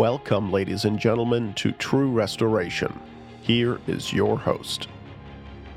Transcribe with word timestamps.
Welcome, 0.00 0.50
ladies 0.50 0.86
and 0.86 0.98
gentlemen, 0.98 1.52
to 1.56 1.72
True 1.72 2.10
Restoration. 2.10 2.98
Here 3.42 3.78
is 3.86 4.14
your 4.14 4.38
host. 4.38 4.88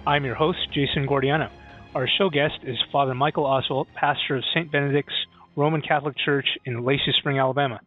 I'm 0.07 0.23
your 0.23 0.33
host, 0.33 0.59
Jason 0.73 1.05
Guardiano. 1.05 1.49
Our 1.93 2.07
show 2.07 2.29
guest 2.29 2.53
is 2.63 2.77
Father 2.89 3.13
Michael 3.13 3.43
Oswalt, 3.43 3.87
pastor 3.95 4.37
of 4.37 4.43
St. 4.55 4.71
Benedict's 4.71 5.11
Roman 5.57 5.81
Catholic 5.81 6.15
Church 6.23 6.45
in 6.63 6.85
Lacey 6.85 7.11
Spring, 7.19 7.37
Alabama. 7.37 7.81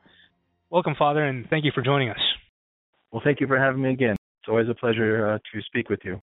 Welcome, 0.68 0.94
Father, 0.98 1.24
and 1.24 1.48
thank 1.48 1.64
you 1.64 1.72
for 1.74 1.80
joining 1.80 2.10
us. 2.10 2.20
Well, 3.10 3.22
thank 3.24 3.40
you 3.40 3.46
for 3.46 3.58
having 3.58 3.80
me 3.80 3.92
again. 3.92 4.16
It's 4.42 4.50
always 4.50 4.68
a 4.68 4.74
pleasure 4.74 5.26
uh, 5.26 5.38
to 5.38 5.62
speak 5.62 5.88
with 5.88 6.00
you. 6.04 6.20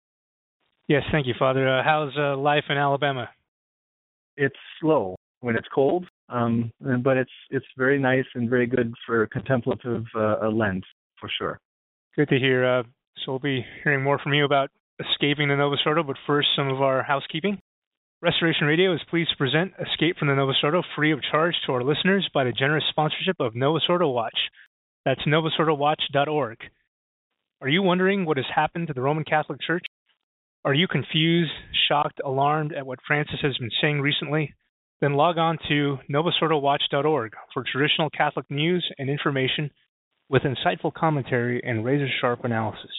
Yes, 0.90 1.04
thank 1.14 1.26
you, 1.26 1.36
Father. 1.40 1.70
Uh, 1.70 1.84
how's 1.86 2.12
uh, 2.18 2.36
life 2.36 2.66
in 2.70 2.76
Alabama? 2.76 3.30
It's 4.36 4.58
slow 4.82 5.16
when 5.42 5.56
it's 5.56 5.68
cold, 5.74 6.06
um, 6.30 6.72
but 7.04 7.18
it's 7.18 7.32
it's 7.50 7.66
very 7.78 8.00
nice 8.00 8.26
and 8.36 8.50
very 8.50 8.68
good 8.68 8.94
for 9.06 9.28
contemplative 9.28 10.06
uh, 10.16 10.48
Lent 10.50 10.84
for 11.20 11.30
sure. 11.38 11.60
Good 12.16 12.30
to 12.30 12.40
hear. 12.40 12.66
Uh, 12.66 12.84
so 13.24 13.34
we'll 13.34 13.40
be 13.40 13.66
hearing 13.84 14.04
more 14.04 14.20
from 14.20 14.34
you 14.34 14.46
about 14.46 14.70
escaping 15.00 15.50
the 15.50 15.56
Novus 15.56 15.80
Ordo, 15.86 16.04
but 16.04 16.18
first, 16.26 16.48
some 16.56 16.70
of 16.70 16.82
our 16.82 17.04
housekeeping. 17.04 17.60
Restoration 18.22 18.68
Radio 18.68 18.94
is 18.94 19.02
pleased 19.10 19.32
to 19.32 19.38
present 19.38 19.74
Escape 19.80 20.18
from 20.18 20.28
the 20.28 20.36
Novus 20.36 20.58
Ordo 20.64 20.84
free 20.96 21.12
of 21.12 21.20
charge 21.32 21.56
to 21.66 21.74
our 21.74 21.84
listeners 21.84 22.30
by 22.34 22.44
the 22.44 22.52
generous 22.52 22.84
sponsorship 22.90 23.38
of 23.40 23.56
Novus 23.56 23.84
Ordo 23.90 24.10
Watch. 24.10 24.38
That's 25.06 25.22
novusordowatch.org. 25.28 26.58
Are 27.62 27.70
you 27.70 27.82
wondering 27.82 28.26
what 28.26 28.38
has 28.38 28.46
happened 28.54 28.88
to 28.88 28.94
the 28.94 29.02
Roman 29.02 29.24
Catholic 29.24 29.60
Church? 29.66 29.86
Are 30.64 30.74
you 30.74 30.88
confused, 30.88 31.52
shocked, 31.88 32.22
alarmed 32.24 32.74
at 32.74 32.86
what 32.86 33.00
Francis 33.08 33.40
has 33.42 33.58
been 33.58 33.72
saying 33.82 34.02
recently? 34.02 34.54
Then 35.02 35.14
log 35.14 35.40
on 35.40 35.58
to 35.68 35.98
novusordowatch.org 36.12 37.34
for 37.54 37.64
traditional 37.64 38.12
Catholic 38.12 38.46
news 38.52 38.88
and 39.00 39.10
information 39.10 39.72
with 40.30 40.44
insightful 40.44 40.94
commentary 40.94 41.60
and 41.64 41.84
razor 41.84 42.08
sharp 42.22 42.46
analysis. 42.46 42.92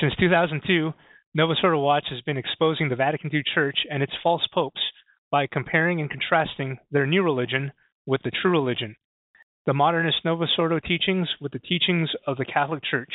Since 0.00 0.14
2002, 0.18 0.92
Novus 1.34 1.58
Ordo 1.62 1.78
Watch 1.78 2.06
has 2.10 2.20
been 2.22 2.36
exposing 2.36 2.88
the 2.88 2.96
Vatican 2.96 3.30
II 3.32 3.42
Church 3.54 3.78
and 3.88 4.02
its 4.02 4.12
false 4.22 4.46
popes 4.52 4.80
by 5.30 5.46
comparing 5.46 6.00
and 6.00 6.10
contrasting 6.10 6.78
their 6.90 7.06
new 7.06 7.22
religion 7.22 7.70
with 8.04 8.20
the 8.24 8.32
true 8.42 8.50
religion, 8.50 8.96
the 9.66 9.74
modernist 9.74 10.24
Novus 10.24 10.50
Ordo 10.58 10.80
teachings 10.80 11.28
with 11.40 11.52
the 11.52 11.60
teachings 11.60 12.10
of 12.26 12.38
the 12.38 12.44
Catholic 12.44 12.82
Church. 12.82 13.12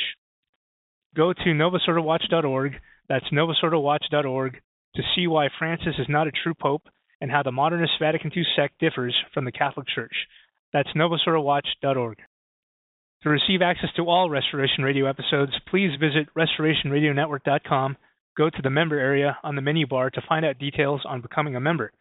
Go 1.14 1.32
to 1.32 1.44
novusordowatch.org, 1.44 2.72
that's 3.08 3.30
novusordowatch.org, 3.30 4.60
to 4.96 5.02
see 5.14 5.26
why 5.26 5.48
Francis 5.58 5.94
is 5.98 6.06
not 6.08 6.26
a 6.26 6.32
true 6.32 6.54
pope 6.54 6.88
and 7.24 7.32
how 7.32 7.42
the 7.42 7.50
modernist 7.50 7.94
Vatican 7.98 8.30
II 8.36 8.42
sect 8.54 8.78
differs 8.78 9.16
from 9.32 9.46
the 9.46 9.50
Catholic 9.50 9.86
Church. 9.94 10.12
That's 10.74 10.90
novusordowatch.org. 10.94 12.18
To 13.22 13.28
receive 13.30 13.62
access 13.62 13.88
to 13.96 14.02
all 14.02 14.28
Restoration 14.28 14.84
Radio 14.84 15.08
episodes, 15.08 15.52
please 15.70 15.92
visit 15.98 16.28
restorationradionetwork.com, 16.36 17.96
go 18.36 18.50
to 18.50 18.62
the 18.62 18.68
member 18.68 18.98
area 18.98 19.38
on 19.42 19.56
the 19.56 19.62
menu 19.62 19.86
bar 19.86 20.10
to 20.10 20.20
find 20.28 20.44
out 20.44 20.58
details 20.58 21.00
on 21.08 21.22
becoming 21.22 21.56
a 21.56 21.60
member. 21.60 21.92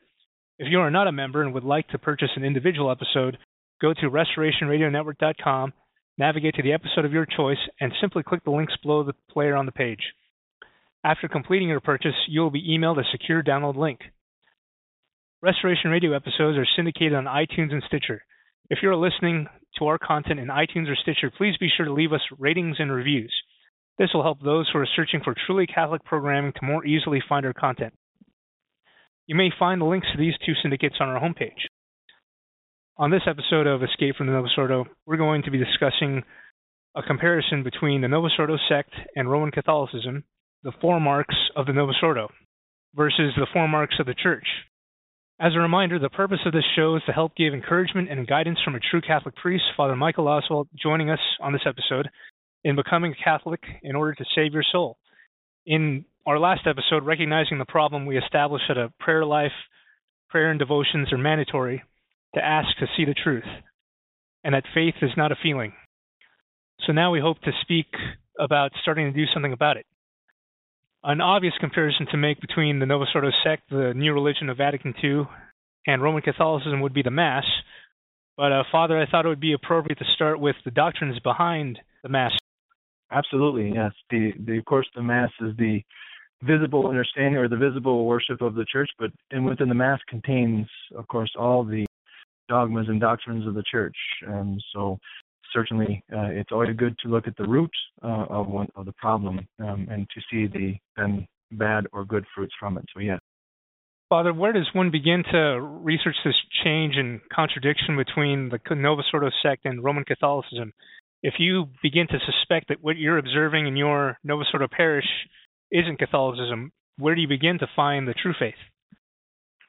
If 0.59 0.67
you 0.69 0.81
are 0.81 0.91
not 0.91 1.07
a 1.07 1.13
member 1.13 1.41
and 1.41 1.53
would 1.53 1.63
like 1.63 1.88
to 1.89 1.97
purchase 1.97 2.31
an 2.35 2.44
individual 2.44 2.91
episode, 2.91 3.38
go 3.81 3.94
to 3.94 4.09
restorationradionetwork.com, 4.09 5.72
navigate 6.17 6.56
to 6.56 6.63
the 6.63 6.73
episode 6.73 7.06
of 7.06 7.13
your 7.13 7.25
choice, 7.25 7.66
and 7.79 7.94
simply 8.01 8.23
click 8.23 8.44
the 8.44 8.51
links 8.51 8.75
below 8.83 9.03
the 9.06 9.16
player 9.31 9.56
on 9.56 9.67
the 9.67 9.72
page. 9.72 10.03
After 11.01 11.29
completing 11.29 11.69
your 11.69 11.79
purchase, 11.79 12.12
you 12.28 12.41
will 12.41 12.51
be 12.51 12.78
emailed 12.78 13.00
a 13.00 13.09
secure 13.09 13.41
download 13.41 13.78
link. 13.78 14.01
Restoration 15.44 15.92
Radio 15.92 16.14
episodes 16.14 16.58
are 16.58 16.66
syndicated 16.78 17.14
on 17.14 17.26
iTunes 17.26 17.74
and 17.74 17.84
Stitcher. 17.86 18.24
If 18.70 18.80
you're 18.81 18.96
listening 18.96 19.48
to 19.78 19.88
our 19.88 19.98
content 19.98 20.40
in 20.40 20.48
iTunes 20.48 20.90
or 20.90 20.96
Stitcher, 20.96 21.34
please 21.38 21.58
be 21.59 21.68
sure 21.68 21.86
to 21.86 21.92
leave 21.92 22.14
us 22.14 22.22
ratings 22.40 22.78
and 22.80 22.90
reviews. 22.90 23.36
This 24.00 24.08
will 24.14 24.24
help 24.24 24.40
those 24.40 24.70
who 24.72 24.80
are 24.80 24.88
searching 24.96 25.20
for 25.22 25.36
truly 25.46 25.68
Catholic 25.68 26.06
programming 26.06 26.54
to 26.54 26.66
more 26.66 26.86
easily 26.86 27.22
find 27.28 27.46
our 27.46 27.52
content. 27.52 27.94
You 29.28 29.36
may 29.36 29.50
find 29.59 29.81
the 29.81 29.86
links 29.86 30.08
to 30.14 30.18
these 30.18 30.36
two 30.46 30.54
syndicates 30.62 30.96
on 31.02 31.09
our 31.09 31.20
homepage. 31.20 31.68
On 32.96 33.12
this 33.12 33.28
episode 33.28 33.68
of 33.68 33.84
Escape 33.84 34.16
from 34.16 34.28
the 34.28 34.34
Novus 34.34 34.54
Ordo, 34.58 34.86
we're 35.06 35.18
going 35.18 35.44
to 35.44 35.52
be 35.52 35.58
discussing 35.58 36.24
a 36.96 37.04
comparison 37.04 37.64
between 37.64 38.00
the 38.00 38.08
Novus 38.08 38.31
Ordo 38.40 38.56
sect 38.70 38.94
and 39.18 39.30
Roman 39.30 39.52
Catholicism, 39.52 40.24
the 40.64 40.72
four 40.80 41.02
marks 41.02 41.36
of 41.58 41.66
the 41.66 41.74
Novus 41.74 41.98
Ordo, 42.02 42.30
versus 42.96 43.34
the 43.36 43.48
four 43.52 43.68
marks 43.68 43.96
of 44.00 44.06
the 44.06 44.16
Church, 44.16 44.48
as 45.44 45.52
a 45.56 45.59
reminder, 45.59 46.00
the 46.00 46.09
purpose 46.09 46.40
of 46.46 46.54
this 46.54 46.64
show 46.74 46.96
is 46.96 47.02
to 47.06 47.12
help 47.12 47.36
give 47.36 47.54
encouragement 47.54 48.09
and 48.09 48.26
guidance 48.26 48.59
from 48.64 48.76
a 48.76 48.80
true 48.80 49.02
Catholic 49.02 49.36
priest, 49.36 49.66
Father 49.76 49.94
Michael 49.94 50.24
Oswalt, 50.24 50.68
joining 50.81 51.09
us 51.09 51.20
on 51.42 51.52
this 51.52 51.64
episode 51.68 52.08
in 52.64 52.78
becoming 52.78 53.12
a 53.12 53.24
Catholic 53.24 53.59
in 53.84 53.94
order 53.94 54.16
to 54.16 54.24
save 54.34 54.54
your 54.54 54.64
soul. 54.72 54.98
In 55.66 56.06
our 56.26 56.40
last 56.40 56.62
episode, 56.66 57.06
recognizing 57.06 57.58
the 57.58 57.66
problem, 57.66 58.06
we 58.06 58.18
established 58.18 58.64
that 58.70 58.78
a 58.78 58.94
prayer 59.02 59.26
life, 59.26 59.52
prayer 60.30 60.50
and 60.50 60.59
devotions 60.59 61.12
are 61.12 61.18
mandatory 61.18 61.84
to 62.36 62.42
ask 62.42 62.70
to 62.80 62.88
see 62.96 63.04
the 63.04 63.14
truth, 63.14 63.44
and 64.46 64.56
that 64.56 64.64
faith 64.74 64.96
is 65.02 65.12
not 65.18 65.34
a 65.34 65.38
feeling. 65.44 65.74
So 66.88 66.94
now 66.94 67.12
we 67.12 67.20
hope 67.20 67.42
to 67.42 67.52
speak 67.64 67.88
about 68.40 68.72
starting 68.81 69.12
to 69.12 69.20
do 69.20 69.30
something 69.34 69.52
about 69.52 69.75
it. 69.75 69.86
An 71.06 71.19
obvious 71.19 71.53
comparison 71.59 72.08
to 72.12 72.18
make 72.18 72.40
between 72.40 72.80
the 72.80 72.86
Novus 72.86 73.09
Ordo 73.14 73.31
sect, 73.44 73.69
the 73.69 73.94
new 73.94 74.14
religion 74.14 74.47
of 74.47 74.58
Vatican 74.58 74.94
II, 75.03 75.28
and 75.86 76.02
Roman 76.02 76.22
Catholicism 76.22 76.80
would 76.80 76.94
be 76.94 77.02
the 77.02 77.12
Mass. 77.12 77.44
But, 78.38 78.53
uh, 78.53 78.64
Father, 78.72 78.97
I 78.97 79.06
thought 79.06 79.25
it 79.25 79.30
would 79.30 79.42
be 79.42 79.52
appropriate 79.52 80.00
to 80.00 80.06
start 80.16 80.40
with 80.40 80.56
the 80.63 80.72
doctrines 80.72 81.19
behind 81.19 81.78
the 82.03 82.09
Mass. 82.09 82.31
Absolutely, 83.12 83.74
yes. 83.75 83.92
The, 84.09 84.31
the 84.40 84.58
of 84.58 84.66
course, 84.66 84.88
the 84.96 85.03
Mass 85.03 85.30
is 85.42 85.56
the 85.58 85.81
visible 86.42 86.88
understanding 86.88 87.36
or 87.36 87.50
the 87.50 87.58
visible 87.58 88.06
worship 88.06 88.42
of 88.42 88.56
the 88.56 88.66
Church, 88.66 88.90
but 88.97 89.12
and 89.31 89.46
within 89.46 89.68
the 89.68 89.75
Mass 89.75 90.00
contains, 90.08 90.68
of 90.96 91.08
course, 91.09 91.31
all 91.38 91.66
the 91.66 91.86
dogmas 92.47 92.88
and 92.88 93.02
doctrines 93.02 93.46
of 93.46 93.56
the 93.56 93.63
Church. 93.69 93.96
And 94.25 94.63
so 94.74 95.00
certainly 95.53 96.03
uh, 96.12 96.30
it's 96.31 96.52
always 96.52 96.75
good 96.75 96.96
to 97.03 97.09
look 97.09 97.28
at 97.28 97.38
the 97.38 97.47
root 97.47 97.72
uh, 98.03 98.25
of 98.30 98.47
one 98.47 98.68
of 98.75 98.86
the 98.86 98.94
problem 98.94 99.40
um, 99.59 99.88
and 99.90 100.08
to 100.09 100.22
see 100.30 100.47
the 100.47 100.74
then 100.97 101.25
bad 101.52 101.86
or 101.94 102.03
good 102.03 102.25
fruits 102.36 102.53
from 102.59 102.78
it. 102.78 102.86
So 102.94 103.00
yes. 103.00 103.19
Father, 104.09 104.34
where 104.34 104.53
does 104.53 104.69
one 104.74 104.92
begin 104.92 105.24
to 105.31 105.59
research 105.59 106.16
this 106.24 106.36
change 106.63 106.96
and 106.97 107.19
contradiction 107.34 107.97
between 107.97 108.50
the 108.50 108.75
Novus 108.75 109.06
Ordo 109.13 109.30
sect 109.42 109.66
and 109.66 109.84
Roman 109.84 110.03
Catholicism? 110.03 110.74
If 111.24 111.36
you 111.40 111.66
begin 111.81 112.08
to 112.08 112.19
suspect 112.19 112.68
that 112.68 112.84
what 112.84 112.97
you're 112.97 113.18
observing 113.18 113.66
in 113.66 113.75
your 113.75 114.18
Novus 114.24 114.47
Ordo 114.53 114.68
parish 114.69 115.08
isn't 115.72 115.97
Catholicism, 115.97 116.72
where 117.00 117.16
do 117.16 117.22
you 117.22 117.27
begin 117.27 117.57
to 117.60 117.68
find 117.75 118.07
the 118.07 118.13
true 118.13 118.33
faith? 118.38 118.54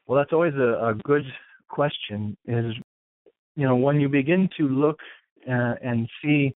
Well, 0.06 0.19
that's 0.19 0.32
always 0.32 0.55
a, 0.55 0.91
a 0.91 0.94
good 1.05 1.25
question. 1.69 2.37
Is 2.47 2.75
you 3.56 3.67
know 3.67 3.76
when 3.76 4.00
you 4.00 4.08
begin 4.08 4.49
to 4.58 4.69
look 4.69 4.99
uh, 5.49 5.75
and 5.82 6.08
see 6.23 6.52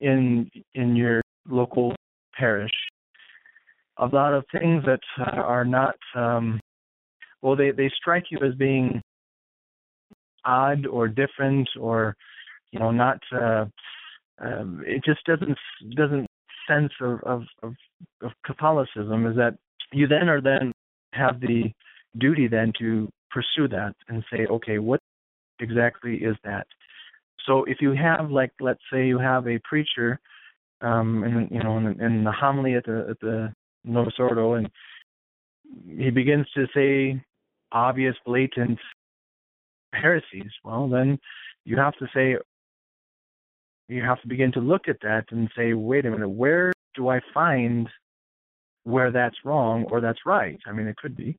in 0.00 0.50
in 0.74 0.96
your 0.96 1.22
local 1.48 1.94
parish. 2.34 2.72
A 3.98 4.06
lot 4.06 4.34
of 4.34 4.44
things 4.52 4.84
that 4.84 5.00
are 5.32 5.64
not 5.64 5.96
um, 6.14 6.60
well 7.42 7.56
they 7.56 7.70
they 7.70 7.90
strike 7.96 8.24
you 8.30 8.38
as 8.46 8.54
being 8.54 9.00
odd 10.44 10.86
or 10.86 11.08
different 11.08 11.68
or 11.78 12.14
you 12.72 12.78
know 12.78 12.90
not 12.90 13.18
uh, 13.32 13.64
um, 14.38 14.82
it 14.86 15.02
just 15.04 15.24
doesn't 15.24 15.58
doesn't 15.96 16.26
sense 16.68 16.92
of, 17.00 17.20
of 17.22 17.42
of 17.62 17.74
of 18.22 18.32
Catholicism 18.44 19.26
is 19.26 19.36
that 19.36 19.56
you 19.92 20.06
then 20.06 20.28
are 20.28 20.40
then 20.40 20.72
have 21.12 21.40
the 21.40 21.72
duty 22.18 22.48
then 22.48 22.72
to 22.78 23.08
pursue 23.30 23.68
that 23.68 23.94
and 24.08 24.24
say 24.30 24.46
okay 24.46 24.78
what 24.78 25.00
exactly 25.60 26.16
is 26.16 26.36
that 26.44 26.66
so 27.46 27.64
if 27.64 27.78
you 27.80 27.92
have 27.92 28.30
like 28.30 28.52
let's 28.60 28.80
say 28.92 29.06
you 29.06 29.18
have 29.18 29.46
a 29.46 29.58
preacher 29.60 30.20
um 30.80 31.24
in 31.24 31.48
you 31.50 31.62
know 31.62 31.78
in, 31.78 32.00
in 32.00 32.24
the 32.24 32.32
homily 32.32 32.74
at 32.74 32.84
the 32.84 33.06
at 33.10 33.20
the 33.20 33.52
Novus 33.84 34.14
Ordo 34.18 34.54
and 34.54 34.68
he 35.86 36.10
begins 36.10 36.46
to 36.54 36.66
say 36.74 37.22
obvious 37.72 38.14
blatant 38.24 38.78
heresies, 39.92 40.52
well 40.64 40.88
then 40.88 41.18
you 41.64 41.76
have 41.76 41.94
to 41.98 42.06
say 42.14 42.36
you 43.88 44.02
have 44.02 44.20
to 44.22 44.28
begin 44.28 44.52
to 44.52 44.60
look 44.60 44.88
at 44.88 45.00
that 45.02 45.24
and 45.30 45.50
say, 45.56 45.72
wait 45.72 46.06
a 46.06 46.10
minute, 46.10 46.28
where 46.28 46.72
do 46.94 47.08
I 47.08 47.20
find 47.32 47.88
where 48.84 49.10
that's 49.10 49.36
wrong 49.44 49.84
or 49.90 50.00
that's 50.00 50.26
right? 50.26 50.58
I 50.66 50.72
mean, 50.72 50.86
it 50.86 50.96
could 50.96 51.16
be. 51.16 51.36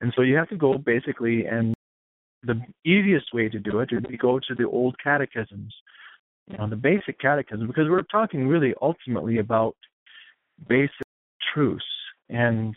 And 0.00 0.12
so 0.16 0.22
you 0.22 0.36
have 0.36 0.48
to 0.48 0.56
go 0.56 0.78
basically 0.78 1.44
and 1.46 1.74
the 2.42 2.60
easiest 2.84 3.32
way 3.34 3.48
to 3.48 3.58
do 3.58 3.80
it 3.80 3.90
would 3.92 4.08
be 4.08 4.16
go 4.16 4.38
to 4.38 4.54
the 4.54 4.66
old 4.66 4.96
catechisms, 5.02 5.74
you 6.46 6.56
know, 6.56 6.68
the 6.68 6.76
basic 6.76 7.18
catechism, 7.20 7.66
because 7.66 7.88
we're 7.88 8.02
talking 8.02 8.48
really 8.48 8.74
ultimately 8.80 9.38
about 9.38 9.76
basic 10.68 11.06
truths. 11.52 11.84
And 12.28 12.74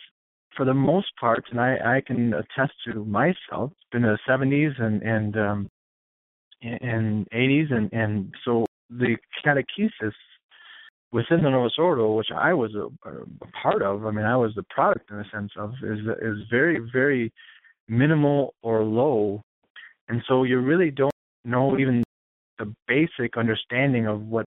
for 0.56 0.66
the 0.66 0.74
most 0.74 1.08
part, 1.20 1.46
and 1.52 1.60
I, 1.60 1.98
I 1.98 2.02
can 2.06 2.34
attest 2.34 2.74
to 2.86 3.06
myself, 3.06 3.72
it's 3.72 3.90
been 3.92 4.04
in 4.04 4.12
the 4.12 4.20
70s 4.28 4.82
and 4.82 5.02
and 5.02 5.38
um, 5.38 5.70
and 6.62 7.28
80s, 7.32 7.74
and 7.74 7.92
and 7.94 8.34
so 8.46 8.66
the 8.90 9.18
catechesis 9.46 10.14
within 11.12 11.44
the 11.44 11.50
Novus 11.50 11.74
Ordo, 11.78 12.14
which 12.14 12.30
I 12.36 12.54
was 12.54 12.74
a, 12.76 12.88
a 13.08 13.52
part 13.62 13.82
of. 13.82 14.06
I 14.06 14.12
mean, 14.12 14.26
I 14.26 14.36
was 14.36 14.54
the 14.56 14.64
product 14.70 15.10
in 15.12 15.20
a 15.20 15.30
sense 15.32 15.52
of 15.58 15.74
is 15.84 16.00
is 16.22 16.38
very 16.50 16.80
very 16.92 17.32
minimal 17.88 18.54
or 18.62 18.84
low, 18.84 19.42
and 20.10 20.22
so 20.28 20.44
you 20.44 20.60
really 20.60 20.92
don't 20.92 21.14
know 21.46 21.78
even 21.78 22.04
the 22.60 22.74
basic 22.88 23.38
understanding 23.38 24.08
of 24.08 24.22
what 24.22 24.46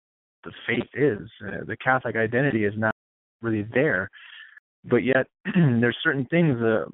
the 0.45 0.53
faith 0.67 0.89
is. 0.95 1.29
Uh, 1.47 1.65
the 1.67 1.77
Catholic 1.77 2.17
identity 2.17 2.65
is 2.65 2.75
not 2.77 2.95
really 3.43 3.67
there 3.75 4.09
but 4.85 4.99
yet 4.99 5.27
there's 5.55 5.97
certain 6.03 6.27
things, 6.27 6.61
uh, 6.61 6.85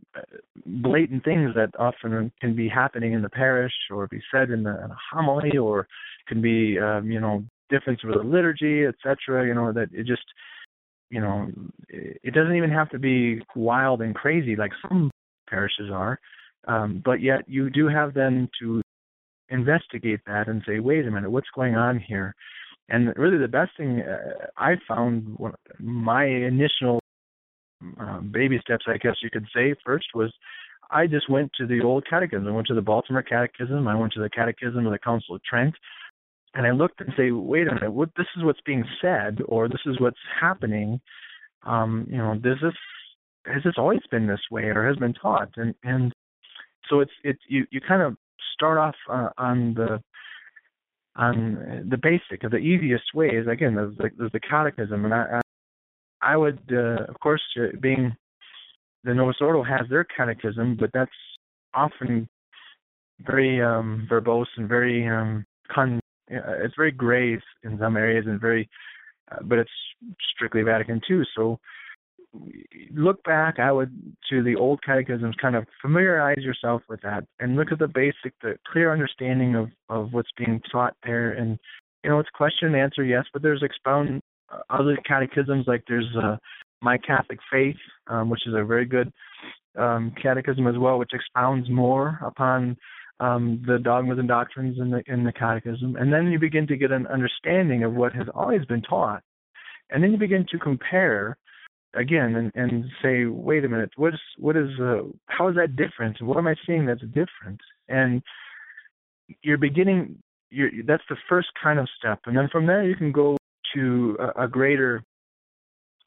blatant 0.67 1.25
things 1.25 1.55
that 1.55 1.71
often 1.79 2.31
can 2.41 2.55
be 2.55 2.69
happening 2.69 3.13
in 3.13 3.23
the 3.23 3.31
parish 3.31 3.73
or 3.91 4.07
be 4.07 4.21
said 4.33 4.51
in, 4.51 4.63
the, 4.63 4.71
in 4.85 4.91
a 4.91 4.97
homily 5.13 5.57
or 5.57 5.87
can 6.27 6.43
be, 6.43 6.79
um, 6.79 7.11
you 7.11 7.21
know, 7.21 7.43
difference 7.71 8.03
with 8.05 8.15
the 8.15 8.23
liturgy, 8.23 8.85
etc. 8.85 9.47
You 9.47 9.55
know 9.55 9.73
that 9.73 9.89
it 9.93 10.07
just, 10.07 10.25
you 11.11 11.21
know, 11.21 11.49
it 11.89 12.35
doesn't 12.35 12.57
even 12.57 12.71
have 12.71 12.91
to 12.91 12.99
be 12.99 13.43
wild 13.55 14.03
and 14.03 14.15
crazy 14.15 14.57
like 14.57 14.73
some 14.87 15.11
parishes 15.49 15.91
are, 15.93 16.19
um, 16.67 17.03
but 17.05 17.21
yet 17.21 17.43
you 17.47 17.71
do 17.71 17.89
have 17.89 18.15
then 18.15 18.49
to 18.61 18.83
investigate 19.49 20.21
that 20.27 20.49
and 20.49 20.63
say, 20.67 20.81
wait 20.81 21.07
a 21.07 21.11
minute, 21.11 21.31
what's 21.31 21.49
going 21.55 21.75
on 21.75 21.99
here? 21.99 22.35
And 22.91 23.13
really, 23.17 23.39
the 23.39 23.49
best 23.49 23.73
thing 23.77 24.03
uh, 24.03 24.47
I 24.57 24.77
found, 24.87 25.37
my 25.79 26.25
initial 26.25 27.01
um, 27.99 28.31
baby 28.33 28.59
steps, 28.63 28.87
I 28.89 28.97
guess 28.97 29.17
you 29.23 29.31
could 29.31 29.47
say, 29.55 29.75
first 29.85 30.07
was 30.15 30.33
I 30.91 31.07
just 31.07 31.29
went 31.29 31.53
to 31.59 31.67
the 31.67 31.83
old 31.83 32.07
catechism. 32.09 32.49
I 32.49 32.51
went 32.51 32.67
to 32.69 32.75
the 32.75 32.81
Baltimore 32.81 33.23
Catechism. 33.23 33.87
I 33.87 33.95
went 33.95 34.13
to 34.15 34.21
the 34.21 34.31
Catechism 34.31 34.87
of 34.87 34.93
the 34.93 34.99
Council 34.99 35.35
of 35.35 35.45
Trent, 35.45 35.75
and 36.55 36.67
I 36.67 36.71
looked 36.71 37.01
and 37.01 37.13
say, 37.17 37.31
wait 37.31 37.69
a 37.69 37.75
minute, 37.75 37.93
what 37.93 38.09
this 38.17 38.27
is 38.37 38.45
what's 38.45 38.61
being 38.65 38.85
said, 39.03 39.39
or 39.47 39.69
this 39.69 39.83
is 39.85 40.01
what's 40.01 40.17
happening. 40.41 41.01
Um, 41.65 42.07
you 42.11 42.17
know, 42.17 42.39
this 42.43 42.57
has 43.45 43.63
this 43.65 43.75
always 43.77 44.01
been 44.11 44.27
this 44.27 44.41
way, 44.51 44.65
or 44.65 44.87
has 44.87 44.97
been 44.97 45.15
taught, 45.15 45.51
and 45.57 45.75
and 45.83 46.13
so 46.89 47.01
it's 47.01 47.13
it's 47.25 47.41
you 47.49 47.67
you 47.71 47.81
kind 47.81 48.03
of 48.03 48.17
start 48.55 48.79
off 48.79 48.95
uh, 49.11 49.31
on 49.39 49.75
the 49.75 50.03
on 51.17 51.87
the 51.89 51.97
basic 51.97 52.45
of 52.45 52.51
the 52.51 52.59
easiest 52.59 53.15
way 53.15 53.29
is 53.29 53.47
again 53.47 53.75
there's 53.75 53.97
the, 53.97 54.11
there's 54.17 54.33
the 54.33 54.41
catechism 54.41 55.05
and 55.05 55.15
I, 55.15 55.41
I 56.23 56.37
would, 56.37 56.61
uh, 56.73 57.05
of 57.09 57.19
course, 57.21 57.43
uh, 57.61 57.77
being 57.81 58.15
the 59.05 59.15
Novus 59.15 59.37
Ordo 59.41 59.63
has 59.63 59.89
their 59.89 60.05
catechism, 60.05 60.77
but 60.79 60.91
that's 60.93 61.11
often 61.75 62.29
very 63.21 63.63
um, 63.63 64.07
verbose 64.11 64.47
and 64.57 64.69
very 64.69 65.07
um, 65.07 65.45
con. 65.73 66.01
Uh, 66.31 66.65
it's 66.65 66.75
very 66.77 66.93
gray 66.93 67.39
in 67.63 67.79
some 67.79 67.97
areas 67.97 68.27
and 68.27 68.41
very, 68.41 68.69
uh, 69.33 69.43
but 69.45 69.59
it's 69.59 69.71
strictly 70.35 70.63
Vatican 70.63 71.01
II. 71.11 71.23
So 71.37 71.59
look 72.95 73.23
back. 73.25 73.59
I 73.59 73.73
would 73.73 73.93
to 74.31 74.43
the 74.43 74.57
old 74.57 74.83
catechisms, 74.83 75.35
kind 75.41 75.57
of 75.57 75.67
familiarize 75.81 76.39
yourself 76.39 76.83
with 76.89 77.01
that, 77.03 77.25
and 77.41 77.57
look 77.57 77.73
at 77.73 77.79
the 77.79 77.89
basic, 77.89 78.35
the 78.43 78.59
clear 78.71 78.93
understanding 78.93 79.55
of 79.55 79.69
of 79.89 80.13
what's 80.13 80.31
being 80.37 80.61
taught 80.71 80.95
there, 81.05 81.33
and 81.33 81.59
you 82.05 82.11
know 82.11 82.19
it's 82.19 82.29
question 82.31 82.69
and 82.69 82.77
answer, 82.77 83.05
yes, 83.05 83.25
but 83.33 83.43
there's 83.43 83.63
expound 83.63 84.21
other 84.71 84.97
catechisms 85.07 85.67
like 85.67 85.85
there's 85.89 86.09
uh, 86.23 86.37
My 86.81 86.99
Catholic 86.99 87.39
Faith, 87.51 87.77
um, 88.07 88.31
which 88.31 88.47
is 88.47 88.55
a 88.55 88.65
very 88.65 88.87
good 88.87 89.13
um, 89.79 90.13
catechism 90.21 90.67
as 90.67 90.79
well, 90.79 90.99
which 90.99 91.13
expounds 91.13 91.69
more 91.69 92.19
upon 92.25 92.77
um, 93.21 93.63
the 93.67 93.79
dogmas 93.79 94.19
and 94.19 94.29
doctrines 94.29 94.79
in 94.79 94.91
the 94.91 95.03
in 95.07 95.25
the 95.25 95.33
catechism, 95.33 95.97
and 95.97 96.13
then 96.13 96.31
you 96.31 96.39
begin 96.39 96.67
to 96.67 96.77
get 96.77 96.93
an 96.93 97.07
understanding 97.07 97.85
of 97.85 97.95
what 97.95 98.13
has 98.13 98.27
always 98.35 98.65
been 98.67 98.83
taught, 98.83 99.23
and 99.91 100.03
then 100.03 100.13
you 100.13 100.19
begin 100.19 100.47
to 100.51 100.59
compare 100.59 101.37
again 101.95 102.37
and, 102.37 102.53
and 102.55 102.85
say, 103.03 103.25
wait 103.25 103.65
a 103.65 103.69
minute, 103.69 103.91
what 103.97 104.15
is 104.15 104.21
what 104.39 104.57
is 104.57 104.69
uh, 104.81 105.03
how 105.27 105.49
is 105.49 105.57
that 105.57 105.77
different? 105.77 106.21
What 106.23 106.37
am 106.37 106.47
I 106.47 106.55
seeing 106.67 106.87
that's 106.87 107.01
different? 107.01 107.61
And 107.89 108.23
you're 109.43 109.59
beginning. 109.59 110.23
You're, 110.51 110.71
that's 110.87 111.03
the 111.11 111.17
first 111.29 111.49
kind 111.63 111.79
of 111.79 111.89
step, 111.99 112.21
and 112.27 112.37
then 112.37 112.49
from 112.51 112.67
there 112.67 112.83
you 112.83 112.97
can 112.97 113.13
go 113.13 113.37
to 113.75 114.17
a, 114.19 114.45
a 114.45 114.49
greater 114.49 115.03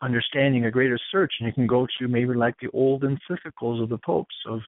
understanding, 0.01 0.65
a 0.65 0.71
greater 0.71 0.99
search, 1.11 1.33
and 1.39 1.47
you 1.47 1.53
can 1.53 1.67
go 1.67 1.85
to 1.99 2.07
maybe 2.07 2.33
like 2.33 2.55
the 2.59 2.69
old 2.73 3.03
encyclicals 3.03 3.81
of 3.81 3.89
the 3.89 3.99
popes 3.99 4.35
of 4.47 4.61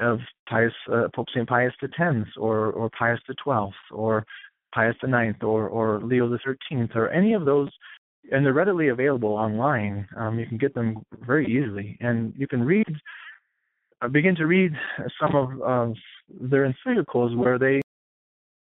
of 0.00 0.18
Pius 0.48 0.72
uh, 0.92 1.08
Pope 1.14 1.28
Saint 1.34 1.48
Pius 1.48 1.72
X 1.82 1.92
or 2.36 2.72
or 2.72 2.90
Pius 2.98 3.20
XII 3.28 3.72
or 3.90 4.24
Pius 4.74 4.96
IX 5.02 5.42
or 5.42 5.68
or 5.68 6.00
Leo 6.02 6.28
the 6.28 6.38
Thirteenth 6.44 6.92
or 6.94 7.10
any 7.10 7.32
of 7.34 7.44
those, 7.44 7.70
and 8.30 8.44
they're 8.44 8.52
readily 8.52 8.88
available 8.88 9.30
online. 9.30 10.06
Um, 10.16 10.38
you 10.38 10.46
can 10.46 10.58
get 10.58 10.74
them 10.74 11.02
very 11.26 11.46
easily, 11.46 11.96
and 12.00 12.32
you 12.36 12.46
can 12.46 12.62
read, 12.62 12.86
uh, 14.00 14.08
begin 14.08 14.34
to 14.36 14.46
read 14.46 14.72
some 15.20 15.34
of, 15.34 15.60
of 15.62 15.96
their 16.50 16.72
encyclicals 16.72 17.36
where 17.36 17.58
they 17.58 17.80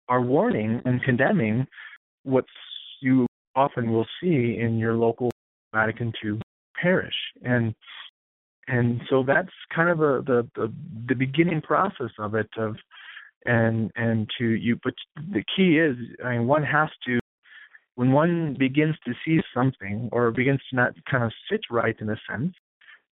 are 0.09 0.23
warning 0.23 0.81
and 0.85 1.03
condemning 1.03 1.67
what 2.23 2.45
you 3.01 3.27
often 3.55 3.93
will 3.93 4.07
see 4.21 4.59
in 4.59 4.79
your 4.79 4.95
local 4.95 5.31
Vatican 5.75 6.13
II 6.25 6.41
parish. 6.81 7.15
And 7.43 7.75
and 8.69 9.01
so 9.09 9.25
that's 9.27 9.51
kind 9.75 9.89
of 9.89 10.00
a, 10.00 10.23
the, 10.23 10.49
the 10.55 10.73
the 11.09 11.15
beginning 11.15 11.61
process 11.62 12.11
of 12.19 12.35
it 12.35 12.49
of 12.59 12.77
and 13.47 13.91
and 13.97 14.29
to 14.38 14.45
you 14.45 14.79
but 14.83 14.95
the 15.33 15.43
key 15.57 15.79
is 15.79 15.97
I 16.25 16.33
mean 16.37 16.47
one 16.47 16.62
has 16.62 16.88
to 17.07 17.19
when 17.99 18.12
one 18.12 18.55
begins 18.57 18.95
to 19.05 19.12
see 19.25 19.40
something 19.52 20.09
or 20.12 20.31
begins 20.31 20.61
to 20.71 20.76
not 20.76 20.93
kind 21.11 21.25
of 21.25 21.33
sit 21.50 21.62
right 21.69 21.97
in 21.99 22.09
a 22.09 22.17
sense, 22.31 22.55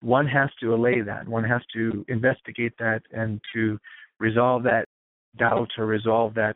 one 0.00 0.28
has 0.28 0.48
to 0.60 0.72
allay 0.76 1.00
that. 1.00 1.26
One 1.26 1.42
has 1.42 1.60
to 1.74 2.04
investigate 2.06 2.72
that 2.78 3.02
and 3.10 3.40
to 3.52 3.80
resolve 4.20 4.62
that 4.62 4.84
doubt 5.36 5.70
or 5.76 5.86
resolve 5.86 6.34
that 6.34 6.54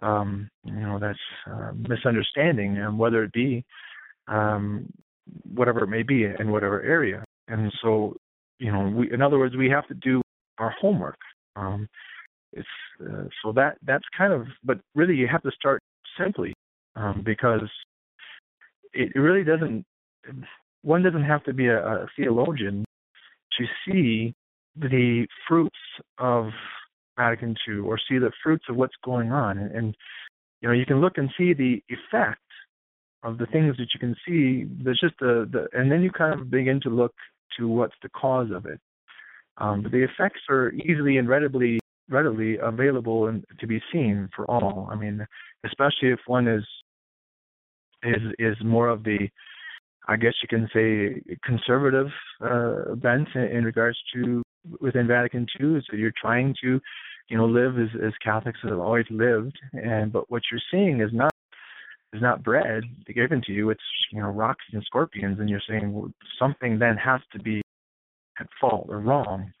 um, 0.00 0.50
you 0.64 0.72
know 0.72 0.98
that's 0.98 1.18
uh, 1.48 1.70
misunderstanding, 1.88 2.78
and 2.78 2.98
whether 2.98 3.22
it 3.22 3.32
be 3.32 3.64
um, 4.26 4.92
whatever 5.54 5.84
it 5.84 5.86
may 5.88 6.02
be 6.02 6.24
in 6.24 6.50
whatever 6.50 6.82
area. 6.82 7.24
And 7.46 7.72
so, 7.80 8.16
you 8.58 8.72
know, 8.72 8.88
we, 8.88 9.12
in 9.12 9.22
other 9.22 9.38
words, 9.38 9.56
we 9.56 9.70
have 9.70 9.86
to 9.86 9.94
do 9.94 10.20
our 10.58 10.74
homework. 10.80 11.18
Um, 11.54 11.88
it's 12.52 12.66
uh, 13.00 13.28
so 13.40 13.52
that 13.52 13.78
that's 13.86 14.04
kind 14.16 14.32
of, 14.32 14.48
but 14.64 14.80
really, 14.96 15.14
you 15.14 15.28
have 15.28 15.42
to 15.42 15.52
start 15.52 15.80
simply 16.18 16.54
um, 16.98 17.22
because 17.24 17.70
it 18.92 19.12
really 19.14 19.44
doesn't. 19.44 19.84
One 20.82 21.02
doesn't 21.02 21.24
have 21.24 21.44
to 21.44 21.52
be 21.52 21.66
a, 21.66 21.78
a 21.78 22.06
theologian 22.16 22.84
to 23.58 23.64
see 23.84 24.34
the 24.76 25.26
fruits 25.48 25.76
of 26.18 26.50
Vatican 27.16 27.56
II 27.68 27.78
or 27.78 27.98
see 28.08 28.18
the 28.18 28.30
fruits 28.42 28.64
of 28.68 28.76
what's 28.76 28.94
going 29.04 29.32
on. 29.32 29.58
And, 29.58 29.72
and 29.72 29.96
you 30.60 30.68
know, 30.68 30.74
you 30.74 30.86
can 30.86 31.00
look 31.00 31.18
and 31.18 31.30
see 31.36 31.52
the 31.52 31.82
effect 31.88 32.40
of 33.22 33.38
the 33.38 33.46
things 33.46 33.76
that 33.78 33.88
you 33.94 34.00
can 34.00 34.14
see. 34.26 34.66
There's 34.82 35.00
just 35.00 35.14
the, 35.20 35.48
the 35.50 35.66
and 35.78 35.90
then 35.90 36.02
you 36.02 36.10
kind 36.10 36.38
of 36.38 36.50
begin 36.50 36.80
to 36.82 36.90
look 36.90 37.14
to 37.58 37.68
what's 37.68 37.96
the 38.02 38.08
cause 38.10 38.50
of 38.54 38.66
it. 38.66 38.80
Um, 39.58 39.82
but 39.82 39.90
the 39.90 40.04
effects 40.04 40.40
are 40.48 40.70
easily 40.72 41.16
and 41.16 41.28
readily 41.28 41.80
readily 42.08 42.56
available 42.62 43.26
and 43.26 43.44
to 43.60 43.66
be 43.66 43.82
seen 43.92 44.28
for 44.34 44.50
all. 44.50 44.88
I 44.90 44.94
mean, 44.94 45.26
especially 45.66 46.10
if 46.10 46.20
one 46.26 46.48
is 46.48 46.64
is 48.02 48.22
is 48.38 48.56
more 48.64 48.88
of 48.88 49.04
the 49.04 49.28
I 50.08 50.16
guess 50.16 50.32
you 50.42 50.48
can 50.48 50.68
say 50.72 51.36
conservative 51.44 52.06
uh, 52.40 52.94
bent 52.94 53.28
in, 53.34 53.62
regards 53.62 53.98
to 54.14 54.42
within 54.80 55.06
Vatican 55.06 55.46
II. 55.60 55.80
So 55.88 55.96
you're 55.96 56.14
trying 56.18 56.54
to, 56.62 56.80
you 57.28 57.36
know, 57.36 57.44
live 57.44 57.78
as, 57.78 57.88
as 58.02 58.12
Catholics 58.24 58.58
have 58.62 58.78
always 58.78 59.04
lived, 59.10 59.58
and 59.74 60.10
but 60.10 60.30
what 60.30 60.42
you're 60.50 60.62
seeing 60.70 61.00
is 61.02 61.10
not 61.12 61.30
is 62.14 62.22
not 62.22 62.42
bread 62.42 62.84
given 63.14 63.42
to 63.46 63.52
you. 63.52 63.68
It's 63.68 63.82
you 64.10 64.22
know 64.22 64.28
rocks 64.28 64.64
and 64.72 64.82
scorpions, 64.84 65.40
and 65.40 65.48
you're 65.48 65.60
saying 65.68 65.92
well, 65.92 66.10
something 66.38 66.78
then 66.78 66.96
has 66.96 67.20
to 67.32 67.38
be 67.38 67.60
at 68.40 68.46
fault 68.58 68.86
or 68.88 69.00
wrong, 69.00 69.52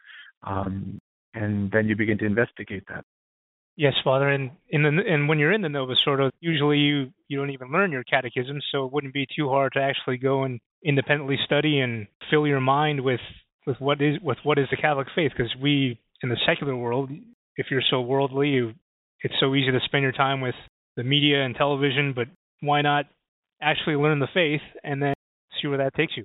um, 0.44 0.98
and 1.34 1.70
then 1.70 1.88
you 1.88 1.94
begin 1.94 2.16
to 2.18 2.26
investigate 2.26 2.84
that. 2.88 3.04
Yes, 3.78 3.94
Father, 4.02 4.28
and 4.28 4.50
in 4.70 4.82
the 4.82 4.88
and 4.88 5.28
when 5.28 5.38
you're 5.38 5.52
in 5.52 5.62
the 5.62 5.68
Novus 5.68 6.02
Ordo, 6.04 6.30
usually 6.40 6.78
you 6.78 7.12
you 7.28 7.38
don't 7.38 7.50
even 7.50 7.70
learn 7.70 7.92
your 7.92 8.02
catechism, 8.02 8.58
so 8.72 8.84
it 8.84 8.92
wouldn't 8.92 9.14
be 9.14 9.24
too 9.36 9.48
hard 9.48 9.74
to 9.74 9.80
actually 9.80 10.16
go 10.16 10.42
and 10.42 10.58
independently 10.84 11.38
study 11.44 11.78
and 11.78 12.08
fill 12.28 12.44
your 12.44 12.60
mind 12.60 13.00
with 13.00 13.20
with 13.68 13.76
what 13.78 14.02
is 14.02 14.16
with 14.20 14.38
what 14.42 14.58
is 14.58 14.66
the 14.72 14.76
Catholic 14.76 15.06
faith 15.14 15.30
because 15.30 15.54
we 15.62 16.00
in 16.24 16.28
the 16.28 16.36
secular 16.44 16.74
world, 16.74 17.08
if 17.56 17.66
you're 17.70 17.80
so 17.88 18.00
worldly, 18.00 18.48
you, 18.48 18.72
it's 19.22 19.34
so 19.38 19.54
easy 19.54 19.70
to 19.70 19.78
spend 19.84 20.02
your 20.02 20.10
time 20.10 20.40
with 20.40 20.56
the 20.96 21.04
media 21.04 21.44
and 21.44 21.54
television. 21.54 22.14
But 22.16 22.26
why 22.58 22.82
not 22.82 23.04
actually 23.62 23.94
learn 23.94 24.18
the 24.18 24.26
faith 24.34 24.60
and 24.82 25.00
then 25.00 25.14
see 25.62 25.68
where 25.68 25.78
that 25.78 25.94
takes 25.94 26.16
you? 26.16 26.24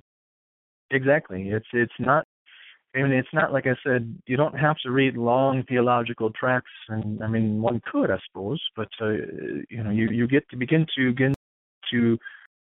Exactly. 0.90 1.50
It's 1.50 1.68
it's 1.72 1.92
not 2.00 2.26
I 2.94 3.02
mean, 3.02 3.12
it's 3.12 3.32
not 3.32 3.52
like 3.52 3.66
I 3.66 3.76
said. 3.84 4.16
You 4.26 4.36
don't 4.36 4.58
have 4.58 4.76
to 4.84 4.90
read 4.90 5.16
long 5.16 5.64
theological 5.68 6.30
tracts, 6.30 6.70
and 6.88 7.22
I 7.22 7.26
mean, 7.26 7.60
one 7.60 7.80
could, 7.90 8.10
I 8.10 8.18
suppose, 8.26 8.62
but 8.76 8.88
uh, 9.00 9.12
you 9.68 9.82
know, 9.82 9.90
you 9.90 10.08
you 10.10 10.28
get 10.28 10.48
to 10.50 10.56
begin 10.56 10.86
to 10.96 11.12
get 11.12 11.34
to 11.90 12.18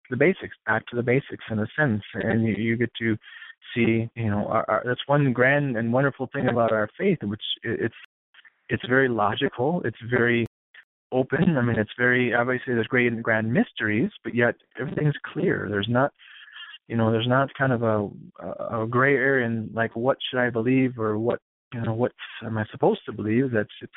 the 0.09 0.17
basics, 0.17 0.55
back 0.65 0.85
to 0.87 0.95
the 0.95 1.03
basics 1.03 1.43
in 1.51 1.59
a 1.59 1.67
sense, 1.77 2.01
and 2.13 2.47
you, 2.47 2.55
you 2.55 2.77
get 2.77 2.91
to 2.99 3.17
see, 3.75 4.09
you 4.15 4.29
know, 4.29 4.47
our, 4.47 4.65
our, 4.69 4.83
that's 4.85 5.01
one 5.07 5.33
grand 5.33 5.77
and 5.77 5.91
wonderful 5.93 6.29
thing 6.33 6.47
about 6.47 6.71
our 6.71 6.89
faith, 6.97 7.19
which 7.23 7.41
it's 7.63 7.95
it's 8.69 8.85
very 8.87 9.09
logical, 9.09 9.81
it's 9.85 9.97
very 10.09 10.45
open. 11.11 11.57
I 11.57 11.61
mean, 11.61 11.77
it's 11.77 11.91
very 11.97 12.33
obviously 12.33 12.73
there's 12.73 12.87
great 12.87 13.11
and 13.11 13.23
grand 13.23 13.51
mysteries, 13.51 14.11
but 14.23 14.35
yet 14.35 14.55
everything's 14.79 15.15
clear. 15.31 15.67
There's 15.69 15.87
not, 15.89 16.11
you 16.87 16.95
know, 16.95 17.11
there's 17.11 17.27
not 17.27 17.53
kind 17.53 17.73
of 17.73 17.83
a 17.83 18.09
a 18.81 18.87
gray 18.87 19.15
area 19.15 19.45
in 19.45 19.69
like 19.73 19.95
what 19.95 20.17
should 20.29 20.39
I 20.39 20.49
believe 20.49 20.97
or 20.97 21.17
what 21.19 21.39
you 21.73 21.81
know 21.81 21.93
what 21.93 22.13
am 22.43 22.57
I 22.57 22.65
supposed 22.71 23.01
to 23.05 23.11
believe. 23.11 23.51
That's 23.51 23.69
it's 23.81 23.91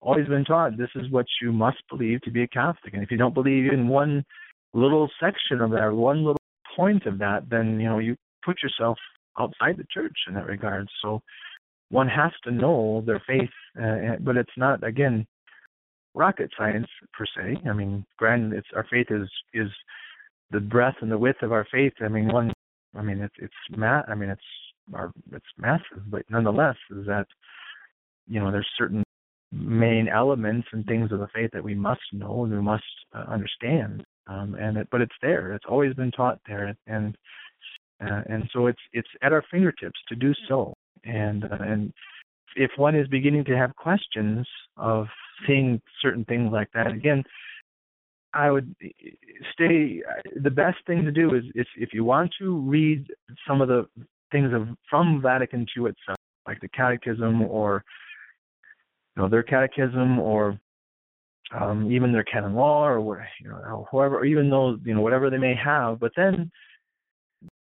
always 0.00 0.26
been 0.26 0.44
taught. 0.44 0.78
This 0.78 0.90
is 0.94 1.10
what 1.10 1.26
you 1.42 1.52
must 1.52 1.82
believe 1.90 2.22
to 2.22 2.30
be 2.30 2.42
a 2.42 2.48
Catholic, 2.48 2.94
and 2.94 3.02
if 3.02 3.10
you 3.10 3.18
don't 3.18 3.34
believe 3.34 3.72
in 3.72 3.88
one 3.88 4.24
little 4.72 5.10
section 5.20 5.60
of 5.60 5.70
that, 5.72 5.92
one 5.92 6.18
little 6.18 6.40
point 6.74 7.06
of 7.06 7.18
that, 7.18 7.48
then 7.50 7.78
you 7.80 7.88
know 7.88 7.98
you 7.98 8.16
put 8.44 8.62
yourself 8.62 8.98
outside 9.38 9.76
the 9.76 9.86
church 9.92 10.16
in 10.28 10.34
that 10.34 10.46
regard. 10.46 10.88
So 11.02 11.20
one 11.90 12.08
has 12.08 12.32
to 12.44 12.50
know 12.50 13.02
their 13.04 13.22
faith, 13.26 13.50
uh, 13.80 14.16
but 14.20 14.36
it's 14.38 14.56
not 14.56 14.82
again 14.82 15.26
rocket 16.14 16.50
science 16.56 16.88
per 17.12 17.26
se. 17.26 17.58
I 17.68 17.72
mean, 17.74 18.06
granted, 18.16 18.54
it's 18.54 18.68
our 18.74 18.86
faith 18.90 19.08
is 19.10 19.28
is 19.52 19.68
the 20.50 20.60
breadth 20.60 20.98
and 21.00 21.10
the 21.10 21.18
width 21.18 21.42
of 21.42 21.52
our 21.52 21.66
faith. 21.70 21.92
I 22.00 22.08
mean, 22.08 22.28
one, 22.28 22.52
I 22.94 23.02
mean, 23.02 23.20
it's 23.20 23.34
it's 23.38 23.76
ma- 23.76 24.02
I 24.08 24.14
mean, 24.14 24.30
it's 24.30 24.42
our 24.94 25.12
it's 25.32 25.46
massive, 25.58 26.08
but 26.08 26.22
nonetheless, 26.30 26.76
is 26.90 27.06
that 27.06 27.26
you 28.26 28.40
know 28.40 28.50
there's 28.50 28.68
certain 28.78 29.02
main 29.52 30.08
elements 30.08 30.68
and 30.72 30.84
things 30.86 31.12
of 31.12 31.20
the 31.20 31.28
faith 31.34 31.50
that 31.52 31.62
we 31.62 31.74
must 31.74 32.00
know 32.12 32.44
and 32.44 32.52
we 32.52 32.60
must 32.60 32.84
uh, 33.14 33.24
understand. 33.28 34.04
Um, 34.28 34.56
and 34.58 34.76
it, 34.76 34.88
but 34.90 35.00
it's 35.00 35.14
there. 35.22 35.52
It's 35.52 35.64
always 35.68 35.94
been 35.94 36.10
taught 36.10 36.40
there, 36.48 36.74
and 36.86 37.16
uh, 38.00 38.22
and 38.28 38.48
so 38.52 38.66
it's 38.66 38.80
it's 38.92 39.08
at 39.22 39.32
our 39.32 39.44
fingertips 39.50 39.98
to 40.08 40.16
do 40.16 40.32
so. 40.48 40.74
And 41.04 41.44
uh, 41.44 41.58
and 41.60 41.92
if 42.56 42.70
one 42.76 42.96
is 42.96 43.06
beginning 43.08 43.44
to 43.44 43.56
have 43.56 43.74
questions 43.76 44.46
of 44.76 45.06
seeing 45.46 45.80
certain 46.02 46.24
things 46.24 46.50
like 46.52 46.68
that 46.74 46.88
again, 46.88 47.22
I 48.36 48.50
would 48.50 48.74
stay. 49.52 50.02
The 50.42 50.50
best 50.50 50.76
thing 50.86 51.04
to 51.04 51.10
do 51.10 51.34
is 51.34 51.44
if 51.54 51.66
if 51.76 51.94
you 51.94 52.04
want 52.04 52.32
to 52.38 52.58
read 52.60 53.06
some 53.48 53.62
of 53.62 53.68
the 53.68 53.86
things 54.30 54.52
of 54.52 54.68
from 54.90 55.22
Vatican 55.22 55.66
II 55.76 55.86
itself, 55.86 56.18
like 56.46 56.60
the 56.60 56.68
Catechism 56.68 57.42
or 57.42 57.82
you 59.16 59.22
know 59.22 59.28
their 59.28 59.42
Catechism 59.42 60.18
or 60.18 60.60
um, 61.58 61.90
even 61.90 62.12
their 62.12 62.24
canon 62.24 62.54
law 62.54 62.86
or 62.88 63.26
you 63.40 63.48
know 63.48 63.86
whoever, 63.90 64.18
or 64.18 64.24
even 64.26 64.50
though 64.50 64.76
you 64.84 64.94
know 64.94 65.00
whatever 65.00 65.30
they 65.30 65.38
may 65.38 65.54
have, 65.54 65.98
but 65.98 66.12
then 66.14 66.50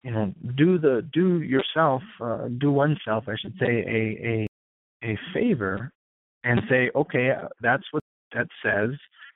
you 0.05 0.13
know 0.13 0.33
do 0.57 0.79
the 0.79 1.07
do 1.13 1.43
yourself 1.43 2.03
uh, 2.21 2.49
do 2.59 2.71
oneself 2.71 3.25
I 3.27 3.35
should 3.41 3.55
say 3.59 3.85
a 3.87 4.47
a 5.05 5.11
a 5.13 5.19
favor 5.35 5.93
and 6.45 6.61
say 6.69 6.91
okay 6.95 7.33
that's 7.61 7.85
what 7.91 8.03
that 8.33 8.47
says 8.65 8.91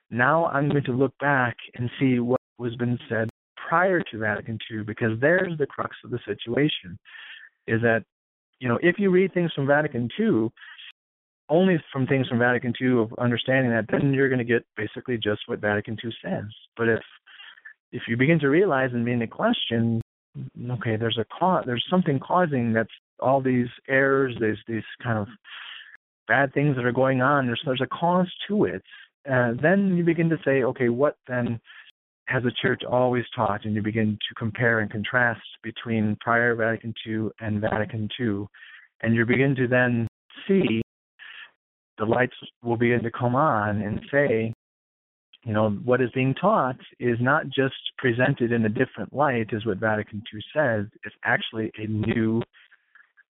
now 0.09 0.45
I'm 0.47 0.69
going 0.69 0.83
to 0.83 0.91
look 0.91 1.13
back 1.19 1.55
and 1.75 1.89
see 1.99 2.19
what 2.19 2.41
was 2.57 2.75
been 2.75 2.97
said 3.09 3.29
prior 3.67 4.01
to 4.01 4.17
Vatican 4.17 4.59
II 4.71 4.83
because 4.83 5.19
there's 5.19 5.57
the 5.57 5.65
crux 5.65 5.95
of 6.03 6.11
the 6.11 6.19
situation 6.25 6.97
is 7.67 7.81
that 7.81 8.03
you 8.59 8.67
know 8.69 8.79
if 8.81 8.99
you 8.99 9.09
read 9.09 9.33
things 9.33 9.51
from 9.53 9.67
Vatican 9.67 10.09
II 10.19 10.49
only 11.49 11.77
from 11.91 12.07
things 12.07 12.27
from 12.27 12.39
Vatican 12.39 12.73
II 12.81 12.99
of 13.01 13.13
understanding 13.17 13.71
that 13.71 13.85
then 13.89 14.13
you're 14.13 14.29
going 14.29 14.39
to 14.39 14.45
get 14.45 14.65
basically 14.77 15.17
just 15.17 15.41
what 15.47 15.59
Vatican 15.59 15.97
II 16.03 16.11
says 16.23 16.45
but 16.77 16.87
if 16.87 17.01
if 17.91 18.03
you 18.07 18.17
begin 18.17 18.39
to 18.39 18.49
realize 18.49 18.91
and 18.93 19.05
begin 19.05 19.19
to 19.19 19.27
question 19.27 20.01
okay, 20.71 20.97
there's 20.97 21.17
a 21.17 21.25
cause, 21.39 21.63
there's 21.65 21.85
something 21.89 22.19
causing 22.19 22.73
that's 22.73 22.89
all 23.19 23.41
these 23.41 23.67
errors, 23.87 24.35
there's 24.39 24.59
these 24.67 24.83
kind 25.01 25.17
of 25.17 25.27
bad 26.27 26.53
things 26.53 26.75
that 26.75 26.85
are 26.85 26.91
going 26.91 27.21
on. 27.21 27.45
There's 27.45 27.61
there's 27.65 27.81
a 27.81 27.87
cause 27.87 28.31
to 28.47 28.65
it. 28.65 28.83
And 29.25 29.59
then 29.59 29.97
you 29.97 30.03
begin 30.03 30.29
to 30.29 30.37
say, 30.45 30.63
okay, 30.63 30.89
what 30.89 31.17
then 31.27 31.59
has 32.27 32.43
the 32.43 32.51
church 32.61 32.83
always 32.89 33.25
taught? 33.35 33.65
And 33.65 33.75
you 33.75 33.81
begin 33.81 34.17
to 34.29 34.35
compare 34.35 34.79
and 34.79 34.91
contrast 34.91 35.41
between 35.63 36.17
prior 36.21 36.55
Vatican 36.55 36.93
II 37.07 37.29
and 37.39 37.61
Vatican 37.61 38.09
II. 38.19 38.45
And 39.01 39.15
you 39.15 39.25
begin 39.25 39.55
to 39.55 39.67
then 39.67 40.07
see 40.47 40.81
the 41.97 42.05
lights 42.05 42.35
will 42.63 42.77
begin 42.77 43.03
to 43.03 43.11
come 43.11 43.35
on 43.35 43.81
and 43.81 44.01
say, 44.11 44.53
you 45.45 45.53
know, 45.53 45.69
what 45.69 46.01
is 46.01 46.09
being 46.13 46.33
taught 46.33 46.77
is 46.99 47.17
not 47.21 47.45
just 47.45 47.75
presented 47.99 48.51
in 48.51 48.65
a 48.65 48.69
different 48.69 49.13
light, 49.13 49.49
is 49.51 49.65
what 49.65 49.77
Vatican 49.77 50.23
II 50.33 50.41
says. 50.55 50.85
It's 51.03 51.15
actually 51.23 51.71
a 51.77 51.85
new, 51.87 52.41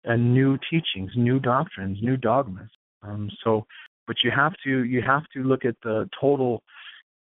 a 0.06 0.16
new 0.16 0.58
teachings, 0.70 1.12
new 1.16 1.40
doctrines, 1.40 1.98
new 2.02 2.16
dogmas. 2.16 2.70
Um, 3.04 3.30
so, 3.44 3.66
but 4.08 4.18
you 4.24 4.32
have 4.36 4.54
to 4.64 4.84
you 4.84 5.02
have 5.02 5.24
to 5.34 5.44
look 5.44 5.66
at 5.66 5.76
the 5.84 6.10
total 6.20 6.62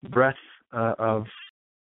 breadth 0.10 0.38
uh, 0.74 0.94
of 1.00 1.25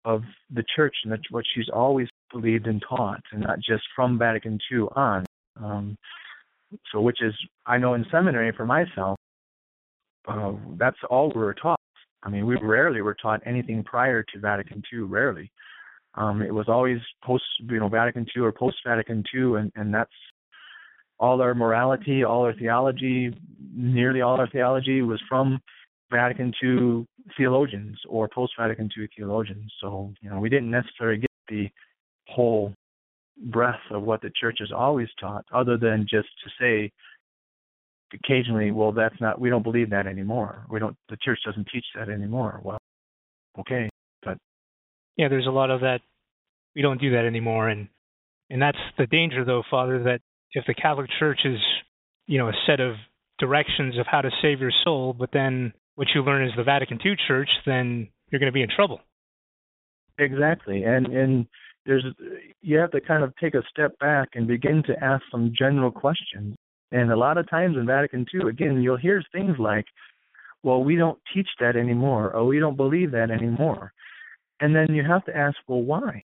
of 0.05 0.23
the 0.51 0.65
church 0.77 0.95
and 1.05 1.13
that's 1.13 1.31
what 1.31 1.45
she's 1.55 1.69
always 1.73 2.09
believed 2.33 2.67
and 2.67 2.83
taught, 2.89 3.21
and 3.33 3.43
not 3.43 3.59
just 3.59 3.83
from 3.95 4.19
Vatican 4.19 4.59
II 4.71 4.87
on. 4.95 5.25
Um, 5.63 5.97
so, 6.91 7.01
which 7.01 7.23
is 7.23 7.35
I 7.67 7.79
know 7.79 7.95
in 7.95 8.05
seminary 8.11 8.53
for 8.57 8.67
myself, 8.67 9.19
uh, 10.27 10.53
that's 10.77 10.99
all 11.09 11.33
we 11.35 11.41
were 11.41 11.55
taught 11.55 11.79
I 12.25 12.31
mean, 12.31 12.47
we 12.47 12.57
rarely 12.57 13.03
were 13.03 13.15
taught 13.15 13.43
anything 13.45 13.85
prior 13.85 14.23
to 14.23 14.39
Vatican 14.39 14.83
II. 14.93 15.01
Rarely. 15.01 15.51
Um, 16.15 16.43
it 16.43 16.55
was 16.55 16.69
always 16.69 16.99
post, 17.23 17.45
you 17.69 17.79
know, 17.79 17.89
Vatican 17.89 18.27
II 18.35 18.45
or 18.45 18.53
post 18.53 18.77
Vatican 18.87 19.23
II, 19.35 19.57
and 19.57 19.73
and 19.77 19.93
that's 19.93 20.13
all 21.19 21.41
our 21.41 21.55
morality, 21.55 22.25
all 22.25 22.43
our 22.43 22.55
theology, 22.55 23.37
nearly 23.75 24.21
all 24.21 24.39
our 24.39 24.49
theology 24.49 25.03
was 25.03 25.21
from 25.29 25.61
Vatican 26.11 26.53
II 26.63 27.07
theologians 27.37 27.99
or 28.09 28.29
post 28.29 28.53
Vatican 28.59 28.89
II 28.97 29.09
theologians. 29.17 29.73
So 29.81 30.13
you 30.21 30.31
know, 30.31 30.39
we 30.39 30.49
didn't 30.49 30.71
necessarily 30.71 31.19
get 31.19 31.31
the 31.49 31.69
whole 32.29 32.73
breadth 33.47 33.79
of 33.91 34.03
what 34.03 34.23
the 34.23 34.31
church 34.41 34.59
has 34.61 34.71
always 34.73 35.09
taught, 35.21 35.45
other 35.53 35.77
than 35.77 36.07
just 36.09 36.29
to 36.45 36.51
say 36.61 36.93
occasionally, 38.13 38.71
well, 38.71 38.93
that's 38.93 39.21
not, 39.21 39.41
we 39.41 39.51
don't 39.51 39.63
believe 39.63 39.91
that 39.91 40.07
anymore. 40.07 40.65
We 40.71 40.79
don't, 40.79 40.97
the 41.09 41.17
church 41.23 41.41
doesn't 41.45 41.69
teach 41.73 41.85
that 41.97 42.09
anymore. 42.09 42.61
Well, 42.63 42.79
okay, 43.59 43.89
but. 44.25 44.39
Yeah, 45.17 45.29
there's 45.29 45.47
a 45.47 45.51
lot 45.51 45.71
of 45.71 45.81
that. 45.81 46.01
We 46.75 46.83
don't 46.83 47.01
do 47.01 47.13
that 47.13 47.25
anymore. 47.25 47.69
And, 47.69 47.89
and 48.51 48.61
that's 48.61 48.79
the 48.99 49.07
danger, 49.07 49.45
though, 49.45 49.63
Father, 49.71 50.03
that 50.05 50.21
if 50.55 50.65
the 50.67 50.75
Catholic 50.75 51.11
Church 51.19 51.41
is, 51.45 51.61
you 52.27 52.39
know, 52.39 52.49
a 52.49 52.55
set 52.67 52.81
of 52.81 52.95
directions 53.39 53.99
of 53.99 54.07
how 54.07 54.21
to 54.21 54.31
save 54.41 54.61
your 54.61 54.73
soul, 54.85 55.13
but 55.13 55.31
then 55.33 55.73
what 55.97 56.09
you 56.15 56.23
learn 56.23 56.47
is 56.47 56.53
the 56.57 56.65
Vatican 56.65 56.99
II 57.05 57.17
Church, 57.29 57.51
then 57.67 58.09
you're 58.31 58.39
going 58.41 58.51
to 58.51 58.55
be 58.55 58.63
in 58.63 58.71
trouble. 58.75 59.01
Exactly. 60.19 60.85
And, 60.85 61.07
and, 61.07 61.47
there's 61.87 62.03
you 62.63 62.79
have 62.79 62.93
to 62.93 63.01
kind 63.03 63.23
of 63.23 63.35
take 63.37 63.53
a 63.53 63.63
step 63.69 63.99
back 63.99 64.31
and 64.33 64.47
begin 64.47 64.83
to 64.85 65.05
ask 65.05 65.23
some 65.31 65.53
general 65.55 65.91
questions 65.91 66.57
and 66.95 67.11
a 67.11 67.17
lot 67.17 67.39
of 67.39 67.51
times 67.51 67.77
in 67.77 67.87
Vatican 67.87 68.25
II, 68.33 68.49
again, 68.49 68.81
you'll 68.81 68.97
hear 68.97 69.21
things 69.33 69.57
like, 69.59 69.85
well, 70.63 70.83
we 70.83 70.95
don't 70.95 71.19
teach 71.35 71.49
that 71.59 71.75
anymore, 71.77 72.33
or 72.33 72.47
we 72.47 72.61
don't 72.61 72.77
believe 72.77 73.11
that 73.11 73.33
anymore. 73.33 73.93
And 74.61 74.77
then 74.77 74.95
you 74.95 75.03
have 75.03 75.25
to 75.25 75.37
ask, 75.37 75.57
well, 75.67 75.83
why? 75.83 76.23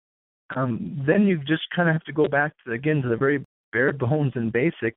Um, 0.56 1.04
then 1.06 1.26
you 1.26 1.38
just 1.38 1.64
kind 1.76 1.90
of 1.90 1.94
have 1.94 2.04
to 2.04 2.14
go 2.14 2.28
back 2.28 2.54
to 2.64 2.72
again 2.72 3.02
to 3.02 3.08
the 3.10 3.16
very 3.16 3.44
bare 3.74 3.92
bones 3.92 4.32
and 4.36 4.50
basic, 4.50 4.96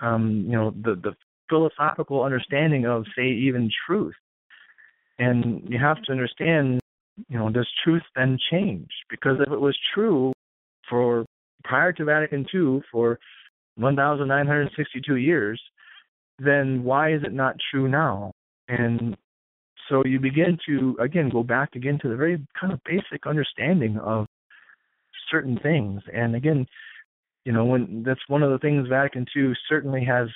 um, 0.00 0.44
you 0.46 0.52
know, 0.52 0.72
the 0.72 0.96
the 0.96 1.14
philosophical 1.48 2.22
understanding 2.22 2.86
of 2.86 3.04
say 3.16 3.28
even 3.28 3.70
truth. 3.86 4.14
And 5.18 5.62
you 5.68 5.78
have 5.78 6.02
to 6.02 6.12
understand, 6.12 6.80
you 7.28 7.38
know, 7.38 7.50
does 7.50 7.68
truth 7.84 8.02
then 8.16 8.38
change? 8.50 8.88
Because 9.08 9.38
if 9.40 9.52
it 9.52 9.60
was 9.60 9.78
true 9.94 10.32
for 10.88 11.24
prior 11.64 11.92
to 11.92 12.04
Vatican 12.04 12.46
II 12.52 12.82
for 12.90 13.18
1,962 13.76 15.16
years, 15.16 15.60
then 16.38 16.82
why 16.82 17.12
is 17.12 17.22
it 17.22 17.32
not 17.32 17.56
true 17.70 17.88
now? 17.88 18.32
And 18.68 19.16
so 19.88 20.02
you 20.04 20.18
begin 20.18 20.58
to, 20.66 20.96
again, 21.00 21.28
go 21.28 21.42
back 21.42 21.70
again 21.74 21.98
to 22.02 22.08
the 22.08 22.16
very 22.16 22.44
kind 22.58 22.72
of 22.72 22.80
basic 22.84 23.26
understanding 23.26 23.98
of 23.98 24.26
certain 25.30 25.58
things. 25.62 26.00
And 26.12 26.34
again, 26.34 26.66
you 27.44 27.52
know, 27.52 27.64
when 27.64 28.02
that's 28.04 28.20
one 28.28 28.42
of 28.42 28.50
the 28.50 28.58
things 28.58 28.88
Vatican 28.88 29.26
II 29.36 29.52
certainly 29.68 30.04
has 30.04 30.28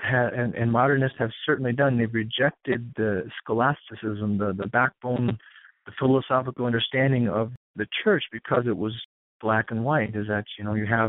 had, 0.00 0.34
and, 0.34 0.54
and 0.54 0.70
modernists 0.70 1.18
have 1.18 1.30
certainly 1.46 1.72
done. 1.72 1.98
They've 1.98 2.12
rejected 2.12 2.92
the 2.96 3.28
scholasticism, 3.42 4.38
the 4.38 4.52
the 4.56 4.66
backbone, 4.66 5.38
the 5.86 5.92
philosophical 5.98 6.66
understanding 6.66 7.28
of 7.28 7.52
the 7.76 7.86
church 8.04 8.24
because 8.32 8.64
it 8.66 8.76
was 8.76 8.92
black 9.40 9.66
and 9.70 9.84
white. 9.84 10.14
Is 10.14 10.26
that 10.28 10.44
you 10.58 10.64
know 10.64 10.74
you 10.74 10.86
have 10.86 11.08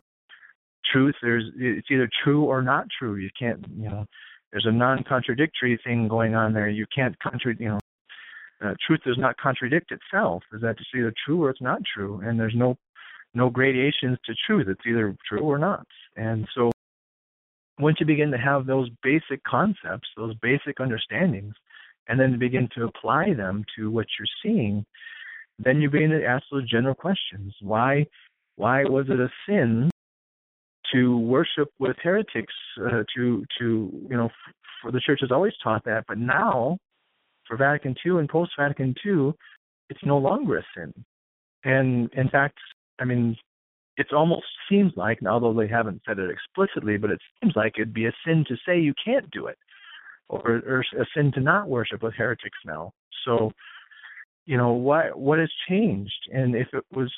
truth. 0.91 1.15
There's 1.21 1.45
it's 1.57 1.87
either 1.91 2.09
true 2.23 2.43
or 2.43 2.61
not 2.61 2.87
true. 2.97 3.15
You 3.15 3.29
can't 3.37 3.65
you 3.77 3.89
know 3.89 4.05
there's 4.51 4.65
a 4.65 4.71
non-contradictory 4.71 5.79
thing 5.83 6.07
going 6.07 6.35
on 6.35 6.53
there. 6.53 6.69
You 6.69 6.85
can't 6.93 7.17
contra 7.19 7.53
you 7.57 7.69
know 7.69 7.79
uh, 8.63 8.73
truth 8.85 9.01
does 9.05 9.17
not 9.17 9.37
contradict 9.37 9.91
itself. 9.91 10.43
Is 10.53 10.61
that 10.61 10.77
it's 10.79 10.89
either 10.95 11.13
true 11.25 11.43
or 11.43 11.49
it's 11.49 11.61
not 11.61 11.81
true, 11.93 12.21
and 12.23 12.39
there's 12.39 12.55
no 12.55 12.77
no 13.33 13.49
gradations 13.49 14.17
to 14.25 14.33
truth. 14.45 14.67
It's 14.67 14.85
either 14.85 15.15
true 15.27 15.41
or 15.41 15.57
not. 15.57 15.85
And 16.15 16.47
so 16.55 16.71
once 17.79 17.97
you 17.99 18.05
begin 18.05 18.31
to 18.31 18.37
have 18.37 18.65
those 18.65 18.89
basic 19.01 19.43
concepts, 19.43 20.09
those 20.15 20.35
basic 20.41 20.79
understandings, 20.79 21.53
and 22.07 22.19
then 22.19 22.37
begin 22.37 22.67
to 22.75 22.83
apply 22.85 23.33
them 23.33 23.63
to 23.75 23.89
what 23.89 24.07
you're 24.19 24.27
seeing, 24.43 24.85
then 25.59 25.81
you 25.81 25.89
begin 25.89 26.09
to 26.11 26.25
ask 26.25 26.43
those 26.51 26.69
general 26.69 26.95
questions. 26.95 27.53
Why 27.61 28.05
why 28.55 28.83
was 28.83 29.07
it 29.09 29.19
a 29.19 29.29
sin 29.47 29.89
to 30.93 31.17
worship 31.17 31.69
with 31.79 31.95
heretics? 32.03 32.53
Uh, 32.79 33.03
to 33.15 33.45
to 33.59 34.05
you 34.09 34.17
know, 34.17 34.29
for 34.81 34.91
the 34.91 34.99
church 34.99 35.19
has 35.21 35.31
always 35.31 35.53
taught 35.63 35.85
that, 35.85 36.05
but 36.07 36.17
now 36.17 36.77
for 37.47 37.57
Vatican 37.57 37.95
II 38.05 38.19
and 38.19 38.29
post 38.29 38.51
Vatican 38.57 38.95
II, 39.05 39.33
it's 39.89 40.03
no 40.03 40.17
longer 40.17 40.57
a 40.57 40.63
sin. 40.75 40.93
And 41.63 42.09
in 42.13 42.29
fact, 42.29 42.57
I 43.01 43.05
mean, 43.05 43.35
it 43.97 44.13
almost 44.13 44.45
seems 44.69 44.93
like, 44.95 45.19
although 45.27 45.53
they 45.53 45.67
haven't 45.67 46.01
said 46.07 46.19
it 46.19 46.29
explicitly, 46.29 46.97
but 46.97 47.09
it 47.09 47.19
seems 47.41 47.55
like 47.55 47.73
it'd 47.75 47.93
be 47.93 48.05
a 48.05 48.13
sin 48.25 48.45
to 48.47 48.55
say 48.65 48.79
you 48.79 48.93
can't 49.03 49.29
do 49.31 49.47
it, 49.47 49.57
or, 50.29 50.61
or 50.65 50.85
a 50.99 51.05
sin 51.15 51.31
to 51.33 51.41
not 51.41 51.67
worship 51.67 52.03
with 52.03 52.13
heretics 52.13 52.59
now. 52.63 52.93
So, 53.25 53.51
you 54.45 54.55
know, 54.55 54.71
what 54.73 55.17
what 55.17 55.39
has 55.39 55.51
changed? 55.67 56.29
And 56.31 56.55
if 56.55 56.67
it 56.73 56.85
was, 56.95 57.11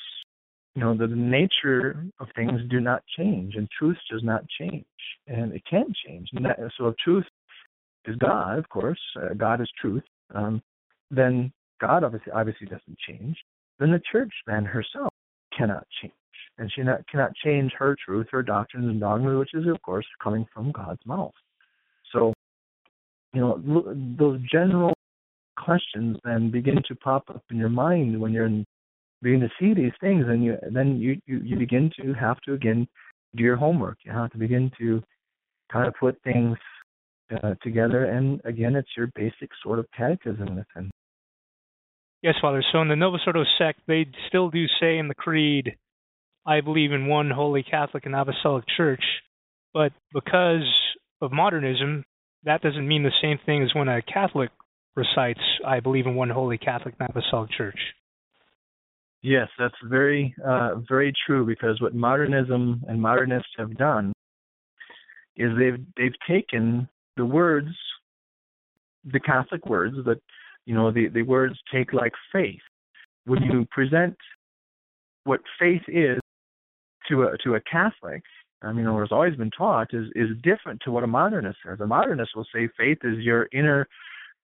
you 0.74 0.82
know, 0.82 0.96
the, 0.96 1.06
nature 1.06 2.04
of 2.18 2.28
things 2.34 2.60
do 2.70 2.80
not 2.80 3.02
change, 3.16 3.54
and 3.56 3.68
truth 3.78 3.98
does 4.10 4.22
not 4.24 4.44
change, 4.58 4.84
and 5.26 5.52
it 5.52 5.62
can't 5.70 5.94
change. 6.06 6.28
And 6.32 6.44
that, 6.46 6.58
so, 6.76 6.88
if 6.88 6.96
truth 6.96 7.26
is 8.06 8.16
God, 8.16 8.58
of 8.58 8.68
course, 8.68 9.00
uh, 9.16 9.34
God 9.34 9.60
is 9.60 9.70
truth, 9.80 10.02
um, 10.34 10.60
then 11.10 11.52
God 11.80 12.04
obviously 12.04 12.32
obviously 12.32 12.66
doesn't 12.66 12.98
change. 13.06 13.36
Then 13.78 13.92
the 13.92 14.02
church 14.10 14.32
then 14.46 14.64
herself 14.64 15.12
cannot 15.56 15.86
change, 16.00 16.12
and 16.58 16.70
she 16.74 16.82
not, 16.82 17.06
cannot 17.08 17.34
change 17.44 17.72
her 17.78 17.96
truth, 18.04 18.26
her 18.30 18.42
doctrines 18.42 18.86
and 18.86 19.00
dogmas, 19.00 19.38
which 19.38 19.54
is 19.54 19.66
of 19.66 19.80
course 19.82 20.06
coming 20.22 20.46
from 20.52 20.72
God's 20.72 21.04
mouth. 21.06 21.32
So, 22.12 22.32
you 23.32 23.40
know, 23.40 23.60
those 24.18 24.40
general 24.50 24.94
questions 25.56 26.16
then 26.24 26.50
begin 26.50 26.82
to 26.88 26.94
pop 26.96 27.24
up 27.28 27.42
in 27.50 27.56
your 27.56 27.68
mind 27.68 28.20
when 28.20 28.32
you're 28.32 28.46
in, 28.46 28.64
begin 29.22 29.40
to 29.40 29.50
see 29.58 29.74
these 29.74 29.92
things, 30.00 30.24
and 30.28 30.44
you 30.44 30.56
then 30.70 30.98
you, 30.98 31.20
you 31.26 31.38
you 31.38 31.56
begin 31.56 31.90
to 32.00 32.12
have 32.14 32.40
to 32.42 32.52
again 32.52 32.86
do 33.36 33.42
your 33.42 33.56
homework. 33.56 33.98
You 34.04 34.12
have 34.12 34.30
to 34.30 34.38
begin 34.38 34.70
to 34.78 35.02
kind 35.72 35.88
of 35.88 35.94
put 35.98 36.20
things 36.22 36.56
uh, 37.42 37.54
together. 37.62 38.04
And 38.04 38.40
again, 38.44 38.76
it's 38.76 38.90
your 38.96 39.08
basic 39.14 39.50
sort 39.62 39.78
of 39.78 39.86
catechism 39.96 40.64
him. 40.74 40.90
Yes, 42.24 42.36
Father. 42.40 42.64
So 42.72 42.80
in 42.80 42.88
the 42.88 42.96
Novus 42.96 43.20
Ordo 43.26 43.44
sect, 43.58 43.80
they 43.86 44.06
still 44.28 44.48
do 44.48 44.64
say 44.80 44.96
in 44.96 45.08
the 45.08 45.14
creed, 45.14 45.76
I 46.46 46.62
believe 46.62 46.90
in 46.90 47.06
one 47.06 47.28
holy 47.30 47.62
Catholic 47.62 48.06
and 48.06 48.14
Apostolic 48.14 48.64
Church. 48.78 49.04
But 49.74 49.92
because 50.14 50.64
of 51.20 51.32
modernism, 51.32 52.02
that 52.44 52.62
doesn't 52.62 52.88
mean 52.88 53.02
the 53.02 53.12
same 53.20 53.38
thing 53.44 53.62
as 53.62 53.74
when 53.74 53.88
a 53.88 54.00
Catholic 54.00 54.48
recites, 54.96 55.42
I 55.66 55.80
believe 55.80 56.06
in 56.06 56.14
one 56.14 56.30
holy 56.30 56.56
Catholic 56.56 56.94
and 56.98 57.10
Apostolic 57.10 57.50
Church. 57.50 57.78
Yes, 59.20 59.48
that's 59.58 59.74
very, 59.84 60.34
uh, 60.42 60.76
very 60.88 61.12
true. 61.26 61.44
Because 61.44 61.78
what 61.82 61.94
modernism 61.94 62.84
and 62.88 63.02
modernists 63.02 63.52
have 63.58 63.76
done 63.76 64.14
is 65.36 65.50
they've 65.58 65.84
they've 65.98 66.18
taken 66.26 66.88
the 67.18 67.26
words, 67.26 67.68
the 69.12 69.20
Catholic 69.20 69.66
words 69.66 69.96
that, 70.06 70.20
you 70.66 70.74
know, 70.74 70.90
the, 70.90 71.08
the 71.08 71.22
words 71.22 71.58
take 71.72 71.92
like 71.92 72.12
faith. 72.32 72.60
When 73.26 73.42
you 73.42 73.66
present 73.70 74.16
what 75.24 75.40
faith 75.58 75.82
is 75.88 76.20
to 77.08 77.22
a 77.22 77.38
to 77.44 77.54
a 77.54 77.60
Catholic, 77.60 78.22
I 78.62 78.72
mean, 78.72 78.86
or 78.86 79.00
has 79.00 79.12
always 79.12 79.36
been 79.36 79.50
taught, 79.50 79.94
is 79.94 80.06
is 80.14 80.28
different 80.42 80.80
to 80.84 80.90
what 80.90 81.04
a 81.04 81.06
modernist 81.06 81.58
says. 81.66 81.80
A 81.80 81.86
modernist 81.86 82.32
will 82.36 82.46
say 82.54 82.68
faith 82.78 82.98
is 83.02 83.18
your 83.18 83.48
inner 83.52 83.86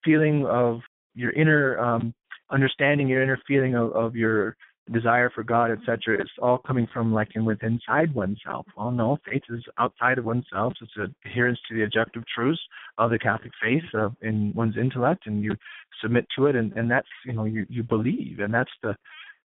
feeling 0.04 0.46
of 0.46 0.80
your 1.14 1.32
inner 1.32 1.78
um, 1.78 2.14
understanding, 2.50 3.08
your 3.08 3.22
inner 3.22 3.38
feeling 3.46 3.74
of, 3.74 3.92
of 3.92 4.16
your 4.16 4.56
desire 4.92 5.30
for 5.30 5.42
God, 5.42 5.70
etc. 5.70 6.20
It's 6.20 6.30
all 6.40 6.58
coming 6.58 6.88
from 6.92 7.12
like 7.12 7.28
in 7.34 7.44
with 7.44 7.62
inside 7.62 8.14
oneself. 8.14 8.66
Well, 8.76 8.90
no, 8.90 9.18
faith 9.28 9.42
is 9.50 9.62
outside 9.78 10.18
of 10.18 10.24
oneself. 10.24 10.74
It's 10.80 11.12
adherence 11.24 11.58
to 11.68 11.76
the 11.76 11.84
objective 11.84 12.24
truths 12.34 12.60
of 12.98 13.10
the 13.10 13.18
Catholic 13.18 13.52
faith 13.62 13.82
uh, 13.94 14.10
in 14.22 14.52
one's 14.54 14.76
intellect, 14.76 15.26
and 15.26 15.42
you 15.42 15.54
submit 16.02 16.26
to 16.36 16.46
it, 16.46 16.56
and, 16.56 16.72
and 16.72 16.90
that's 16.90 17.08
you 17.24 17.32
know 17.32 17.44
you 17.44 17.66
you 17.68 17.82
believe, 17.82 18.40
and 18.40 18.52
that's 18.52 18.70
the 18.82 18.96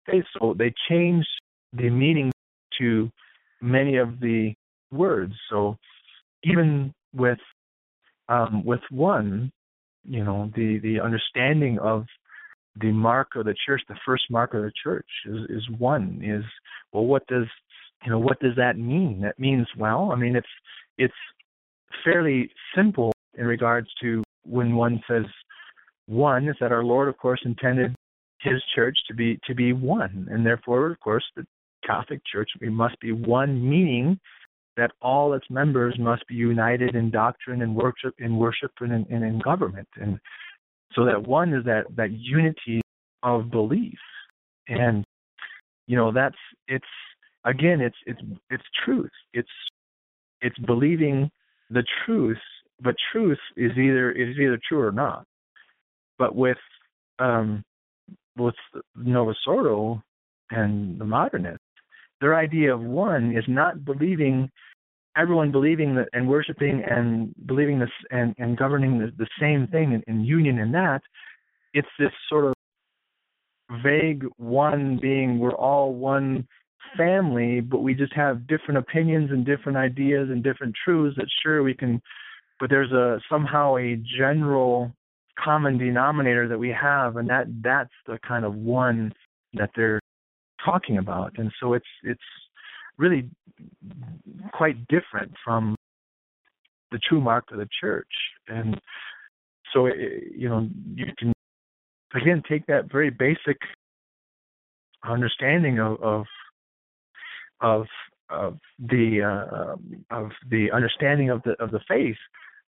faith. 0.06 0.24
So 0.38 0.54
they 0.58 0.72
change 0.88 1.26
the 1.72 1.90
meaning 1.90 2.32
to 2.78 3.10
many 3.60 3.96
of 3.96 4.20
the 4.20 4.54
words. 4.90 5.34
So 5.50 5.76
even 6.44 6.94
with 7.14 7.38
um, 8.28 8.64
with 8.64 8.80
one, 8.90 9.52
you 10.04 10.24
know, 10.24 10.50
the 10.54 10.78
the 10.82 11.00
understanding 11.00 11.78
of 11.78 12.04
the 12.80 12.92
mark 12.92 13.36
of 13.36 13.44
the 13.44 13.54
church, 13.66 13.82
the 13.88 13.96
first 14.04 14.24
mark 14.30 14.54
of 14.54 14.62
the 14.62 14.72
church 14.82 15.06
is, 15.26 15.38
is 15.48 15.70
one. 15.78 16.20
Is 16.22 16.44
well, 16.92 17.06
what 17.06 17.26
does 17.26 17.46
you 18.04 18.10
know? 18.10 18.18
What 18.18 18.40
does 18.40 18.56
that 18.56 18.78
mean? 18.78 19.20
That 19.22 19.38
means 19.38 19.66
well, 19.78 20.10
I 20.12 20.16
mean, 20.16 20.36
it's 20.36 20.46
it's 20.98 21.14
fairly 22.04 22.50
simple 22.74 23.12
in 23.34 23.46
regards 23.46 23.88
to 24.02 24.22
when 24.44 24.76
one 24.76 25.02
says 25.08 25.24
one 26.06 26.48
is 26.48 26.56
that 26.60 26.72
our 26.72 26.84
Lord, 26.84 27.08
of 27.08 27.18
course, 27.18 27.40
intended 27.44 27.94
His 28.40 28.62
church 28.74 28.96
to 29.08 29.14
be 29.14 29.38
to 29.46 29.54
be 29.54 29.72
one, 29.72 30.28
and 30.30 30.44
therefore, 30.44 30.90
of 30.90 31.00
course, 31.00 31.24
the 31.36 31.46
Catholic 31.86 32.20
Church 32.30 32.50
we 32.60 32.68
must 32.68 32.98
be 33.00 33.12
one, 33.12 33.68
meaning 33.68 34.18
that 34.76 34.92
all 35.00 35.32
its 35.32 35.46
members 35.48 35.96
must 35.98 36.26
be 36.28 36.34
united 36.34 36.94
in 36.94 37.10
doctrine 37.10 37.62
and 37.62 37.74
worship, 37.74 38.14
in 38.18 38.36
worship 38.36 38.70
and 38.80 38.92
in, 38.92 39.06
and 39.10 39.24
in 39.24 39.38
government, 39.38 39.88
and 40.00 40.20
so 40.94 41.04
that 41.04 41.26
one 41.26 41.52
is 41.52 41.64
that 41.64 41.84
that 41.96 42.10
unity 42.12 42.80
of 43.22 43.50
belief, 43.50 43.98
and 44.68 45.04
you 45.86 45.96
know 45.96 46.12
that's 46.12 46.36
it's 46.68 46.84
again 47.44 47.80
it's 47.80 47.96
it's 48.06 48.20
it's 48.50 48.64
truth. 48.84 49.10
It's 49.32 49.48
it's 50.40 50.58
believing 50.60 51.30
the 51.70 51.84
truth, 52.04 52.38
but 52.82 52.94
truth 53.12 53.38
is 53.56 53.72
either 53.72 54.12
is 54.12 54.36
either 54.38 54.58
true 54.68 54.80
or 54.80 54.92
not. 54.92 55.24
But 56.18 56.34
with 56.34 56.58
um, 57.18 57.64
with 58.36 58.54
Novus 58.94 59.38
Ordo 59.46 60.02
and 60.50 60.98
the 61.00 61.04
modernists, 61.04 61.60
their 62.20 62.36
idea 62.36 62.74
of 62.74 62.80
one 62.80 63.36
is 63.36 63.44
not 63.48 63.84
believing 63.84 64.50
everyone 65.16 65.50
believing 65.50 65.94
that 65.96 66.08
and 66.12 66.28
worshiping 66.28 66.82
and 66.88 67.34
believing 67.46 67.78
this 67.78 67.90
and, 68.10 68.34
and 68.38 68.56
governing 68.56 68.98
the, 68.98 69.12
the 69.18 69.28
same 69.40 69.66
thing 69.68 69.92
in, 69.92 70.02
in 70.06 70.24
union 70.24 70.58
in 70.58 70.72
that, 70.72 71.00
it's 71.74 71.88
this 71.98 72.12
sort 72.28 72.44
of 72.46 72.54
vague 73.82 74.24
one 74.36 74.98
being 75.00 75.38
we're 75.38 75.54
all 75.54 75.94
one 75.94 76.46
family, 76.96 77.60
but 77.60 77.80
we 77.80 77.94
just 77.94 78.12
have 78.14 78.46
different 78.46 78.78
opinions 78.78 79.30
and 79.30 79.44
different 79.44 79.76
ideas 79.76 80.28
and 80.30 80.42
different 80.42 80.74
truths 80.84 81.16
that 81.16 81.26
sure 81.42 81.62
we 81.62 81.74
can 81.74 82.00
but 82.58 82.70
there's 82.70 82.92
a 82.92 83.20
somehow 83.30 83.76
a 83.76 84.00
general 84.18 84.92
common 85.38 85.76
denominator 85.76 86.48
that 86.48 86.58
we 86.58 86.70
have 86.70 87.16
and 87.16 87.28
that 87.28 87.46
that's 87.62 87.92
the 88.06 88.18
kind 88.26 88.44
of 88.44 88.54
one 88.54 89.12
that 89.54 89.70
they're 89.76 90.00
talking 90.64 90.98
about. 90.98 91.32
And 91.36 91.52
so 91.60 91.74
it's 91.74 91.86
it's 92.02 92.20
really 92.98 93.30
quite 94.52 94.76
different 94.88 95.32
from 95.44 95.76
the 96.92 96.98
true 96.98 97.20
mark 97.20 97.44
of 97.52 97.58
the 97.58 97.68
church. 97.80 98.08
And 98.48 98.80
so, 99.72 99.86
you 99.86 100.48
know, 100.48 100.68
you 100.94 101.06
can 101.18 101.32
again 102.14 102.42
take 102.48 102.66
that 102.66 102.90
very 102.90 103.10
basic 103.10 103.58
understanding 105.04 105.78
of 105.78 106.00
of 106.02 106.26
of, 107.60 107.86
of 108.30 108.58
the 108.78 109.22
uh, 109.22 109.76
of 110.10 110.30
the 110.50 110.70
understanding 110.72 111.30
of 111.30 111.42
the 111.44 111.52
of 111.62 111.70
the 111.70 111.80
faith 111.88 112.16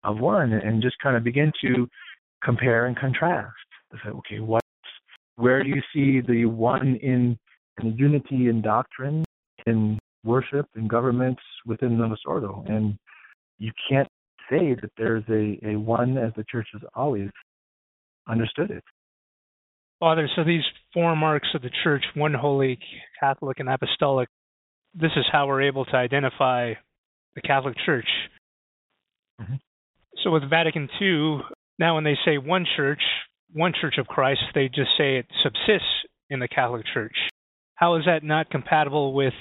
of 0.04 0.18
one, 0.18 0.52
and 0.52 0.82
just 0.82 0.98
kind 1.00 1.16
of 1.16 1.24
begin 1.24 1.52
to 1.60 1.88
compare 2.42 2.86
and 2.86 2.96
contrast. 2.96 3.54
Okay, 4.06 4.40
what 4.40 4.62
where 5.36 5.62
do 5.62 5.68
you 5.68 5.82
see 5.92 6.20
the 6.20 6.46
one 6.46 6.96
in, 6.96 7.38
in 7.82 7.96
unity 7.96 8.48
in 8.48 8.62
doctrine, 8.62 9.24
in 9.66 9.98
worship 10.26 10.66
and 10.74 10.88
governments 10.88 11.42
within 11.64 11.98
the 11.98 12.16
Ordo. 12.26 12.64
And 12.66 12.98
you 13.58 13.72
can't 13.88 14.08
say 14.50 14.76
that 14.80 14.90
there's 14.98 15.24
a, 15.28 15.58
a 15.66 15.76
one 15.76 16.18
as 16.18 16.32
the 16.36 16.44
church 16.50 16.68
has 16.72 16.82
always 16.94 17.30
understood 18.28 18.70
it. 18.70 18.84
Father, 19.98 20.28
so 20.36 20.44
these 20.44 20.62
four 20.92 21.16
marks 21.16 21.48
of 21.54 21.62
the 21.62 21.70
church, 21.82 22.04
one 22.14 22.34
holy, 22.34 22.78
Catholic, 23.18 23.60
and 23.60 23.68
apostolic, 23.68 24.28
this 24.94 25.12
is 25.16 25.24
how 25.32 25.46
we're 25.46 25.62
able 25.62 25.84
to 25.86 25.96
identify 25.96 26.74
the 27.34 27.40
Catholic 27.40 27.76
Church. 27.84 28.08
Mm-hmm. 29.40 29.54
So 30.22 30.30
with 30.30 30.48
Vatican 30.48 30.88
II, 31.00 31.40
now 31.78 31.94
when 31.94 32.04
they 32.04 32.16
say 32.24 32.38
one 32.38 32.66
church, 32.76 33.00
one 33.52 33.72
church 33.78 33.94
of 33.98 34.06
Christ, 34.06 34.40
they 34.54 34.68
just 34.68 34.90
say 34.98 35.16
it 35.16 35.26
subsists 35.42 35.88
in 36.28 36.40
the 36.40 36.48
Catholic 36.48 36.84
Church. 36.92 37.16
How 37.74 37.96
is 37.96 38.04
that 38.06 38.24
not 38.24 38.50
compatible 38.50 39.12
with 39.12 39.34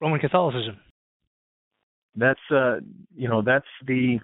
Roman 0.00 0.20
Catholicism? 0.20 0.78
That's 2.16 2.40
uh, 2.50 2.76
you 3.14 3.28
know, 3.28 3.42
that's 3.42 3.66
the 3.86 4.18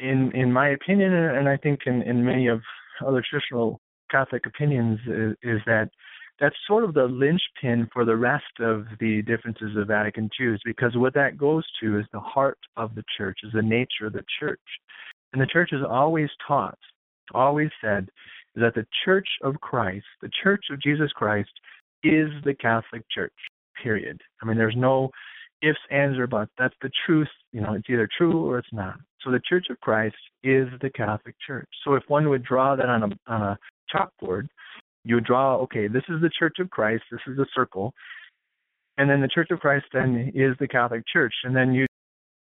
in 0.00 0.32
in 0.34 0.52
my 0.52 0.70
opinion, 0.70 1.12
and 1.12 1.48
I 1.48 1.56
think 1.56 1.80
in 1.86 2.02
in 2.02 2.24
many 2.24 2.48
of 2.48 2.60
other 3.06 3.22
traditional 3.28 3.80
Catholic 4.10 4.46
opinions, 4.46 4.98
is, 5.06 5.34
is 5.42 5.60
that 5.66 5.90
that's 6.40 6.56
sort 6.66 6.84
of 6.84 6.94
the 6.94 7.04
linchpin 7.04 7.88
for 7.92 8.04
the 8.04 8.16
rest 8.16 8.44
of 8.60 8.84
the 9.00 9.22
differences 9.22 9.76
of 9.76 9.88
Vatican 9.88 10.28
II, 10.38 10.56
because 10.64 10.96
what 10.96 11.14
that 11.14 11.38
goes 11.38 11.64
to 11.80 11.98
is 11.98 12.04
the 12.12 12.20
heart 12.20 12.58
of 12.76 12.94
the 12.94 13.04
church, 13.16 13.38
is 13.42 13.52
the 13.52 13.62
nature 13.62 14.06
of 14.06 14.12
the 14.12 14.24
church. 14.38 14.60
And 15.32 15.40
the 15.40 15.46
church 15.46 15.70
has 15.72 15.80
always 15.88 16.28
taught, 16.46 16.78
always 17.34 17.70
said, 17.80 18.08
that 18.54 18.74
the 18.74 18.86
church 19.04 19.28
of 19.42 19.60
Christ, 19.60 20.06
the 20.20 20.30
church 20.42 20.66
of 20.70 20.80
Jesus 20.80 21.10
Christ, 21.12 21.50
is 22.02 22.28
the 22.44 22.54
Catholic 22.54 23.02
Church, 23.10 23.32
period. 23.82 24.20
I 24.42 24.46
mean, 24.46 24.56
there's 24.56 24.76
no 24.76 25.10
ifs, 25.62 25.78
ands, 25.90 26.18
or 26.18 26.26
buts. 26.26 26.52
That's 26.58 26.74
the 26.82 26.90
truth. 27.06 27.28
You 27.52 27.60
know, 27.60 27.74
it's 27.74 27.88
either 27.88 28.08
true 28.16 28.46
or 28.46 28.58
it's 28.58 28.72
not. 28.72 28.96
So 29.22 29.30
the 29.30 29.40
Church 29.48 29.66
of 29.70 29.80
Christ 29.80 30.16
is 30.44 30.68
the 30.80 30.90
Catholic 30.90 31.34
Church. 31.46 31.68
So 31.84 31.94
if 31.94 32.02
one 32.08 32.28
would 32.28 32.44
draw 32.44 32.76
that 32.76 32.88
on 32.88 33.02
a 33.02 33.32
on 33.32 33.42
a 33.42 33.58
chalkboard, 33.94 34.48
you 35.04 35.14
would 35.16 35.24
draw, 35.24 35.56
okay, 35.58 35.88
this 35.88 36.02
is 36.08 36.20
the 36.20 36.30
Church 36.38 36.56
of 36.60 36.70
Christ, 36.70 37.04
this 37.10 37.20
is 37.26 37.38
a 37.38 37.46
circle, 37.54 37.92
and 38.98 39.08
then 39.08 39.20
the 39.20 39.28
Church 39.28 39.48
of 39.50 39.60
Christ 39.60 39.86
then 39.92 40.32
is 40.34 40.56
the 40.58 40.68
Catholic 40.68 41.02
Church, 41.12 41.34
and 41.44 41.54
then 41.54 41.72
you 41.72 41.86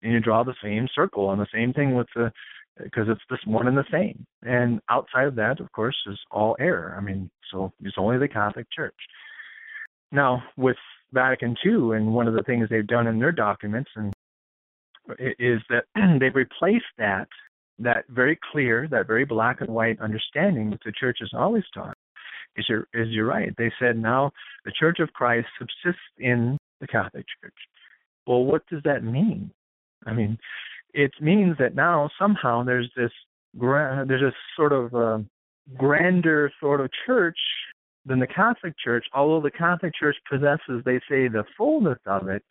and 0.01 0.13
you 0.13 0.19
draw 0.19 0.43
the 0.43 0.55
same 0.61 0.87
circle 0.93 1.31
and 1.31 1.41
the 1.41 1.47
same 1.53 1.73
thing 1.73 1.95
with 1.95 2.07
the 2.15 2.31
because 2.83 3.07
it's 3.07 3.21
this 3.29 3.39
one 3.45 3.67
and 3.67 3.77
the 3.77 3.85
same. 3.91 4.25
And 4.43 4.81
outside 4.89 5.27
of 5.27 5.35
that, 5.35 5.59
of 5.59 5.71
course, 5.71 5.95
is 6.07 6.19
all 6.29 6.57
error. 6.59 6.95
I 6.97 7.01
mean, 7.01 7.29
so 7.51 7.71
it's 7.81 7.95
only 7.97 8.17
the 8.17 8.27
Catholic 8.27 8.67
Church. 8.75 8.95
Now, 10.11 10.43
with 10.57 10.75
Vatican 11.15 11.55
II, 11.65 11.95
and 11.95 12.13
one 12.13 12.27
of 12.27 12.35
the 12.35 12.43
things 12.43 12.67
they've 12.69 12.85
done 12.85 13.07
in 13.07 13.17
their 13.17 13.31
documents, 13.31 13.89
and 13.95 14.13
is 15.19 15.61
that 15.69 15.85
they've 16.19 16.35
replaced 16.35 16.85
that 16.99 17.27
that 17.79 18.05
very 18.09 18.39
clear, 18.51 18.87
that 18.89 19.07
very 19.07 19.25
black 19.25 19.61
and 19.61 19.69
white 19.69 19.99
understanding 19.99 20.69
that 20.69 20.79
the 20.85 20.93
church 20.93 21.17
has 21.19 21.31
always 21.33 21.63
taught. 21.73 21.97
Is 22.55 22.65
you're, 22.69 22.87
is 22.93 23.09
you're 23.09 23.25
right. 23.25 23.53
They 23.57 23.71
said 23.79 23.97
now 23.97 24.31
the 24.63 24.71
Church 24.71 24.99
of 24.99 25.11
Christ 25.11 25.47
subsists 25.59 26.01
in 26.17 26.57
the 26.79 26.87
Catholic 26.87 27.25
Church. 27.41 27.53
Well, 28.25 28.45
what 28.45 28.65
does 28.67 28.81
that 28.85 29.03
mean? 29.03 29.51
I 30.05 30.13
mean, 30.13 30.37
it 30.93 31.11
means 31.19 31.57
that 31.59 31.75
now 31.75 32.09
somehow 32.17 32.63
there's 32.63 32.89
this 32.95 33.11
there's 33.53 34.21
a 34.21 34.33
sort 34.55 34.71
of 34.71 34.95
uh, 34.95 35.19
grander 35.77 36.51
sort 36.59 36.81
of 36.81 36.89
church 37.05 37.37
than 38.05 38.19
the 38.19 38.27
Catholic 38.27 38.73
Church, 38.77 39.05
although 39.13 39.41
the 39.41 39.51
Catholic 39.51 39.93
Church 39.95 40.15
possesses, 40.29 40.83
they 40.85 40.99
say, 41.09 41.27
the 41.27 41.45
fullness 41.57 41.99
of 42.05 42.27
it, 42.27 42.43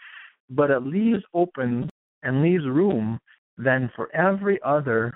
but 0.51 0.71
it 0.71 0.81
leaves 0.81 1.23
open 1.33 1.88
and 2.23 2.43
leaves 2.43 2.64
room 2.67 3.19
then 3.57 3.90
for 3.95 4.14
every 4.14 4.59
other 4.64 5.14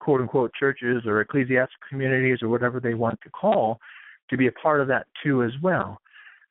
quote 0.00 0.20
unquote 0.20 0.52
churches 0.58 1.02
or 1.04 1.20
ecclesiastical 1.20 1.86
communities 1.88 2.38
or 2.42 2.48
whatever 2.48 2.80
they 2.80 2.94
want 2.94 3.18
to 3.22 3.30
call 3.30 3.78
to 4.30 4.36
be 4.36 4.46
a 4.46 4.52
part 4.52 4.80
of 4.80 4.88
that 4.88 5.06
too 5.22 5.42
as 5.42 5.52
well. 5.62 5.98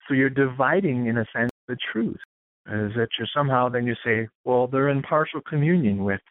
So 0.07 0.13
you're 0.13 0.29
dividing 0.29 1.07
in 1.07 1.17
a 1.17 1.25
sense 1.35 1.51
the 1.67 1.77
truth. 1.91 2.19
Is 2.67 2.91
that 2.95 3.07
you're 3.17 3.27
somehow 3.33 3.69
then 3.69 3.87
you 3.87 3.95
say, 4.05 4.27
well, 4.45 4.67
they're 4.67 4.89
in 4.89 5.01
partial 5.01 5.41
communion 5.41 6.03
with 6.03 6.21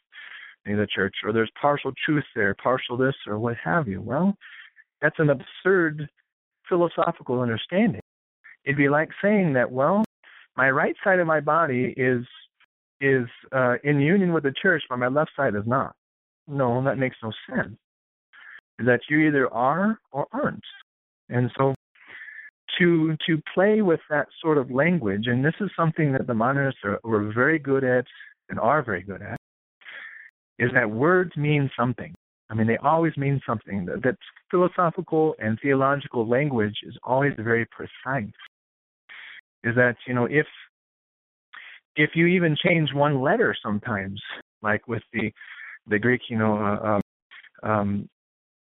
the 0.64 0.86
church, 0.94 1.14
or 1.24 1.32
there's 1.32 1.50
partial 1.60 1.92
truth 2.04 2.24
there, 2.36 2.54
partial 2.54 2.96
this, 2.96 3.14
or 3.26 3.38
what 3.38 3.56
have 3.64 3.88
you. 3.88 4.02
Well, 4.02 4.36
that's 5.00 5.18
an 5.18 5.30
absurd 5.30 6.08
philosophical 6.68 7.40
understanding. 7.40 8.00
It'd 8.64 8.76
be 8.76 8.88
like 8.88 9.10
saying 9.22 9.54
that, 9.54 9.70
well, 9.70 10.04
my 10.56 10.70
right 10.70 10.94
side 11.04 11.20
of 11.20 11.26
my 11.26 11.40
body 11.40 11.94
is 11.96 12.24
is 13.00 13.26
uh, 13.52 13.76
in 13.84 14.00
union 14.00 14.32
with 14.32 14.42
the 14.42 14.52
church, 14.60 14.82
but 14.88 14.98
my 14.98 15.06
left 15.06 15.30
side 15.36 15.54
is 15.54 15.62
not. 15.66 15.94
No, 16.48 16.82
that 16.84 16.98
makes 16.98 17.16
no 17.22 17.32
sense. 17.48 17.76
That 18.78 19.00
you 19.08 19.20
either 19.20 19.52
are 19.52 19.98
or 20.10 20.26
aren't. 20.32 20.64
And 21.28 21.50
so 21.56 21.74
to 22.78 23.16
to 23.26 23.40
play 23.54 23.82
with 23.82 24.00
that 24.10 24.28
sort 24.40 24.58
of 24.58 24.70
language, 24.70 25.26
and 25.26 25.44
this 25.44 25.54
is 25.60 25.70
something 25.76 26.12
that 26.12 26.26
the 26.26 26.34
modernists 26.34 26.80
are, 26.84 27.00
were 27.04 27.32
very 27.32 27.58
good 27.58 27.84
at 27.84 28.04
and 28.48 28.58
are 28.58 28.82
very 28.82 29.02
good 29.02 29.22
at, 29.22 29.38
is 30.58 30.70
that 30.74 30.90
words 30.90 31.36
mean 31.36 31.70
something. 31.78 32.14
I 32.50 32.54
mean, 32.54 32.66
they 32.66 32.78
always 32.78 33.16
mean 33.16 33.40
something. 33.46 33.84
That, 33.86 34.02
that 34.02 34.16
philosophical 34.50 35.34
and 35.38 35.58
theological 35.60 36.26
language 36.26 36.76
is 36.82 36.96
always 37.02 37.32
very 37.36 37.66
precise. 37.66 38.32
Is 39.64 39.74
that 39.74 39.96
you 40.06 40.14
know 40.14 40.24
if 40.26 40.46
if 41.96 42.10
you 42.14 42.26
even 42.26 42.56
change 42.56 42.94
one 42.94 43.20
letter 43.20 43.54
sometimes, 43.62 44.20
like 44.62 44.86
with 44.88 45.02
the 45.12 45.30
the 45.88 45.98
Greek, 45.98 46.22
you 46.28 46.38
know, 46.38 46.56
uh, 46.56 46.98
um, 47.64 47.70
um, 47.70 48.08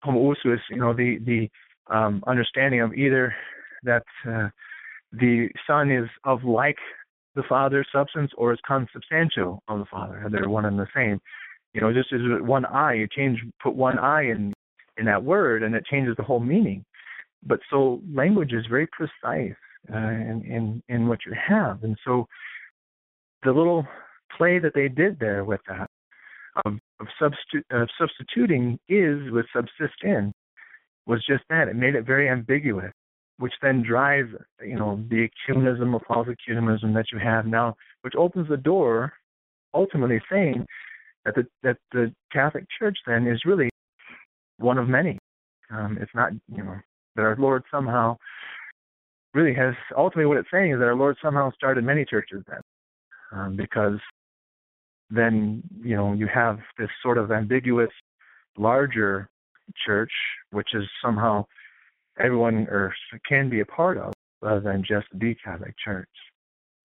homoousios, 0.04 0.60
you 0.70 0.76
know, 0.76 0.94
the 0.94 1.18
the 1.26 1.48
um, 1.94 2.22
understanding 2.26 2.80
of 2.80 2.94
either 2.94 3.34
that 3.82 4.04
uh, 4.26 4.48
the 5.12 5.48
Son 5.66 5.90
is 5.90 6.08
of 6.24 6.44
like 6.44 6.78
the 7.34 7.42
Father's 7.48 7.88
substance 7.92 8.30
or 8.36 8.52
is 8.52 8.58
consubstantial 8.66 9.62
of 9.68 9.80
the 9.80 9.84
Father. 9.86 10.26
They're 10.30 10.48
one 10.48 10.64
and 10.64 10.78
the 10.78 10.86
same. 10.94 11.20
You 11.74 11.80
know, 11.80 11.92
just 11.92 12.12
is 12.12 12.22
one 12.40 12.64
I, 12.64 12.94
you 12.94 13.08
change, 13.08 13.40
put 13.62 13.74
one 13.74 13.98
I 13.98 14.22
in 14.22 14.52
in 14.96 15.06
that 15.06 15.24
word, 15.24 15.62
and 15.62 15.74
it 15.74 15.84
changes 15.86 16.14
the 16.16 16.22
whole 16.22 16.40
meaning. 16.40 16.84
But 17.42 17.60
so 17.68 18.00
language 18.12 18.52
is 18.52 18.64
very 18.70 18.86
precise 18.86 19.56
uh, 19.92 19.96
in, 19.96 20.42
in 20.46 20.82
in 20.88 21.08
what 21.08 21.20
you 21.26 21.34
have, 21.48 21.82
and 21.82 21.96
so 22.04 22.26
the 23.42 23.52
little 23.52 23.86
play 24.36 24.58
that 24.58 24.72
they 24.74 24.88
did 24.88 25.18
there 25.18 25.44
with 25.44 25.60
that 25.68 25.88
of, 26.64 26.74
of, 27.00 27.32
of 27.70 27.88
substituting 27.98 28.78
is 28.88 29.30
with 29.30 29.46
subsist 29.54 30.02
in 30.02 30.32
was 31.06 31.24
just 31.26 31.44
that. 31.50 31.68
It 31.68 31.76
made 31.76 31.94
it 31.94 32.06
very 32.06 32.28
ambiguous, 32.28 32.92
which 33.38 33.52
then 33.62 33.82
drives, 33.82 34.30
you 34.64 34.76
know, 34.76 35.02
the 35.10 35.28
ecumenism 35.28 35.92
or 35.92 36.00
false 36.06 36.28
ecumenism 36.28 36.94
that 36.94 37.06
you 37.12 37.18
have 37.18 37.46
now, 37.46 37.74
which 38.02 38.14
opens 38.16 38.48
the 38.48 38.56
door, 38.56 39.12
ultimately 39.74 40.20
saying 40.30 40.66
that 41.24 41.34
the 41.34 41.46
that 41.62 41.76
the 41.92 42.12
Catholic 42.32 42.64
Church 42.78 42.96
then 43.06 43.26
is 43.26 43.42
really 43.44 43.70
one 44.58 44.78
of 44.78 44.88
many. 44.88 45.18
Um, 45.70 45.98
it's 46.00 46.14
not, 46.14 46.32
you 46.48 46.62
know, 46.62 46.76
that 47.16 47.22
our 47.22 47.36
Lord 47.36 47.64
somehow 47.70 48.16
really 49.32 49.54
has 49.54 49.74
ultimately 49.96 50.26
what 50.26 50.38
it's 50.38 50.48
saying 50.52 50.72
is 50.72 50.78
that 50.78 50.84
our 50.84 50.94
Lord 50.94 51.16
somehow 51.22 51.50
started 51.52 51.84
many 51.84 52.04
churches 52.04 52.42
then 52.46 52.60
um, 53.32 53.56
because 53.56 53.98
then 55.10 55.62
you 55.82 55.96
know 55.96 56.12
you 56.12 56.28
have 56.32 56.58
this 56.78 56.88
sort 57.02 57.18
of 57.18 57.32
ambiguous 57.32 57.90
larger 58.56 59.28
church 59.84 60.12
which 60.52 60.68
is 60.74 60.84
somehow 61.02 61.44
everyone 62.18 62.66
or 62.70 62.94
can 63.28 63.50
be 63.50 63.60
a 63.60 63.66
part 63.66 63.98
of 63.98 64.12
rather 64.40 64.60
than 64.60 64.84
just 64.86 65.06
the 65.14 65.34
Catholic 65.42 65.74
Church. 65.82 66.08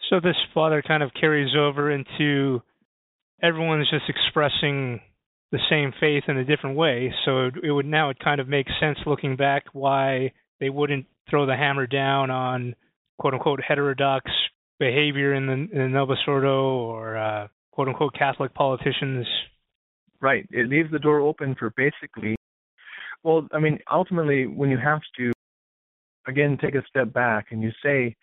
So 0.10 0.20
this 0.20 0.36
father 0.54 0.82
kind 0.82 1.04
of 1.04 1.12
carries 1.20 1.56
over 1.56 1.92
into 1.92 2.62
everyone's 3.42 3.90
just 3.90 4.10
expressing 4.10 5.02
the 5.52 5.60
same 5.70 5.92
faith 6.00 6.24
in 6.28 6.38
a 6.38 6.46
different 6.46 6.76
way. 6.76 7.14
So 7.26 7.50
it, 7.64 7.72
would 7.72 7.86
now 7.86 8.10
it 8.10 8.18
kind 8.24 8.40
of 8.40 8.48
makes 8.48 8.72
sense 8.80 8.98
looking 9.06 9.36
back 9.36 9.66
why 9.74 10.34
they 10.60 10.70
wouldn't 10.70 11.06
throw 11.30 11.46
the 11.46 11.56
hammer 11.56 11.88
down 11.88 12.30
on 12.30 12.76
quote 13.18 13.34
unquote 13.34 13.62
heterodox 13.66 14.30
behavior 14.80 15.34
in 15.34 15.48
the, 15.48 15.82
in 15.82 15.92
Novus 15.92 16.20
Ordo 16.28 16.62
or 16.62 17.18
uh, 17.18 17.48
quote 17.72 17.88
unquote 17.88 18.14
Catholic 18.14 18.54
politicians. 18.54 19.26
Right. 20.22 20.48
It 20.52 20.68
leaves 20.70 20.92
the 20.92 21.00
door 21.00 21.20
open 21.22 21.56
for 21.58 21.74
basically, 21.76 22.36
well, 23.24 23.48
I 23.52 23.60
mean, 23.60 23.80
ultimately, 23.92 24.48
when 24.48 24.70
you 24.70 24.78
have 24.78 25.00
to, 25.18 25.32
again, 26.28 26.58
take 26.62 26.76
a 26.76 26.84
step 26.90 27.14
back 27.14 27.48
and 27.52 27.64
you 27.64 27.72
say, 27.84 28.16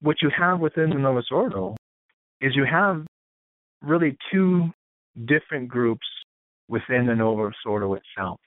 what 0.00 0.16
you 0.20 0.30
have 0.36 0.60
within 0.60 0.90
the 0.90 0.98
Novus 0.98 1.26
Ordo 1.30 1.76
is 2.40 2.54
you 2.54 2.64
have 2.64 3.04
really 3.82 4.16
two 4.32 4.70
different 5.26 5.68
groups 5.68 6.06
within 6.68 7.06
the 7.06 7.14
Novus 7.14 7.54
Ordo 7.66 7.94
itself. 7.94 8.40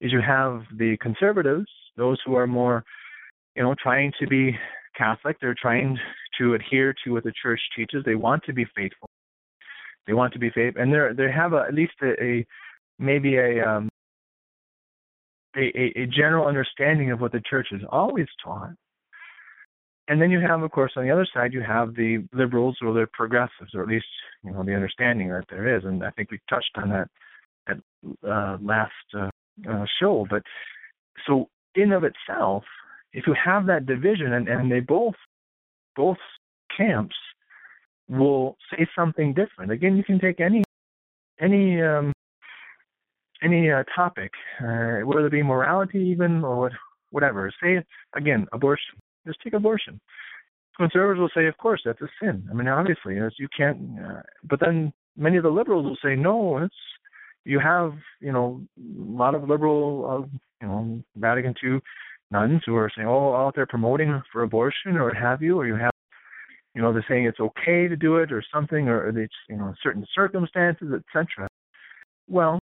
Is 0.00 0.12
you 0.12 0.20
have 0.20 0.62
the 0.78 0.96
conservatives, 1.00 1.66
those 1.96 2.18
who 2.24 2.34
are 2.34 2.46
more, 2.46 2.84
you 3.54 3.62
know, 3.62 3.74
trying 3.82 4.12
to 4.20 4.26
be 4.26 4.56
Catholic. 4.96 5.36
They're 5.40 5.54
trying 5.60 5.98
to 6.38 6.54
adhere 6.54 6.94
to 7.04 7.12
what 7.12 7.24
the 7.24 7.32
church 7.42 7.60
teaches. 7.76 8.02
They 8.04 8.14
want 8.14 8.42
to 8.44 8.52
be 8.52 8.66
faithful. 8.74 9.08
They 10.06 10.14
want 10.14 10.32
to 10.32 10.38
be 10.38 10.50
faithful, 10.50 10.82
and 10.82 10.92
they 10.92 11.24
they 11.24 11.30
have 11.30 11.52
a, 11.52 11.64
at 11.68 11.74
least 11.74 11.92
a, 12.02 12.22
a 12.22 12.46
maybe 12.98 13.36
a, 13.36 13.62
um, 13.62 13.88
a 15.56 16.00
a 16.00 16.06
general 16.06 16.46
understanding 16.46 17.10
of 17.10 17.20
what 17.20 17.32
the 17.32 17.42
church 17.48 17.68
has 17.70 17.82
always 17.90 18.26
taught. 18.42 18.72
And 20.10 20.20
then 20.20 20.32
you 20.32 20.40
have, 20.40 20.64
of 20.64 20.72
course, 20.72 20.94
on 20.96 21.04
the 21.04 21.12
other 21.12 21.26
side, 21.32 21.52
you 21.52 21.60
have 21.62 21.94
the 21.94 22.26
liberals 22.32 22.76
or 22.82 22.92
the 22.92 23.06
progressives, 23.12 23.72
or 23.74 23.82
at 23.82 23.88
least 23.88 24.06
you 24.42 24.50
know 24.50 24.64
the 24.64 24.74
understanding 24.74 25.28
that 25.28 25.44
there 25.48 25.76
is. 25.76 25.84
And 25.84 26.04
I 26.04 26.10
think 26.10 26.32
we 26.32 26.40
touched 26.48 26.72
on 26.74 26.88
that 26.88 27.08
at 27.68 27.76
uh, 28.28 28.58
last 28.60 28.90
uh, 29.16 29.30
uh, 29.70 29.84
show. 30.00 30.26
But 30.28 30.42
so 31.28 31.48
in 31.76 31.92
of 31.92 32.02
itself, 32.02 32.64
if 33.12 33.28
you 33.28 33.36
have 33.42 33.66
that 33.66 33.86
division, 33.86 34.32
and, 34.32 34.48
and 34.48 34.70
they 34.70 34.80
both 34.80 35.14
both 35.94 36.18
camps 36.76 37.14
will 38.08 38.56
say 38.68 38.88
something 38.96 39.32
different. 39.32 39.70
Again, 39.70 39.96
you 39.96 40.02
can 40.02 40.18
take 40.18 40.40
any 40.40 40.64
any 41.40 41.80
um, 41.80 42.12
any 43.44 43.70
uh, 43.70 43.84
topic, 43.94 44.32
uh, 44.60 45.06
whether 45.06 45.26
it 45.26 45.30
be 45.30 45.44
morality 45.44 46.00
even 46.00 46.42
or 46.42 46.72
whatever. 47.10 47.48
Say 47.62 47.84
again, 48.16 48.48
abortion. 48.52 48.98
Just 49.26 49.40
take 49.42 49.52
abortion. 49.52 50.00
Conservatives 50.76 51.20
will 51.20 51.30
say, 51.34 51.46
of 51.46 51.56
course, 51.58 51.82
that's 51.84 52.00
a 52.00 52.08
sin. 52.22 52.46
I 52.50 52.54
mean, 52.54 52.68
obviously, 52.68 53.16
you 53.38 53.48
can't. 53.54 53.78
Uh, 53.98 54.22
but 54.44 54.60
then 54.60 54.92
many 55.16 55.36
of 55.36 55.42
the 55.42 55.50
liberals 55.50 55.84
will 55.84 55.98
say, 56.02 56.16
no, 56.16 56.58
it's 56.58 56.74
you 57.44 57.58
have 57.58 57.92
you 58.20 58.32
know 58.32 58.60
a 58.78 59.12
lot 59.12 59.34
of 59.34 59.48
liberal 59.48 60.06
uh, 60.08 60.36
you 60.60 60.68
know 60.68 61.02
Vatican 61.16 61.54
II 61.62 61.80
nuns 62.30 62.62
who 62.64 62.76
are 62.76 62.90
saying, 62.94 63.08
oh, 63.08 63.34
out 63.34 63.54
there 63.54 63.66
promoting 63.66 64.22
for 64.32 64.42
abortion 64.42 64.96
or 64.96 65.12
have 65.12 65.42
you, 65.42 65.58
or 65.58 65.66
you 65.66 65.74
have 65.74 65.90
you 66.74 66.82
know 66.82 66.92
they're 66.92 67.04
saying 67.08 67.24
it's 67.24 67.40
okay 67.40 67.88
to 67.88 67.96
do 67.96 68.16
it 68.16 68.32
or 68.32 68.42
something, 68.52 68.88
or 68.88 69.08
it's 69.08 69.34
you 69.48 69.56
know 69.56 69.74
certain 69.82 70.06
circumstances, 70.14 70.88
etc. 70.94 71.48
Well, 72.28 72.58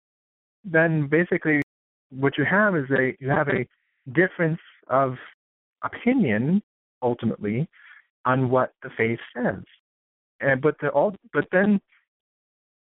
then 0.65 1.09
basically 1.09 1.63
what 2.11 2.39
you 2.39 2.45
have 2.49 2.77
is 2.77 2.91
a 2.91 3.17
you 3.21 3.29
have 3.29 3.49
a 3.49 3.67
difference 4.13 4.61
of 4.89 5.15
opinion 5.87 6.63
ultimately 7.03 7.69
on 8.25 8.51
what 8.51 8.73
the 8.83 8.91
faith 8.97 9.19
says. 9.35 9.63
And 10.41 10.61
but 10.61 10.77
the 10.81 10.89
all 10.89 11.15
but 11.33 11.47
then 11.53 11.81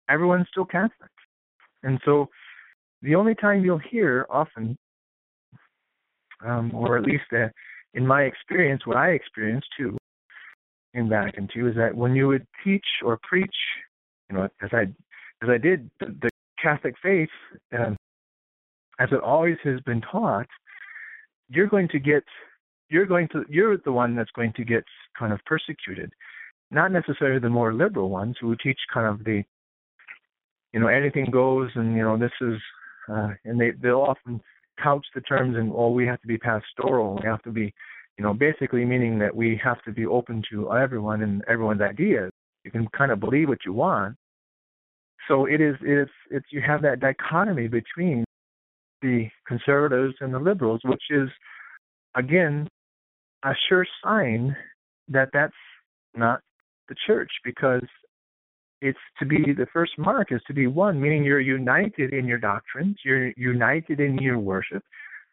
everyone's 0.08 0.46
still 0.50 0.64
Catholic. 0.64 1.10
And 1.82 2.00
so 2.04 2.28
the 3.02 3.14
only 3.14 3.34
time 3.34 3.64
you'll 3.64 3.78
hear 3.78 4.26
often 4.30 4.76
um, 6.44 6.72
or 6.74 6.98
at 6.98 7.04
least 7.04 7.24
uh, 7.32 7.48
in 7.94 8.06
my 8.06 8.22
experience, 8.22 8.86
what 8.86 8.96
I 8.96 9.10
experienced 9.10 9.68
too 9.76 9.96
in 10.94 11.08
Vatican 11.08 11.48
II 11.56 11.70
is 11.70 11.76
that 11.76 11.94
when 11.94 12.14
you 12.14 12.28
would 12.28 12.46
teach 12.62 12.84
or 13.04 13.18
preach, 13.22 13.54
you 14.30 14.36
know, 14.36 14.48
as 14.62 14.70
I 14.72 14.82
as 15.42 15.48
I 15.48 15.58
did 15.58 15.90
the, 16.00 16.06
the 16.22 16.30
Catholic 16.62 16.94
faith, 17.02 17.28
um, 17.76 17.96
as 18.98 19.08
it 19.12 19.20
always 19.20 19.56
has 19.64 19.80
been 19.80 20.00
taught, 20.00 20.46
you're 21.48 21.66
going 21.66 21.88
to 21.88 21.98
get 21.98 22.24
you're 22.88 23.06
going 23.06 23.28
to 23.28 23.44
you're 23.48 23.76
the 23.78 23.92
one 23.92 24.14
that's 24.14 24.30
going 24.32 24.52
to 24.56 24.64
get 24.64 24.84
kind 25.18 25.32
of 25.32 25.40
persecuted. 25.46 26.12
Not 26.70 26.92
necessarily 26.92 27.40
the 27.40 27.48
more 27.48 27.72
liberal 27.72 28.10
ones 28.10 28.36
who 28.40 28.56
teach 28.62 28.78
kind 28.92 29.06
of 29.06 29.24
the 29.24 29.42
you 30.72 30.80
know 30.80 30.88
anything 30.88 31.26
goes 31.30 31.70
and 31.74 31.96
you 31.96 32.02
know 32.02 32.18
this 32.18 32.32
is 32.40 32.60
uh 33.08 33.28
and 33.44 33.60
they 33.60 33.70
they'll 33.80 34.00
often 34.00 34.40
couch 34.82 35.06
the 35.14 35.20
terms 35.20 35.56
and 35.56 35.72
oh 35.74 35.90
we 35.90 36.06
have 36.06 36.20
to 36.20 36.26
be 36.26 36.36
pastoral 36.36 37.18
we 37.22 37.28
have 37.28 37.42
to 37.42 37.52
be 37.52 37.72
you 38.18 38.24
know 38.24 38.34
basically 38.34 38.84
meaning 38.84 39.18
that 39.18 39.34
we 39.34 39.60
have 39.62 39.80
to 39.84 39.92
be 39.92 40.04
open 40.04 40.42
to 40.50 40.72
everyone 40.72 41.22
and 41.22 41.42
everyone's 41.48 41.80
ideas. 41.80 42.30
You 42.64 42.70
can 42.70 42.88
kind 42.96 43.12
of 43.12 43.20
believe 43.20 43.48
what 43.48 43.64
you 43.66 43.72
want. 43.72 44.16
So 45.28 45.46
it 45.46 45.60
is 45.60 45.76
it's 45.82 46.10
it's 46.30 46.46
you 46.50 46.60
have 46.66 46.82
that 46.82 47.00
dichotomy 47.00 47.68
between 47.68 48.24
the 49.02 49.28
conservatives 49.46 50.14
and 50.20 50.32
the 50.32 50.38
liberals 50.38 50.80
which 50.84 51.02
is 51.10 51.28
again 52.14 52.68
a 53.44 53.52
sure 53.68 53.86
sign 54.02 54.56
that 55.08 55.28
that's 55.32 55.52
not 56.14 56.40
the 56.88 56.94
church 57.06 57.30
because 57.44 57.82
it's 58.80 58.98
to 59.18 59.24
be 59.24 59.52
the 59.52 59.66
first 59.72 59.92
mark 59.98 60.30
is 60.30 60.42
to 60.46 60.52
be 60.52 60.66
one, 60.66 61.00
meaning 61.00 61.24
you're 61.24 61.40
united 61.40 62.12
in 62.12 62.26
your 62.26 62.38
doctrines, 62.38 62.96
you're 63.04 63.32
united 63.36 64.00
in 64.00 64.18
your 64.18 64.38
worship, 64.38 64.82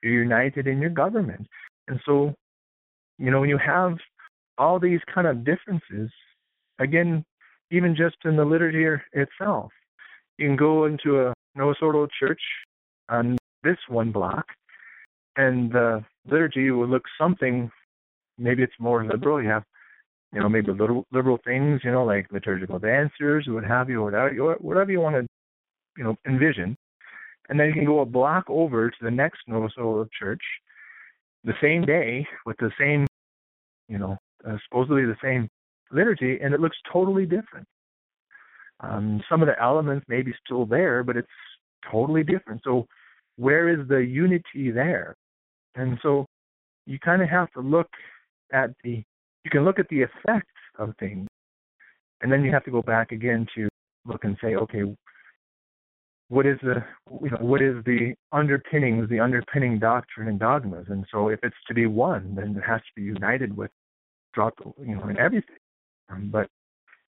you're 0.02 0.24
united 0.24 0.68
in 0.68 0.80
your 0.80 0.90
government. 0.90 1.46
And 1.88 2.00
so, 2.06 2.34
you 3.18 3.30
know, 3.30 3.42
when 3.42 3.50
you 3.50 3.58
have 3.58 3.98
all 4.58 4.80
these 4.80 5.02
kind 5.14 5.28
of 5.28 5.44
differences, 5.44 6.10
again, 6.80 7.26
even 7.72 7.96
just 7.96 8.16
in 8.26 8.36
the 8.36 8.46
liturgy 8.46 8.86
itself, 9.14 9.72
you 10.38 10.48
can 10.48 10.56
go 10.56 10.86
into 10.86 11.22
a 11.22 11.34
Novus 11.56 11.78
Ordo 11.82 12.08
church 12.20 12.42
on 13.10 13.38
this 13.64 13.78
one 13.90 14.12
block, 14.12 14.46
and 15.38 15.72
the 15.72 16.04
liturgy 16.26 16.72
will 16.72 16.88
look 16.88 17.04
something 17.18 17.72
maybe 18.42 18.64
it's 18.64 18.74
more 18.80 19.06
liberal. 19.06 19.42
You 19.42 19.50
have, 19.50 19.64
you 20.34 20.40
know, 20.40 20.50
maybe 20.50 20.72
little 20.72 21.06
liberal 21.12 21.40
things, 21.46 21.82
you 21.84 21.92
know, 21.92 22.04
like 22.04 22.28
liturgical 22.32 22.80
dancers 22.80 23.46
what 23.48 23.64
have 23.64 23.90
you, 23.90 24.04
whatever, 24.04 24.56
whatever 24.60 24.92
you 24.92 25.00
want 25.00 25.16
to, 25.16 25.28
you 25.98 26.04
know, 26.04 26.16
envision. 26.28 26.76
And 27.50 27.60
then 27.60 27.68
you 27.68 27.74
can 27.74 27.86
go 27.86 28.00
a 28.00 28.06
block 28.06 28.46
over 28.48 28.90
to 28.90 28.98
the 29.02 29.12
next 29.12 29.42
Novus 29.48 29.74
Ordo 29.78 30.10
church 30.18 30.42
the 31.44 31.54
same 31.62 31.86
day 31.86 32.26
with 32.46 32.58
the 32.58 32.72
same, 32.80 33.08
you 33.88 33.98
know, 33.98 34.18
uh, 34.48 34.58
supposedly 34.68 35.06
the 35.06 35.18
same 35.24 35.50
liturgy, 35.92 36.40
and 36.42 36.54
it 36.54 36.62
looks 36.62 36.78
totally 36.92 37.26
different. 37.26 37.68
Um, 38.80 39.22
some 39.30 39.42
of 39.42 39.48
the 39.48 39.62
elements 39.62 40.06
may 40.08 40.22
be 40.22 40.34
still 40.46 40.66
there, 40.66 41.04
but 41.04 41.18
it's 41.18 41.28
totally 41.92 42.24
different. 42.24 42.62
So, 42.64 42.88
where 43.38 43.70
is 43.70 43.88
the 43.88 43.98
unity 43.98 44.72
there? 44.72 45.16
And 45.76 45.98
so, 46.02 46.26
you 46.86 47.00
kind 47.00 47.22
of 47.22 47.30
have 47.30 47.52
to 47.54 47.62
look 47.62 47.90
at 48.52 48.72
the 48.84 49.04
you 49.44 49.50
can 49.50 49.66
look 49.66 49.80
at 49.80 49.88
the 49.90 50.02
effects 50.02 50.48
of 50.78 50.94
things 51.00 51.28
and 52.22 52.32
then 52.32 52.44
you 52.44 52.52
have 52.52 52.64
to 52.66 52.72
go 52.72 52.82
back 52.82 53.12
again 53.12 53.48
to 53.56 53.68
look 54.06 54.24
and 54.24 54.38
say 54.42 54.56
okay 54.56 54.82
what 56.30 56.46
is 56.46 56.58
the 56.62 56.84
you 57.22 57.30
know 57.30 57.38
what 57.40 57.62
is 57.62 57.76
the 57.86 58.14
underpinnings 58.32 59.10
the 59.10 59.20
underpinning 59.20 59.80
doctrine 59.80 60.28
and 60.28 60.40
dogmas? 60.40 60.88
And 60.90 61.06
so 61.12 61.28
if 61.30 61.40
it's 61.44 61.56
to 61.68 61.74
be 61.74 61.86
one 61.86 62.36
then 62.36 62.56
it 62.58 62.64
has 62.68 62.82
to 62.82 62.92
be 62.96 63.04
united 63.04 63.56
with 63.56 63.72
drop 64.34 64.54
you 64.80 64.96
know 64.96 65.08
in 65.08 65.18
everything. 65.18 65.58
Um, 66.10 66.30
but 66.32 66.48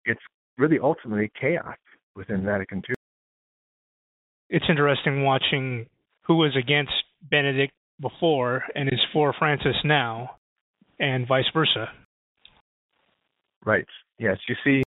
it's 0.04 0.20
really 0.58 0.78
ultimately 0.80 1.30
chaos 1.40 1.76
within 2.14 2.44
vatican 2.44 2.82
ii 2.88 2.94
it's 4.50 4.66
interesting 4.68 5.24
watching 5.24 5.86
who 6.22 6.36
was 6.36 6.54
against 6.56 6.92
benedict 7.30 7.72
before 8.00 8.64
and 8.74 8.88
is 8.88 9.00
for 9.12 9.34
francis 9.38 9.76
now 9.84 10.30
and 10.98 11.26
vice 11.26 11.44
versa. 11.52 11.88
Right. 13.64 13.86
Yes. 14.18 14.38
You 14.48 14.54
see, 14.64 14.82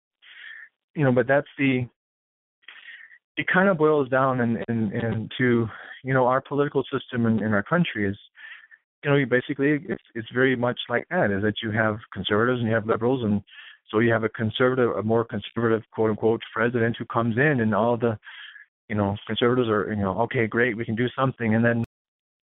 you 0.95 1.03
know, 1.03 1.11
but 1.11 1.27
that's 1.27 1.47
the. 1.57 1.87
It 3.37 3.47
kind 3.51 3.69
of 3.69 3.77
boils 3.77 4.09
down 4.09 4.41
and 4.41 4.63
and 4.67 4.91
and 4.91 5.31
to 5.37 5.67
you 6.03 6.13
know 6.13 6.27
our 6.27 6.41
political 6.41 6.83
system 6.83 7.25
in, 7.25 7.41
in 7.41 7.53
our 7.53 7.63
country 7.63 8.07
is, 8.07 8.17
you 9.03 9.09
know, 9.09 9.25
basically 9.25 9.79
it's 9.87 10.03
it's 10.15 10.27
very 10.33 10.55
much 10.55 10.79
like 10.89 11.05
that. 11.09 11.31
Is 11.31 11.41
that 11.43 11.55
you 11.63 11.71
have 11.71 11.97
conservatives 12.13 12.59
and 12.59 12.67
you 12.67 12.75
have 12.75 12.85
liberals 12.85 13.23
and 13.23 13.41
so 13.89 13.99
you 13.99 14.11
have 14.13 14.23
a 14.23 14.29
conservative, 14.29 14.91
a 14.91 15.03
more 15.03 15.25
conservative 15.25 15.83
quote 15.91 16.11
unquote 16.11 16.41
president 16.53 16.95
who 16.97 17.05
comes 17.05 17.35
in 17.37 17.59
and 17.59 17.75
all 17.75 17.97
the, 17.97 18.17
you 18.87 18.95
know, 18.95 19.17
conservatives 19.27 19.69
are 19.69 19.93
you 19.93 20.01
know 20.01 20.19
okay 20.21 20.47
great 20.47 20.77
we 20.77 20.85
can 20.85 20.95
do 20.95 21.07
something 21.15 21.55
and 21.55 21.63
then 21.63 21.83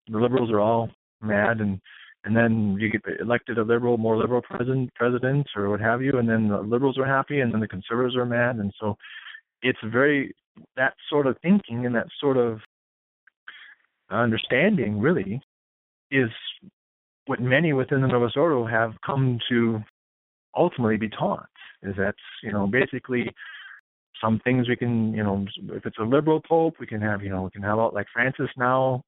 the 0.09 0.19
liberals 0.19 0.51
are 0.51 0.61
all 0.61 0.91
mad 1.21 1.61
and 1.61 1.81
and 2.25 2.35
then 2.35 2.77
you 2.81 2.91
get 2.91 3.03
elected 3.21 3.59
a 3.59 3.63
liberal, 3.63 3.99
more 3.99 4.17
liberal 4.17 4.41
president, 4.41 4.95
president 4.95 5.47
or 5.55 5.69
what 5.69 5.81
have 5.81 6.01
you, 6.01 6.19
and 6.19 6.27
then 6.27 6.49
the 6.49 6.59
liberals 6.59 6.97
are 6.97 7.07
happy, 7.07 7.41
and 7.41 7.53
then 7.53 7.61
the 7.61 7.69
conservatives 7.69 8.17
are 8.17 8.25
mad, 8.25 8.57
and 8.57 8.73
so 8.81 8.97
it's 9.63 9.79
very 9.93 10.35
that 10.77 10.95
sort 11.11 11.27
of 11.27 11.37
thinking 11.43 11.85
and 11.85 11.95
that 11.95 12.07
sort 12.21 12.37
of 12.37 12.61
understanding 14.11 15.01
really 15.01 15.41
is 16.11 16.31
what 17.27 17.41
many 17.41 17.73
within 17.73 18.01
the 18.01 18.07
Novus 18.07 18.37
Ordo 18.37 18.67
have 18.67 18.93
come 19.05 19.39
to 19.49 19.83
ultimately 20.57 20.97
be 20.97 21.09
taught. 21.09 21.49
Is 21.83 21.97
that 21.97 22.15
you 22.43 22.53
know 22.53 22.67
basically 22.67 23.31
some 24.21 24.41
things 24.45 24.69
we 24.69 24.77
can 24.77 25.13
you 25.13 25.23
know 25.23 25.45
if 25.73 25.85
it's 25.85 25.99
a 25.99 26.05
liberal 26.05 26.41
pope 26.41 26.77
we 26.81 26.87
can 26.87 27.01
have 27.01 27.23
you 27.23 27.29
know 27.29 27.43
we 27.43 27.51
can 27.51 27.63
have 27.63 27.79
like 27.93 28.07
Francis 28.13 28.49
now 28.57 29.03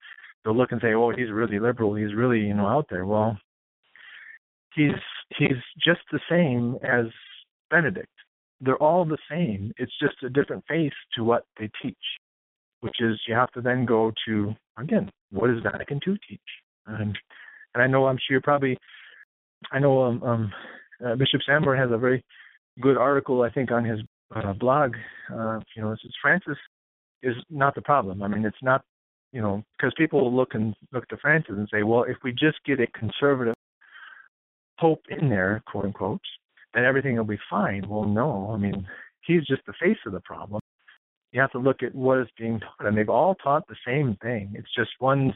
they'll 0.46 0.56
look 0.56 0.72
and 0.72 0.80
say, 0.80 0.94
"Oh, 0.94 1.10
he's 1.10 1.30
really 1.30 1.58
liberal. 1.58 1.94
He's 1.94 2.14
really 2.14 2.40
you 2.40 2.54
know 2.54 2.68
out 2.68 2.86
there." 2.88 3.04
Well, 3.04 3.36
he's 4.74 4.92
he's 5.36 5.58
just 5.84 6.00
the 6.12 6.20
same 6.30 6.76
as 6.84 7.06
Benedict. 7.68 8.08
They're 8.60 8.76
all 8.76 9.04
the 9.04 9.18
same. 9.28 9.72
It's 9.76 9.92
just 10.00 10.22
a 10.22 10.30
different 10.30 10.64
face 10.66 10.94
to 11.16 11.24
what 11.24 11.44
they 11.58 11.68
teach, 11.82 11.96
which 12.80 12.96
is 13.00 13.20
you 13.26 13.34
have 13.34 13.50
to 13.52 13.60
then 13.60 13.84
go 13.84 14.12
to 14.26 14.54
again, 14.78 15.10
what 15.30 15.48
does 15.48 15.62
Vatican 15.62 16.00
II 16.06 16.16
teach? 16.28 16.40
And 16.86 17.18
and 17.74 17.82
I 17.82 17.88
know 17.88 18.06
I'm 18.06 18.18
sure 18.28 18.40
probably, 18.40 18.78
I 19.72 19.80
know 19.80 20.04
um, 20.04 20.22
um 20.22 20.52
uh, 21.04 21.16
Bishop 21.16 21.40
Sanborn 21.44 21.78
has 21.78 21.90
a 21.90 21.98
very 21.98 22.24
good 22.80 22.96
article 22.96 23.42
I 23.42 23.50
think 23.50 23.72
on 23.72 23.84
his 23.84 24.00
uh, 24.34 24.52
blog. 24.52 24.94
Uh, 25.30 25.60
you 25.74 25.82
know, 25.82 25.92
it's 25.92 26.02
Francis 26.22 26.56
is 27.22 27.34
not 27.50 27.74
the 27.74 27.82
problem. 27.82 28.22
I 28.22 28.28
mean, 28.28 28.44
it's 28.44 28.56
not 28.62 28.82
you 29.32 29.40
know, 29.40 29.62
because 29.76 29.92
people 29.96 30.20
will 30.20 30.34
look 30.34 30.54
and 30.54 30.74
look 30.92 31.06
to 31.08 31.16
Francis 31.16 31.54
and 31.56 31.68
say, 31.72 31.82
well, 31.82 32.04
if 32.04 32.16
we 32.22 32.32
just 32.32 32.58
get 32.64 32.80
a 32.80 32.86
conservative 32.88 33.54
pope 34.78 35.02
in 35.08 35.28
there, 35.28 35.62
quote 35.66 35.84
unquote, 35.84 36.20
then 36.74 36.84
everything 36.84 37.16
will 37.16 37.24
be 37.24 37.38
fine. 37.48 37.88
Well, 37.88 38.04
no. 38.04 38.50
I 38.52 38.58
mean, 38.58 38.86
he's 39.26 39.44
just 39.46 39.62
the 39.66 39.72
face 39.80 39.98
of 40.06 40.12
the 40.12 40.20
problem. 40.20 40.60
You 41.32 41.40
have 41.40 41.52
to 41.52 41.58
look 41.58 41.82
at 41.82 41.94
what 41.94 42.18
is 42.18 42.28
being 42.38 42.60
taught, 42.60 42.86
and 42.86 42.96
they've 42.96 43.08
all 43.08 43.34
taught 43.34 43.66
the 43.66 43.76
same 43.86 44.16
thing. 44.22 44.52
It's 44.54 44.72
just 44.74 44.90
one's 45.00 45.34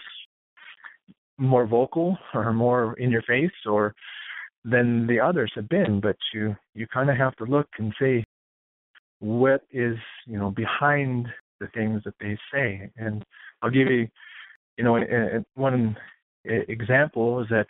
more 1.38 1.66
vocal 1.66 2.16
or 2.34 2.52
more 2.52 2.94
in 2.98 3.10
your 3.10 3.22
face, 3.22 3.50
or 3.66 3.94
than 4.64 5.06
the 5.06 5.20
others 5.20 5.52
have 5.54 5.68
been. 5.68 6.00
But 6.00 6.16
you 6.32 6.56
you 6.74 6.86
kind 6.86 7.10
of 7.10 7.16
have 7.16 7.34
to 7.36 7.44
look 7.44 7.68
and 7.78 7.94
say 8.00 8.24
what 9.18 9.62
is 9.70 9.96
you 10.26 10.38
know 10.38 10.50
behind 10.50 11.28
the 11.60 11.68
things 11.68 12.02
that 12.04 12.14
they 12.20 12.36
say. 12.52 12.90
And 12.96 13.24
I'll 13.62 13.70
give 13.70 13.88
you 13.88 14.08
you 14.76 14.84
know 14.84 15.44
one 15.54 15.96
example 16.44 17.40
is 17.42 17.48
that 17.50 17.66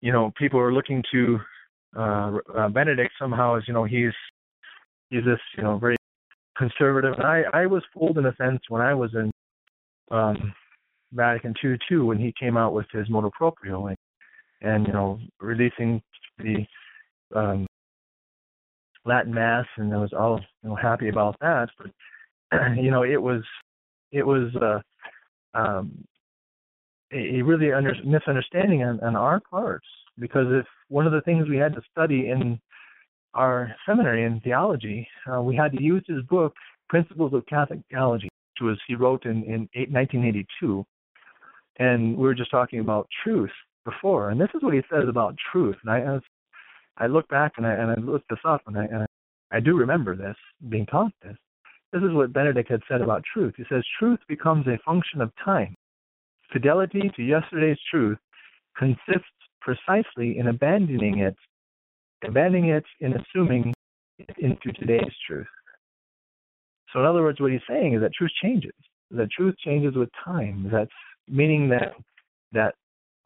you 0.00 0.12
know 0.12 0.32
people 0.36 0.58
are 0.58 0.72
looking 0.72 1.02
to 1.12 1.38
uh, 1.96 2.32
uh, 2.56 2.68
Benedict 2.68 3.12
somehow 3.18 3.56
as 3.56 3.62
you 3.66 3.74
know 3.74 3.84
he's 3.84 4.12
he's 5.10 5.24
this 5.24 5.38
you 5.56 5.62
know 5.62 5.78
very 5.78 5.96
conservative. 6.56 7.14
And 7.14 7.26
I 7.26 7.42
I 7.52 7.66
was 7.66 7.82
fooled 7.94 8.18
in 8.18 8.26
a 8.26 8.34
sense 8.36 8.60
when 8.68 8.82
I 8.82 8.94
was 8.94 9.10
in 9.14 9.30
um, 10.10 10.52
Vatican 11.12 11.54
II 11.64 11.76
too 11.88 12.06
when 12.06 12.18
he 12.18 12.34
came 12.38 12.56
out 12.56 12.74
with 12.74 12.86
his 12.92 13.08
motu 13.08 13.30
proprio 13.32 13.86
and, 13.86 13.96
and 14.62 14.86
you 14.86 14.92
know 14.92 15.18
releasing 15.40 16.02
the 16.38 16.66
um, 17.34 17.66
Latin 19.04 19.34
Mass 19.34 19.66
and 19.76 19.92
I 19.94 19.98
was 19.98 20.12
all 20.12 20.40
you 20.62 20.70
know 20.70 20.76
happy 20.76 21.08
about 21.08 21.36
that. 21.40 21.68
But 21.78 21.90
you 22.76 22.90
know 22.90 23.02
it 23.02 23.20
was 23.20 23.42
it 24.10 24.26
was 24.26 24.54
uh, 24.56 24.80
um, 25.58 26.04
a, 27.12 27.42
really 27.42 27.72
under, 27.72 27.94
misunderstanding 28.04 28.82
on, 28.82 29.00
on 29.00 29.16
our 29.16 29.40
parts 29.50 29.86
because 30.18 30.46
if 30.50 30.66
one 30.88 31.06
of 31.06 31.12
the 31.12 31.20
things 31.22 31.48
we 31.48 31.56
had 31.56 31.74
to 31.74 31.82
study 31.90 32.28
in 32.28 32.60
our 33.34 33.74
seminary 33.86 34.24
in 34.24 34.40
theology, 34.40 35.08
uh, 35.32 35.40
we 35.40 35.56
had 35.56 35.72
to 35.72 35.82
use 35.82 36.04
his 36.06 36.22
book 36.24 36.54
Principles 36.88 37.32
of 37.32 37.46
Catholic 37.46 37.80
Theology, 37.90 38.28
which 38.28 38.66
was 38.68 38.78
he 38.86 38.94
wrote 38.94 39.24
in 39.24 39.42
in 39.44 39.68
eight, 39.74 39.90
1982, 39.90 40.84
and 41.78 42.16
we 42.16 42.24
were 42.24 42.34
just 42.34 42.50
talking 42.50 42.80
about 42.80 43.08
truth 43.24 43.50
before, 43.84 44.30
and 44.30 44.40
this 44.40 44.50
is 44.54 44.62
what 44.62 44.74
he 44.74 44.82
says 44.90 45.08
about 45.08 45.34
truth. 45.50 45.76
And 45.84 46.20
I, 47.00 47.02
I 47.02 47.06
look 47.06 47.26
back 47.28 47.52
and 47.56 47.66
I 47.66 47.72
and 47.72 47.90
I 47.90 47.94
looked 47.94 48.28
this 48.28 48.38
up, 48.44 48.60
and 48.66 48.76
I 48.76 48.84
and 48.84 49.02
I, 49.02 49.06
I 49.56 49.60
do 49.60 49.74
remember 49.74 50.14
this 50.14 50.36
being 50.68 50.86
taught 50.86 51.12
this. 51.22 51.36
This 51.92 52.02
is 52.02 52.12
what 52.12 52.32
Benedict 52.32 52.70
had 52.70 52.80
said 52.88 53.02
about 53.02 53.22
truth. 53.32 53.54
He 53.56 53.64
says 53.68 53.84
truth 53.98 54.18
becomes 54.28 54.66
a 54.66 54.78
function 54.84 55.20
of 55.20 55.30
time. 55.44 55.74
Fidelity 56.52 57.10
to 57.16 57.22
yesterday's 57.22 57.78
truth 57.90 58.18
consists 58.76 59.28
precisely 59.60 60.38
in 60.38 60.48
abandoning 60.48 61.18
it, 61.18 61.36
abandoning 62.26 62.70
it 62.70 62.84
in 63.00 63.14
assuming 63.14 63.72
it 64.18 64.36
into 64.38 64.72
today's 64.72 65.14
truth. 65.26 65.46
So, 66.92 67.00
in 67.00 67.06
other 67.06 67.22
words, 67.22 67.40
what 67.40 67.52
he's 67.52 67.60
saying 67.68 67.94
is 67.94 68.00
that 68.00 68.12
truth 68.14 68.32
changes. 68.42 68.72
That 69.10 69.30
truth 69.30 69.54
changes 69.64 69.94
with 69.94 70.08
time. 70.24 70.68
That's 70.72 70.90
meaning 71.28 71.68
that 71.68 71.94
that 72.52 72.74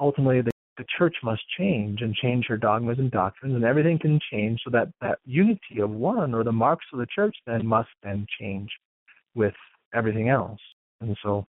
ultimately 0.01 0.41
the, 0.41 0.51
the 0.79 0.85
church 0.99 1.17
must 1.23 1.43
change 1.59 2.03
and 2.03 2.15
change 2.15 2.47
her 2.47 2.57
dogmas 2.57 2.99
and 2.99 3.11
doctrines, 3.11 3.55
and 3.55 3.65
everything 3.65 3.99
can 3.99 4.21
change 4.31 4.61
so 4.65 4.71
that 4.71 4.89
that 5.01 5.19
unity 5.25 5.81
of 5.81 5.91
one 5.91 6.35
or 6.35 6.45
the 6.45 6.53
marks 6.53 6.85
of 6.93 6.99
the 6.99 7.07
church 7.15 7.37
then 7.47 7.67
must 7.67 7.89
then 8.03 8.27
change 8.39 8.71
with 9.35 9.55
everything 9.95 10.29
else. 10.29 10.61
And 11.01 11.17
so, 11.23 11.47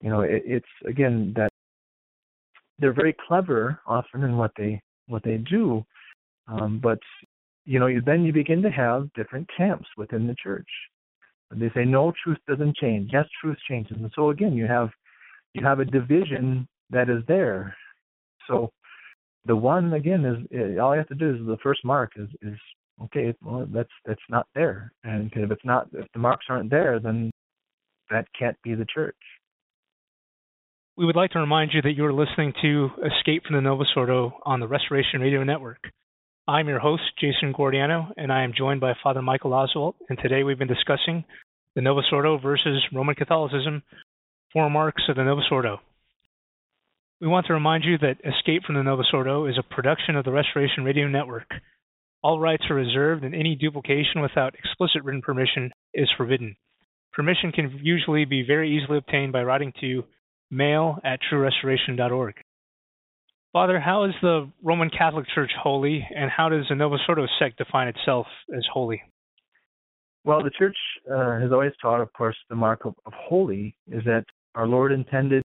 you 0.00 0.10
know, 0.10 0.20
it, 0.20 0.42
it's 0.44 0.66
again 0.86 1.32
that 1.36 1.50
they're 2.78 2.92
very 2.92 3.14
clever 3.26 3.80
often 3.86 4.22
in 4.22 4.36
what 4.36 4.52
they 4.56 4.80
what 5.06 5.22
they 5.22 5.38
do, 5.38 5.84
um, 6.48 6.80
but 6.82 6.98
you 7.64 7.78
know, 7.78 7.86
you, 7.86 8.00
then 8.00 8.24
you 8.24 8.32
begin 8.32 8.62
to 8.62 8.70
have 8.70 9.12
different 9.14 9.48
camps 9.54 9.86
within 9.96 10.26
the 10.26 10.34
church. 10.42 10.68
They 11.50 11.70
say 11.74 11.84
no, 11.84 12.12
truth 12.22 12.38
doesn't 12.46 12.76
change. 12.76 13.10
Yes, 13.12 13.24
truth 13.40 13.56
changes, 13.68 13.96
and 13.98 14.10
so 14.14 14.30
again, 14.30 14.52
you 14.52 14.66
have 14.66 14.90
you 15.54 15.64
have 15.64 15.80
a 15.80 15.84
division 15.84 16.68
that 16.90 17.08
is 17.08 17.22
there. 17.26 17.74
So 18.48 18.72
the 19.44 19.56
one 19.56 19.92
again 19.92 20.24
is 20.24 20.38
eh, 20.52 20.80
all 20.80 20.94
you 20.94 20.98
have 20.98 21.08
to 21.08 21.14
do 21.14 21.30
is 21.30 21.46
the 21.46 21.58
first 21.62 21.84
mark 21.84 22.12
is 22.16 22.28
is 22.42 22.58
okay. 23.04 23.34
Well, 23.42 23.66
that's 23.72 23.88
that's 24.04 24.20
not 24.28 24.46
there, 24.54 24.92
and 25.04 25.32
if 25.34 25.50
it's 25.50 25.64
not 25.64 25.88
if 25.92 26.06
the 26.12 26.18
marks 26.18 26.46
aren't 26.48 26.70
there, 26.70 26.98
then 27.00 27.30
that 28.10 28.26
can't 28.38 28.56
be 28.62 28.74
the 28.74 28.86
church. 28.92 29.16
We 30.96 31.06
would 31.06 31.16
like 31.16 31.30
to 31.32 31.38
remind 31.38 31.70
you 31.72 31.82
that 31.82 31.92
you 31.92 32.04
are 32.06 32.12
listening 32.12 32.52
to 32.62 32.90
Escape 33.06 33.44
from 33.46 33.54
the 33.54 33.62
Novus 33.62 33.86
Ordo 33.94 34.32
on 34.44 34.58
the 34.58 34.66
Restoration 34.66 35.20
Radio 35.20 35.44
Network. 35.44 35.78
I'm 36.48 36.66
your 36.66 36.80
host, 36.80 37.02
Jason 37.20 37.52
Guardiano, 37.52 38.10
and 38.16 38.32
I 38.32 38.42
am 38.42 38.52
joined 38.56 38.80
by 38.80 38.94
Father 39.02 39.22
Michael 39.22 39.52
Oswalt. 39.52 39.94
And 40.08 40.18
today 40.18 40.42
we've 40.42 40.58
been 40.58 40.66
discussing 40.66 41.24
the 41.76 41.82
Novus 41.82 42.06
Ordo 42.10 42.38
versus 42.38 42.82
Roman 42.92 43.14
Catholicism, 43.14 43.82
four 44.52 44.68
marks 44.70 45.02
of 45.08 45.16
the 45.16 45.22
Novus 45.22 45.44
Ordo. 45.52 45.78
We 47.20 47.26
want 47.26 47.46
to 47.46 47.52
remind 47.52 47.82
you 47.82 47.98
that 47.98 48.18
Escape 48.24 48.62
from 48.64 48.76
the 48.76 48.82
Novus 48.84 49.08
Ordo 49.12 49.46
is 49.46 49.58
a 49.58 49.74
production 49.74 50.14
of 50.14 50.24
the 50.24 50.30
Restoration 50.30 50.84
Radio 50.84 51.08
Network. 51.08 51.48
All 52.22 52.38
rights 52.38 52.62
are 52.70 52.76
reserved, 52.76 53.24
and 53.24 53.34
any 53.34 53.56
duplication 53.56 54.22
without 54.22 54.54
explicit 54.54 55.02
written 55.02 55.20
permission 55.20 55.72
is 55.92 56.08
forbidden. 56.16 56.54
Permission 57.12 57.50
can 57.50 57.80
usually 57.82 58.24
be 58.24 58.44
very 58.46 58.70
easily 58.78 58.98
obtained 58.98 59.32
by 59.32 59.42
writing 59.42 59.72
to 59.80 60.04
mail 60.52 60.98
at 61.04 61.18
truerestoration.org. 61.28 62.34
Father, 63.52 63.80
how 63.80 64.04
is 64.04 64.12
the 64.22 64.48
Roman 64.62 64.88
Catholic 64.88 65.26
Church 65.34 65.50
holy, 65.60 66.06
and 66.14 66.30
how 66.30 66.48
does 66.48 66.66
the 66.68 66.76
Novus 66.76 67.00
Ordo 67.08 67.26
sect 67.40 67.58
define 67.58 67.88
itself 67.88 68.28
as 68.56 68.64
holy? 68.72 69.02
Well, 70.22 70.44
the 70.44 70.52
Church 70.56 70.76
uh, 71.10 71.40
has 71.40 71.50
always 71.50 71.72
taught, 71.82 72.00
of 72.00 72.12
course, 72.12 72.36
the 72.48 72.54
mark 72.54 72.84
of, 72.84 72.94
of 73.06 73.12
holy 73.12 73.74
is 73.88 74.04
that 74.04 74.24
our 74.54 74.68
Lord 74.68 74.92
intended 74.92 75.42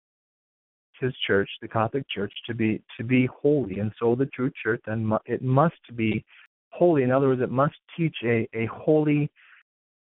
his 1.03 1.15
church, 1.27 1.49
the 1.61 1.69
Catholic 1.69 2.09
Church, 2.09 2.33
to 2.47 2.55
be 2.55 2.83
to 2.97 3.05
be 3.05 3.27
holy, 3.27 3.81
and 3.81 3.93
so 3.99 4.15
the 4.15 4.27
true 4.27 4.51
church 4.63 4.81
then 4.87 5.05
mu- 5.05 5.19
it 5.27 5.43
must 5.43 5.97
be 5.97 6.25
holy. 6.71 7.03
In 7.03 7.11
other 7.11 7.29
words, 7.29 7.43
it 7.43 7.51
must 7.51 7.75
teach 7.97 8.17
a, 8.25 8.49
a 8.55 8.67
holy 8.67 9.31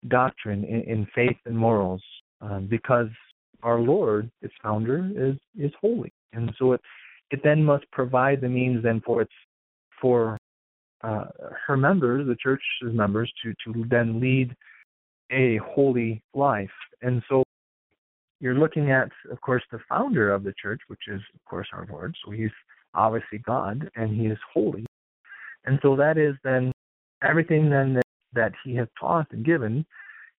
doctrine 0.09 0.65
in, 0.65 0.83
in 0.83 1.07
faith 1.15 1.37
and 1.47 1.57
morals, 1.57 2.03
um, 2.41 2.67
because 2.67 3.09
our 3.63 3.81
Lord, 3.81 4.31
its 4.43 4.55
founder, 4.63 5.11
is 5.17 5.37
is 5.59 5.73
holy, 5.81 6.13
and 6.33 6.53
so 6.59 6.73
it 6.73 6.81
it 7.31 7.41
then 7.43 7.65
must 7.65 7.91
provide 7.91 8.41
the 8.41 8.49
means 8.49 8.83
then 8.83 9.03
for 9.05 9.23
its 9.23 9.33
for 10.01 10.39
uh, 11.03 11.25
her 11.67 11.77
members, 11.77 12.27
the 12.27 12.37
church's 12.37 12.63
members, 12.83 13.33
to 13.43 13.55
to 13.65 13.85
then 13.89 14.21
lead 14.21 14.55
a 15.33 15.59
holy 15.59 16.23
life, 16.35 16.71
and 17.03 17.23
so 17.29 17.43
you're 18.41 18.55
looking 18.55 18.91
at, 18.91 19.11
of 19.31 19.41
course, 19.41 19.63
the 19.71 19.79
founder 19.89 20.33
of 20.33 20.43
the 20.43 20.55
church, 20.61 20.81
which 20.89 21.09
is, 21.09 21.21
of 21.35 21.45
course, 21.45 21.69
our 21.73 21.87
Lord. 21.91 22.15
So 22.25 22.31
he's 22.31 22.51
obviously 22.95 23.39
God 23.39 23.89
and 23.97 24.19
he 24.19 24.27
is 24.27 24.39
holy. 24.53 24.87
And 25.67 25.79
so 25.83 25.95
that 25.97 26.17
is 26.17 26.35
then 26.43 26.73
everything 27.23 27.69
then 27.69 27.95
that, 27.95 28.03
that 28.33 28.53
he 28.65 28.75
has 28.77 28.89
taught 28.99 29.27
and 29.31 29.45
given 29.45 29.85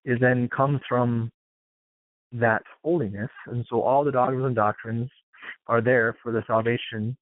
is 0.04 0.20
then 0.20 0.50
comes 0.50 0.82
from 0.90 1.32
that 2.34 2.64
holiness. 2.84 3.30
And 3.48 3.66
so 3.70 3.82
all 3.82 4.04
the 4.04 4.12
dogmas 4.12 4.46
and 4.46 4.56
doctrines 4.56 5.10
are 5.68 5.82
there 5.82 6.18
for 6.24 6.32
the 6.32 6.44
salvation 6.48 7.16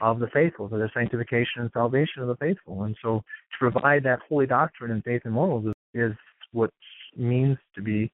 of 0.00 0.18
the 0.18 0.28
faithful, 0.28 0.68
for 0.68 0.78
the 0.78 0.88
sanctification 0.94 1.60
and 1.60 1.70
salvation 1.74 2.22
of 2.22 2.28
the 2.28 2.36
faithful. 2.36 2.84
And 2.84 2.96
so 3.02 3.18
to 3.18 3.70
provide 3.70 4.02
that 4.04 4.20
holy 4.28 4.46
doctrine 4.46 4.90
and 4.90 5.04
faith 5.04 5.22
and 5.24 5.34
morals 5.34 5.66
is, 5.66 5.74
is 5.94 6.16
what 6.52 6.70
means 7.16 7.58
to 7.74 7.82
be 7.82 8.10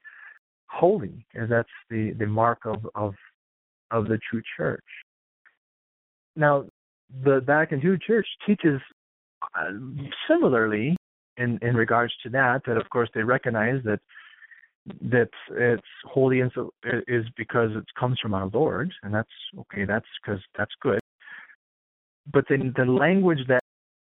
holy, 0.68 1.26
as 1.34 1.48
that's 1.48 1.68
the, 1.90 2.12
the 2.18 2.26
mark 2.26 2.60
of, 2.64 2.86
of 2.94 3.14
of 3.90 4.06
the 4.06 4.18
true 4.30 4.42
church. 4.56 4.84
Now, 6.36 6.66
the 7.24 7.40
Vatican 7.40 7.80
II 7.82 7.98
Church 8.06 8.26
teaches 8.46 8.80
uh, 9.42 9.70
similarly 10.28 10.96
in 11.36 11.58
in 11.62 11.74
regards 11.74 12.12
to 12.22 12.30
that. 12.30 12.62
That 12.66 12.76
of 12.76 12.88
course 12.90 13.08
they 13.14 13.22
recognize 13.22 13.82
that 13.84 14.00
that 15.10 15.28
it's 15.50 15.82
holy 16.04 16.40
and 16.40 16.50
so 16.54 16.70
is 17.06 17.24
because 17.36 17.70
it 17.74 17.84
comes 17.98 18.18
from 18.20 18.34
our 18.34 18.50
Lord, 18.52 18.92
and 19.02 19.12
that's 19.12 19.28
okay. 19.58 19.84
That's 19.84 20.06
because 20.22 20.40
that's 20.56 20.72
good. 20.82 21.00
But 22.32 22.44
then 22.48 22.74
the 22.76 22.84
language 22.84 23.40
that 23.48 23.62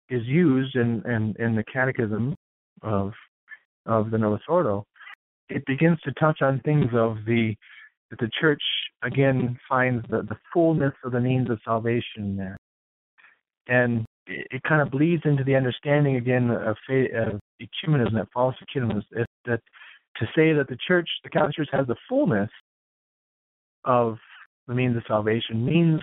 is 0.10 0.24
used 0.26 0.76
in, 0.76 1.02
in, 1.06 1.36
in 1.40 1.56
the 1.56 1.64
Catechism 1.72 2.36
of 2.82 3.12
of 3.86 4.10
the 4.10 4.18
Novus 4.18 4.42
Ordo 4.48 4.86
it 5.50 5.66
begins 5.66 6.00
to 6.02 6.14
touch 6.14 6.42
on 6.42 6.60
things 6.62 6.88
of 6.94 7.18
the 7.26 7.56
that 8.12 8.20
the 8.20 8.30
church 8.40 8.62
again 9.04 9.58
finds 9.68 10.06
the, 10.10 10.22
the 10.22 10.38
fullness 10.54 10.94
of 11.04 11.12
the 11.12 11.20
means 11.20 11.50
of 11.50 11.60
salvation 11.66 12.36
there. 12.38 12.58
And 13.68 14.06
it, 14.28 14.48
it 14.52 14.64
kind 14.64 14.82
of 14.82 14.92
bleeds 14.92 15.24
into 15.26 15.44
the 15.44 15.56
understanding 15.56 16.16
again 16.16 16.50
of, 16.52 16.76
faith, 16.88 17.10
of 17.16 17.40
ecumenism, 17.62 18.14
that 18.14 18.28
false 18.34 18.56
ecumenism, 18.64 19.04
that, 19.12 19.26
that 19.46 19.62
to 20.18 20.26
say 20.36 20.54
that 20.54 20.68
the 20.70 20.78
church, 20.88 21.10
the 21.24 21.30
Catholic 21.30 21.56
Church 21.56 21.70
has 21.72 21.88
the 21.88 21.96
fullness 22.08 22.50
of 23.84 24.18
the 24.68 24.74
means 24.74 24.96
of 24.98 25.04
salvation 25.08 25.66
means 25.66 26.02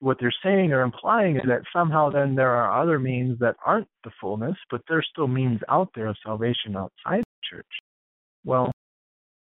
what 0.00 0.16
they're 0.20 0.32
saying 0.44 0.72
or 0.72 0.82
implying 0.82 1.36
is 1.36 1.42
that 1.48 1.62
somehow 1.72 2.08
then 2.08 2.34
there 2.34 2.54
are 2.54 2.80
other 2.80 2.98
means 2.98 3.38
that 3.40 3.56
aren't 3.64 3.88
the 4.04 4.10
fullness, 4.20 4.56
but 4.70 4.80
there's 4.88 5.08
still 5.10 5.26
means 5.26 5.60
out 5.68 5.88
there 5.94 6.06
of 6.06 6.16
salvation 6.24 6.76
outside 6.76 7.20
the 7.20 7.56
church. 7.56 7.66
Well, 8.44 8.70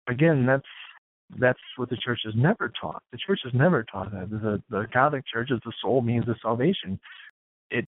again, 0.10 0.46
that's 0.46 0.66
that's 1.40 1.60
what 1.76 1.90
the 1.90 1.98
church 1.98 2.22
has 2.26 2.34
never 2.36 2.72
taught. 2.80 3.04
The 3.12 3.18
church 3.18 3.42
has 3.44 3.54
never 3.54 3.84
taught 3.84 4.12
that. 4.12 4.30
The, 4.30 4.62
the 4.70 4.88
Catholic 4.94 5.24
Church 5.32 5.52
is 5.52 5.60
the 5.66 5.74
sole 5.82 6.02
means 6.02 6.28
of 6.30 6.38
salvation. 6.42 7.00
It 7.70 7.86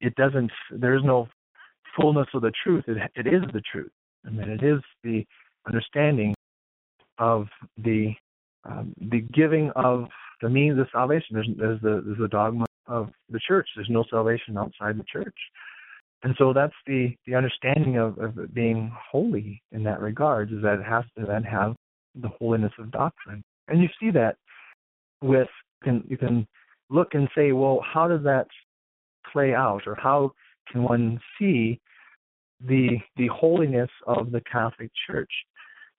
it 0.00 0.14
doesn't. 0.14 0.50
There 0.70 0.96
is 0.96 1.02
no 1.04 1.28
fullness 2.00 2.28
of 2.34 2.42
the 2.42 2.52
truth. 2.64 2.84
It 2.86 2.98
it 3.14 3.26
is 3.26 3.42
the 3.52 3.62
truth, 3.72 3.90
I 4.26 4.30
mean, 4.30 4.48
it 4.48 4.62
is 4.62 4.80
the 5.02 5.26
understanding 5.66 6.34
of 7.18 7.46
the 7.78 8.12
um, 8.64 8.94
the 9.10 9.20
giving 9.32 9.70
of 9.76 10.06
the 10.42 10.48
means 10.48 10.78
of 10.78 10.86
salvation. 10.92 11.34
There's, 11.34 11.48
there's 11.56 11.80
the 11.80 12.02
there's 12.04 12.18
the 12.18 12.28
dogma 12.28 12.66
of 12.86 13.10
the 13.30 13.40
church. 13.46 13.68
There's 13.74 13.90
no 13.90 14.04
salvation 14.10 14.58
outside 14.58 14.98
the 14.98 15.04
church, 15.04 15.36
and 16.22 16.34
so 16.38 16.52
that's 16.52 16.74
the 16.86 17.14
the 17.26 17.34
understanding 17.34 17.96
of, 17.96 18.18
of 18.18 18.54
being 18.54 18.92
holy 19.10 19.62
in 19.72 19.82
that 19.84 20.00
regard 20.00 20.52
is 20.52 20.62
that 20.62 20.78
it 20.80 20.84
has 20.84 21.04
to 21.18 21.24
then 21.24 21.42
have 21.42 21.74
the 22.14 22.28
holiness 22.40 22.72
of 22.78 22.90
doctrine. 22.90 23.42
And 23.68 23.80
you 23.80 23.88
see 24.00 24.10
that 24.10 24.36
with 25.22 25.48
can 25.82 26.04
you 26.08 26.18
can 26.18 26.46
look 26.90 27.14
and 27.14 27.28
say, 27.34 27.52
well, 27.52 27.82
how 27.82 28.08
does 28.08 28.22
that 28.24 28.48
play 29.32 29.54
out, 29.54 29.82
or 29.86 29.94
how 29.94 30.32
can 30.70 30.82
one 30.82 31.20
see 31.38 31.80
the 32.66 32.98
the 33.16 33.28
holiness 33.28 33.90
of 34.06 34.30
the 34.30 34.42
Catholic 34.42 34.90
Church? 35.06 35.30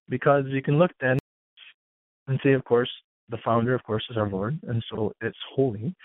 Because 0.08 0.46
you 0.48 0.62
can 0.62 0.78
look 0.78 0.92
then 1.00 1.18
and 2.28 2.40
say, 2.44 2.54
of 2.54 2.64
course, 2.66 2.90
the 3.30 3.38
founder, 3.44 3.74
of 3.74 3.84
course, 3.84 4.04
is 4.12 4.18
our 4.18 4.30
Lord, 4.30 4.60
and 4.68 4.84
so 4.92 5.14
it's 5.22 5.38
holy. 5.56 5.96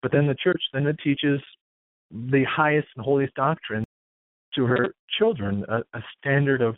But 0.00 0.12
then 0.12 0.26
the 0.26 0.36
church 0.36 0.62
then 0.72 0.86
it 0.86 0.96
teaches 1.02 1.40
the 2.10 2.44
highest 2.44 2.88
and 2.96 3.04
holiest 3.04 3.34
doctrine 3.34 3.84
to 4.54 4.64
her 4.64 4.94
children, 5.18 5.64
a, 5.68 5.78
a 5.96 6.02
standard 6.18 6.62
of 6.62 6.76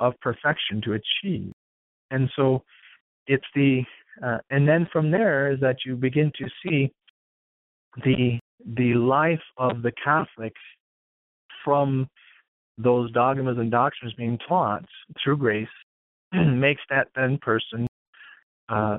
of 0.00 0.12
perfection 0.20 0.82
to 0.82 0.94
achieve. 0.94 1.52
And 2.10 2.28
so 2.36 2.62
it's 3.26 3.44
the 3.54 3.82
uh, 4.24 4.38
and 4.50 4.68
then 4.68 4.88
from 4.92 5.10
there 5.10 5.52
is 5.52 5.60
that 5.60 5.76
you 5.84 5.96
begin 5.96 6.32
to 6.38 6.46
see 6.62 6.90
the 8.04 8.38
the 8.76 8.94
life 8.94 9.42
of 9.58 9.82
the 9.82 9.92
Catholic 10.02 10.52
from 11.64 12.08
those 12.78 13.10
dogmas 13.12 13.58
and 13.58 13.70
doctrines 13.70 14.14
being 14.14 14.38
taught 14.48 14.84
through 15.22 15.36
grace 15.36 15.68
makes 16.32 16.82
that 16.90 17.08
then 17.14 17.38
person 17.38 17.86
uh, 18.68 18.98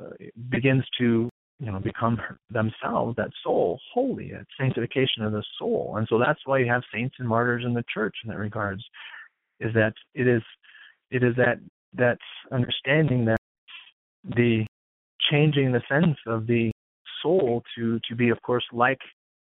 begins 0.50 0.84
to 0.98 1.30
you 1.60 1.72
know 1.72 1.80
become 1.80 2.20
themselves 2.50 3.16
that 3.16 3.30
soul 3.44 3.80
holy 3.94 4.32
that 4.32 4.46
sanctification 4.60 5.24
of 5.24 5.32
the 5.32 5.44
soul. 5.58 5.96
And 5.98 6.08
so 6.10 6.20
that's 6.20 6.40
why 6.46 6.60
you 6.60 6.68
have 6.68 6.84
saints 6.94 7.16
and 7.20 7.28
martyrs 7.28 7.64
in 7.66 7.74
the 7.74 7.84
church 7.94 8.16
in 8.24 8.30
that 8.30 8.38
regards 8.38 8.84
is 9.60 9.74
that 9.74 9.94
it 10.14 10.28
is 10.28 10.42
it 11.12 11.24
is 11.24 11.36
that 11.38 11.60
that 11.94 12.18
understanding 12.52 13.26
that 13.26 13.38
the 14.36 14.66
changing 15.32 15.72
the 15.72 15.82
sense 15.90 16.18
of 16.28 16.46
the 16.48 16.72
soul 17.22 17.64
to 17.78 18.00
to 18.10 18.16
be 18.16 18.30
of 18.30 18.42
course 18.42 18.66
like 18.74 19.00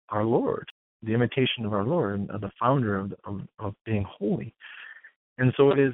our 0.10 0.24
lord 0.24 0.68
the 1.04 1.14
imitation 1.14 1.66
of 1.66 1.74
our 1.74 1.84
lord 1.84 2.28
of 2.30 2.42
the 2.42 2.52
founder 2.60 2.98
of, 2.98 3.14
of 3.26 3.42
of 3.60 3.74
being 3.86 4.06
holy. 4.08 4.54
And 5.38 5.54
so 5.56 5.72
it 5.72 5.80
is 5.80 5.94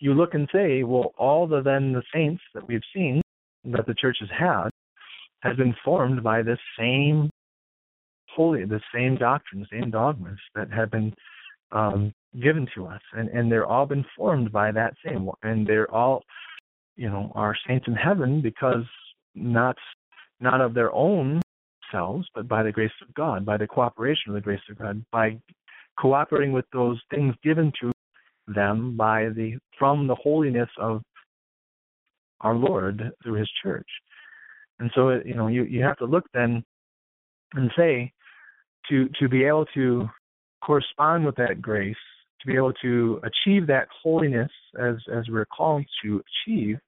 you 0.00 0.14
look 0.14 0.34
and 0.34 0.48
say 0.52 0.84
well 0.84 1.12
all 1.18 1.46
the 1.46 1.62
then 1.62 1.92
the 1.92 2.02
saints 2.14 2.42
that 2.54 2.66
we've 2.66 2.80
seen 2.94 3.20
that 3.64 3.86
the 3.86 3.94
church 3.94 4.16
has 4.20 4.30
had 4.36 4.70
has 5.42 5.56
been 5.56 5.74
formed 5.84 6.22
by 6.22 6.42
this 6.42 6.58
same 6.78 7.30
holy 8.34 8.64
the 8.64 8.80
same 8.94 9.16
doctrines, 9.16 9.66
the 9.70 9.80
same 9.80 9.90
dogmas 9.90 10.38
that 10.54 10.72
have 10.72 10.90
been 10.90 11.12
um, 11.72 12.12
given 12.40 12.66
to 12.74 12.86
us, 12.86 13.00
and 13.12 13.28
and 13.30 13.50
they're 13.50 13.66
all 13.66 13.86
been 13.86 14.04
formed 14.16 14.52
by 14.52 14.72
that 14.72 14.94
same, 15.04 15.28
and 15.42 15.66
they're 15.66 15.90
all, 15.90 16.22
you 16.96 17.08
know, 17.08 17.32
are 17.34 17.56
saints 17.66 17.86
in 17.88 17.94
heaven 17.94 18.40
because 18.40 18.84
not 19.34 19.76
not 20.40 20.60
of 20.60 20.74
their 20.74 20.92
own 20.92 21.40
selves, 21.90 22.26
but 22.34 22.48
by 22.48 22.62
the 22.62 22.72
grace 22.72 22.90
of 23.06 23.12
God, 23.14 23.44
by 23.44 23.56
the 23.56 23.66
cooperation 23.66 24.30
of 24.30 24.34
the 24.34 24.40
grace 24.40 24.60
of 24.70 24.78
God, 24.78 25.04
by 25.12 25.38
cooperating 25.98 26.52
with 26.52 26.64
those 26.72 26.98
things 27.10 27.34
given 27.44 27.72
to 27.80 27.92
them 28.48 28.96
by 28.96 29.28
the 29.36 29.58
from 29.78 30.06
the 30.06 30.14
holiness 30.14 30.70
of 30.78 31.02
our 32.40 32.54
Lord 32.54 33.12
through 33.22 33.34
His 33.34 33.50
church. 33.62 33.88
And 34.82 34.90
so, 34.96 35.10
you 35.24 35.34
know, 35.34 35.46
you 35.46 35.62
you 35.62 35.80
have 35.84 35.96
to 35.98 36.06
look 36.06 36.24
then 36.34 36.64
and 37.54 37.70
say 37.76 38.12
to 38.90 39.08
to 39.20 39.28
be 39.28 39.44
able 39.44 39.64
to 39.74 40.08
correspond 40.60 41.24
with 41.24 41.36
that 41.36 41.62
grace 41.62 41.94
to 42.40 42.48
be 42.48 42.56
able 42.56 42.72
to 42.82 43.20
achieve 43.22 43.68
that 43.68 43.86
holiness 44.02 44.50
as 44.80 44.96
as 45.14 45.28
we're 45.28 45.46
called 45.46 45.84
to 46.02 46.20
achieve, 46.20 46.78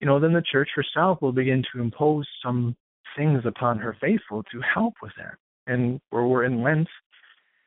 you 0.00 0.06
know, 0.06 0.18
then 0.18 0.32
the 0.32 0.42
church 0.50 0.70
herself 0.74 1.20
will 1.20 1.32
begin 1.32 1.62
to 1.74 1.82
impose 1.82 2.26
some 2.42 2.74
things 3.18 3.42
upon 3.44 3.78
her 3.78 3.94
faithful 4.00 4.42
to 4.44 4.62
help 4.62 4.94
with 5.02 5.12
that. 5.18 5.34
And 5.66 6.00
where 6.08 6.24
we're 6.24 6.44
in 6.44 6.62
Lent, 6.62 6.88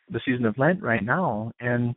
the 0.10 0.20
season 0.26 0.46
of 0.46 0.58
Lent 0.58 0.82
right 0.82 1.04
now, 1.04 1.52
and 1.60 1.94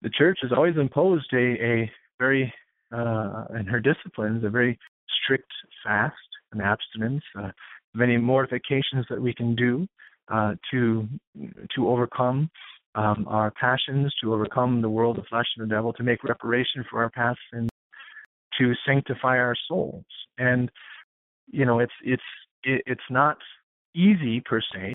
the 0.00 0.10
church 0.16 0.38
has 0.40 0.52
always 0.56 0.78
imposed 0.78 1.30
a, 1.34 1.62
a 1.62 1.90
very 2.18 2.50
uh, 2.90 3.44
in 3.54 3.66
her 3.66 3.80
disciplines 3.80 4.44
a 4.44 4.48
very 4.48 4.78
strict 5.22 5.52
fast 5.84 6.14
and 6.52 6.62
abstinence, 6.62 7.22
uh, 7.38 7.50
many 7.94 8.16
mortifications 8.16 9.06
that 9.10 9.20
we 9.20 9.34
can 9.34 9.54
do 9.54 9.86
uh, 10.30 10.54
to 10.70 11.08
to 11.74 11.88
overcome 11.88 12.50
um, 12.94 13.26
our 13.28 13.50
passions, 13.52 14.12
to 14.22 14.34
overcome 14.34 14.82
the 14.82 14.90
world, 14.90 15.16
the 15.16 15.22
flesh, 15.22 15.46
and 15.56 15.68
the 15.68 15.74
devil, 15.74 15.92
to 15.92 16.02
make 16.02 16.24
reparation 16.24 16.84
for 16.90 17.02
our 17.02 17.10
past 17.10 17.38
sins, 17.52 17.70
to 18.58 18.72
sanctify 18.86 19.38
our 19.38 19.54
souls. 19.68 20.04
And 20.38 20.70
you 21.50 21.64
know, 21.64 21.80
it's 21.80 21.92
it's 22.04 22.22
it, 22.64 22.82
it's 22.86 23.00
not 23.10 23.38
easy 23.94 24.40
per 24.40 24.60
se, 24.60 24.92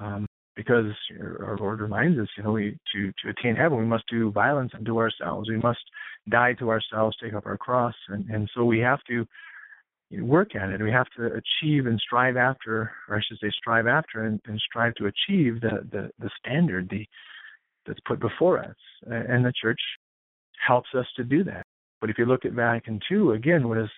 um, 0.00 0.26
because 0.56 0.92
our 1.20 1.56
Lord 1.58 1.80
reminds 1.80 2.18
us, 2.18 2.28
you 2.36 2.42
know, 2.42 2.52
we 2.52 2.76
to 2.92 3.12
to 3.22 3.30
attain 3.30 3.56
heaven, 3.56 3.78
we 3.78 3.84
must 3.86 4.04
do 4.10 4.30
violence 4.32 4.72
unto 4.74 4.98
ourselves. 4.98 5.48
We 5.48 5.58
must 5.58 5.80
die 6.28 6.54
to 6.54 6.70
ourselves, 6.70 7.16
take 7.22 7.34
up 7.34 7.46
our 7.46 7.56
cross, 7.56 7.94
and 8.08 8.28
and 8.28 8.50
so 8.54 8.64
we 8.64 8.80
have 8.80 9.00
to 9.08 9.26
work 10.10 10.56
at 10.56 10.70
it. 10.70 10.82
We 10.82 10.90
have 10.90 11.06
to 11.16 11.26
achieve 11.26 11.86
and 11.86 12.00
strive 12.00 12.36
after, 12.36 12.92
or 13.08 13.16
I 13.16 13.20
should 13.26 13.38
say, 13.40 13.50
strive 13.50 13.86
after 13.86 14.24
and, 14.24 14.40
and 14.46 14.60
strive 14.60 14.94
to 14.94 15.06
achieve 15.06 15.60
the, 15.60 15.86
the, 15.90 16.10
the 16.18 16.30
standard 16.38 16.88
the, 16.90 17.06
that's 17.86 18.00
put 18.06 18.20
before 18.20 18.58
us. 18.58 18.76
And 19.06 19.44
the 19.44 19.52
church 19.60 19.80
helps 20.66 20.88
us 20.94 21.06
to 21.16 21.24
do 21.24 21.44
that. 21.44 21.64
But 22.00 22.10
if 22.10 22.18
you 22.18 22.26
look 22.26 22.44
at 22.44 22.52
Vatican 22.52 23.00
II, 23.10 23.34
again, 23.34 23.68
what 23.68 23.78
is 23.78 23.90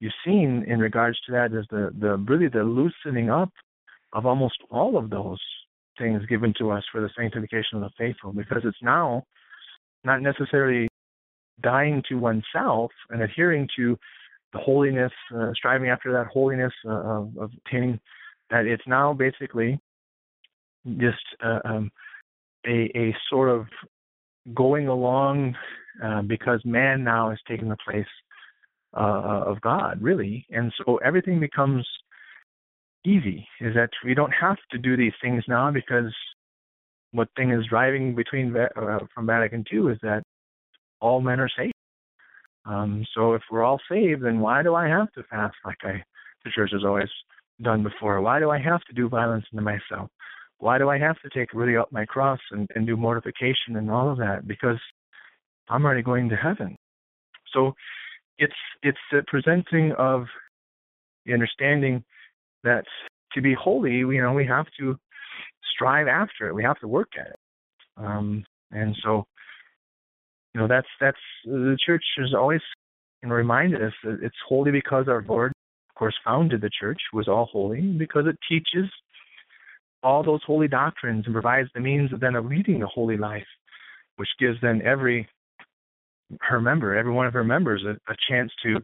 you've 0.00 0.12
seen 0.24 0.64
in 0.66 0.78
regards 0.80 1.18
to 1.26 1.32
that 1.32 1.52
is 1.52 1.66
the, 1.70 1.90
the 1.98 2.16
really 2.16 2.48
the 2.48 2.64
loosening 2.64 3.30
up 3.30 3.50
of 4.12 4.26
almost 4.26 4.56
all 4.70 4.96
of 4.96 5.10
those 5.10 5.40
things 5.98 6.24
given 6.26 6.52
to 6.58 6.70
us 6.70 6.82
for 6.90 7.00
the 7.00 7.10
sanctification 7.16 7.76
of 7.76 7.82
the 7.82 7.90
faithful, 7.98 8.32
because 8.32 8.62
it's 8.64 8.82
now 8.82 9.22
not 10.04 10.22
necessarily 10.22 10.88
dying 11.62 12.02
to 12.08 12.14
oneself 12.16 12.90
and 13.10 13.22
adhering 13.22 13.68
to 13.76 13.96
the 14.52 14.58
holiness, 14.58 15.12
uh, 15.34 15.50
striving 15.54 15.88
after 15.90 16.12
that 16.12 16.26
holiness 16.26 16.72
uh, 16.86 16.90
of, 16.90 17.50
attaining 17.66 18.00
that 18.50 18.66
it's 18.66 18.82
now 18.86 19.12
basically 19.12 19.78
just 20.98 21.18
uh, 21.44 21.60
um, 21.64 21.90
a, 22.66 22.90
a 22.96 23.16
sort 23.28 23.48
of 23.48 23.66
going 24.54 24.88
along 24.88 25.54
uh, 26.02 26.22
because 26.22 26.60
man 26.64 27.04
now 27.04 27.30
is 27.30 27.38
taking 27.46 27.68
the 27.68 27.76
place 27.88 28.06
uh, 28.96 29.44
of 29.46 29.60
God, 29.60 30.00
really. 30.00 30.46
And 30.50 30.72
so 30.78 30.96
everything 30.96 31.38
becomes 31.38 31.86
easy, 33.04 33.46
is 33.60 33.74
that 33.74 33.90
we 34.04 34.14
don't 34.14 34.32
have 34.32 34.56
to 34.72 34.78
do 34.78 34.96
these 34.96 35.12
things 35.22 35.44
now 35.48 35.70
because 35.70 36.12
what 37.12 37.28
thing 37.36 37.50
is 37.50 37.64
driving 37.66 38.14
between 38.14 38.54
uh, 38.56 38.98
from 39.14 39.26
Vatican 39.26 39.64
II 39.72 39.92
is 39.92 39.98
that 40.02 40.22
all 41.00 41.20
men 41.20 41.40
are 41.40 41.50
saved. 41.56 41.72
Um, 42.64 43.06
so 43.14 43.34
if 43.34 43.42
we're 43.50 43.64
all 43.64 43.80
saved, 43.90 44.24
then 44.24 44.40
why 44.40 44.62
do 44.62 44.74
I 44.74 44.88
have 44.88 45.10
to 45.12 45.22
fast 45.24 45.56
like 45.64 45.78
I 45.82 46.02
the 46.44 46.50
church 46.50 46.70
has 46.72 46.84
always 46.84 47.08
done 47.62 47.82
before? 47.82 48.20
Why 48.20 48.38
do 48.38 48.50
I 48.50 48.58
have 48.58 48.82
to 48.84 48.94
do 48.94 49.08
violence 49.08 49.44
to 49.54 49.60
myself? 49.60 50.10
Why 50.58 50.78
do 50.78 50.88
I 50.88 50.98
have 50.98 51.16
to 51.22 51.30
take 51.30 51.54
really 51.54 51.76
up 51.76 51.90
my 51.90 52.04
cross 52.04 52.40
and, 52.50 52.68
and 52.74 52.86
do 52.86 52.96
mortification 52.96 53.76
and 53.76 53.90
all 53.90 54.10
of 54.10 54.18
that? 54.18 54.46
Because 54.46 54.78
I'm 55.68 55.84
already 55.84 56.02
going 56.02 56.28
to 56.28 56.36
heaven. 56.36 56.76
So 57.52 57.72
it's 58.38 58.52
it's 58.82 58.98
the 59.10 59.22
presenting 59.26 59.92
of 59.92 60.26
the 61.26 61.32
understanding 61.32 62.04
that 62.64 62.84
to 63.32 63.40
be 63.40 63.54
holy, 63.54 63.96
you 63.96 64.22
know, 64.22 64.32
we 64.32 64.46
have 64.46 64.66
to 64.78 64.96
strive 65.74 66.08
after 66.08 66.48
it. 66.48 66.54
We 66.54 66.62
have 66.62 66.80
to 66.80 66.88
work 66.88 67.10
at 67.18 67.28
it. 67.28 67.38
Um, 67.96 68.44
and 68.70 68.96
so 69.02 69.26
you 70.54 70.60
know 70.60 70.68
that's 70.68 70.88
that's 71.00 71.18
the 71.44 71.76
church 71.84 72.04
has 72.18 72.34
always 72.34 72.60
reminded 73.22 73.82
us 73.82 73.92
that 74.04 74.18
it's 74.22 74.36
holy 74.48 74.70
because 74.70 75.06
our 75.08 75.24
Lord 75.28 75.52
of 75.90 75.94
course, 75.94 76.14
founded 76.24 76.60
the 76.60 76.70
church 76.80 77.00
was 77.12 77.28
all 77.28 77.46
holy 77.46 77.80
because 77.80 78.24
it 78.26 78.38
teaches 78.48 78.90
all 80.02 80.22
those 80.22 80.40
holy 80.46 80.68
doctrines 80.68 81.26
and 81.26 81.34
provides 81.34 81.68
the 81.74 81.80
means 81.80 82.12
of 82.12 82.20
then 82.20 82.36
of 82.36 82.46
leading 82.46 82.82
a 82.82 82.86
holy 82.86 83.16
life, 83.16 83.46
which 84.16 84.28
gives 84.38 84.58
then 84.62 84.80
every 84.82 85.28
her 86.40 86.60
member, 86.60 86.96
every 86.96 87.12
one 87.12 87.26
of 87.26 87.32
her 87.32 87.44
members, 87.44 87.84
a, 87.84 87.90
a 88.10 88.16
chance 88.30 88.50
to 88.62 88.78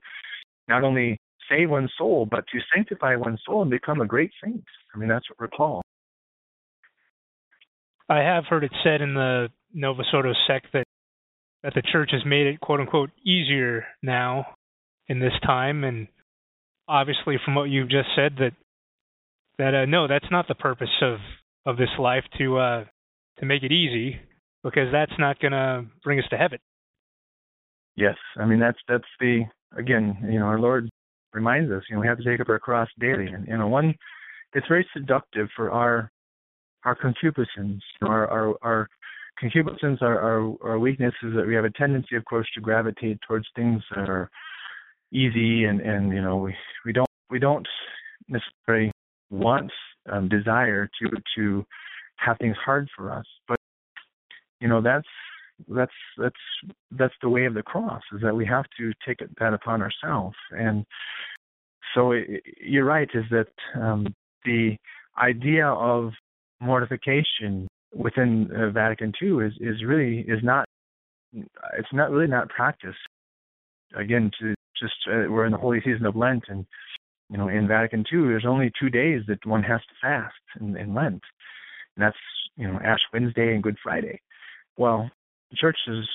not 0.68 0.82
only 0.82 1.16
save 1.48 1.70
one's 1.70 1.92
soul, 1.96 2.26
but 2.28 2.44
to 2.52 2.58
sanctify 2.74 3.14
one's 3.14 3.40
soul 3.46 3.62
and 3.62 3.70
become 3.70 4.00
a 4.00 4.06
great 4.06 4.32
saint. 4.42 4.64
I 4.94 4.98
mean, 4.98 5.08
that's 5.08 5.30
what 5.30 5.38
we're 5.38 5.56
called. 5.56 5.84
I 8.08 8.18
have 8.18 8.44
heard 8.44 8.64
it 8.64 8.72
said 8.84 9.00
in 9.00 9.14
the 9.14 9.48
Novus 9.72 10.06
Ordo 10.12 10.32
sect 10.46 10.66
that 10.72 10.84
that 11.66 11.74
the 11.74 11.82
church 11.82 12.10
has 12.12 12.22
made 12.24 12.46
it 12.46 12.60
quote 12.60 12.78
unquote 12.78 13.10
easier 13.24 13.86
now 14.00 14.46
in 15.08 15.18
this 15.18 15.32
time, 15.44 15.82
and 15.82 16.06
obviously 16.86 17.38
from 17.44 17.56
what 17.56 17.64
you've 17.64 17.90
just 17.90 18.08
said 18.14 18.36
that 18.38 18.52
that 19.58 19.74
uh, 19.74 19.84
no, 19.84 20.06
that's 20.06 20.30
not 20.30 20.46
the 20.46 20.54
purpose 20.54 21.02
of 21.02 21.18
of 21.66 21.76
this 21.76 21.88
life 21.98 22.22
to 22.38 22.56
uh, 22.58 22.84
to 23.40 23.46
make 23.46 23.64
it 23.64 23.72
easy 23.72 24.16
because 24.62 24.92
that's 24.92 25.18
not 25.18 25.40
going 25.40 25.52
to 25.52 25.84
bring 26.04 26.20
us 26.20 26.24
to 26.30 26.36
heaven. 26.36 26.60
Yes, 27.96 28.16
I 28.38 28.44
mean 28.44 28.60
that's 28.60 28.78
that's 28.86 29.04
the 29.18 29.42
again, 29.76 30.18
you 30.30 30.38
know, 30.38 30.46
our 30.46 30.60
Lord 30.60 30.88
reminds 31.32 31.72
us, 31.72 31.82
you 31.90 31.96
know, 31.96 32.00
we 32.00 32.06
have 32.06 32.18
to 32.18 32.24
take 32.24 32.38
up 32.38 32.48
our 32.48 32.60
cross 32.60 32.88
daily, 33.00 33.26
and 33.26 33.44
you 33.48 33.58
know, 33.58 33.66
one, 33.66 33.92
it's 34.52 34.68
very 34.68 34.86
seductive 34.96 35.48
for 35.56 35.72
our 35.72 36.12
our 36.84 36.94
concupiscence, 36.94 37.82
our 38.02 38.28
our, 38.28 38.54
our 38.62 38.88
concupiscence, 39.38 39.98
our, 40.00 40.20
our 40.20 40.54
our 40.62 40.78
weaknesses 40.78 41.34
that 41.36 41.46
we 41.46 41.54
have 41.54 41.64
a 41.64 41.70
tendency, 41.70 42.16
of 42.16 42.24
course, 42.24 42.48
to 42.54 42.60
gravitate 42.60 43.18
towards 43.26 43.46
things 43.54 43.82
that 43.94 44.08
are 44.08 44.30
easy, 45.12 45.64
and 45.64 45.80
and 45.80 46.12
you 46.12 46.22
know, 46.22 46.36
we 46.36 46.54
we 46.84 46.92
don't 46.92 47.08
we 47.30 47.38
don't 47.38 47.66
necessarily 48.28 48.90
want 49.30 49.70
um, 50.10 50.28
desire 50.28 50.88
to 51.00 51.10
to 51.36 51.64
have 52.16 52.38
things 52.38 52.56
hard 52.64 52.88
for 52.96 53.12
us, 53.12 53.26
but 53.46 53.58
you 54.60 54.68
know, 54.68 54.80
that's 54.80 55.08
that's 55.68 55.92
that's 56.18 56.34
that's 56.92 57.14
the 57.22 57.28
way 57.28 57.46
of 57.46 57.54
the 57.54 57.62
cross 57.62 58.02
is 58.14 58.20
that 58.22 58.34
we 58.34 58.46
have 58.46 58.64
to 58.78 58.92
take 59.06 59.20
it 59.20 59.30
that 59.38 59.54
upon 59.54 59.82
ourselves. 59.82 60.36
And 60.50 60.84
so 61.94 62.12
it, 62.12 62.42
you're 62.60 62.84
right 62.84 63.08
is 63.14 63.24
that 63.30 63.48
um, 63.80 64.06
the 64.44 64.76
idea 65.18 65.66
of 65.66 66.12
mortification 66.60 67.68
within 67.96 68.50
uh, 68.54 68.70
Vatican 68.70 69.12
II 69.20 69.46
is 69.46 69.52
is 69.60 69.84
really 69.84 70.20
is 70.20 70.40
not 70.42 70.66
it's 71.32 71.92
not 71.92 72.10
really 72.10 72.26
not 72.26 72.48
practiced. 72.48 72.98
Again 73.96 74.30
to 74.40 74.54
just 74.80 74.94
uh, 75.08 75.30
we're 75.30 75.46
in 75.46 75.52
the 75.52 75.58
holy 75.58 75.80
season 75.84 76.06
of 76.06 76.16
Lent 76.16 76.44
and 76.48 76.66
you 77.30 77.38
know 77.38 77.48
in 77.48 77.68
Vatican 77.68 78.04
II 78.12 78.22
there's 78.22 78.46
only 78.46 78.70
two 78.80 78.90
days 78.90 79.22
that 79.28 79.44
one 79.46 79.62
has 79.62 79.80
to 79.80 79.94
fast 80.00 80.34
in, 80.60 80.76
in 80.76 80.94
Lent. 80.94 81.22
And 81.96 82.04
that's 82.04 82.16
you 82.56 82.66
know 82.66 82.78
Ash 82.84 83.00
Wednesday 83.12 83.54
and 83.54 83.62
Good 83.62 83.76
Friday. 83.82 84.20
Well 84.76 85.10
the 85.50 85.56
churches 85.56 86.08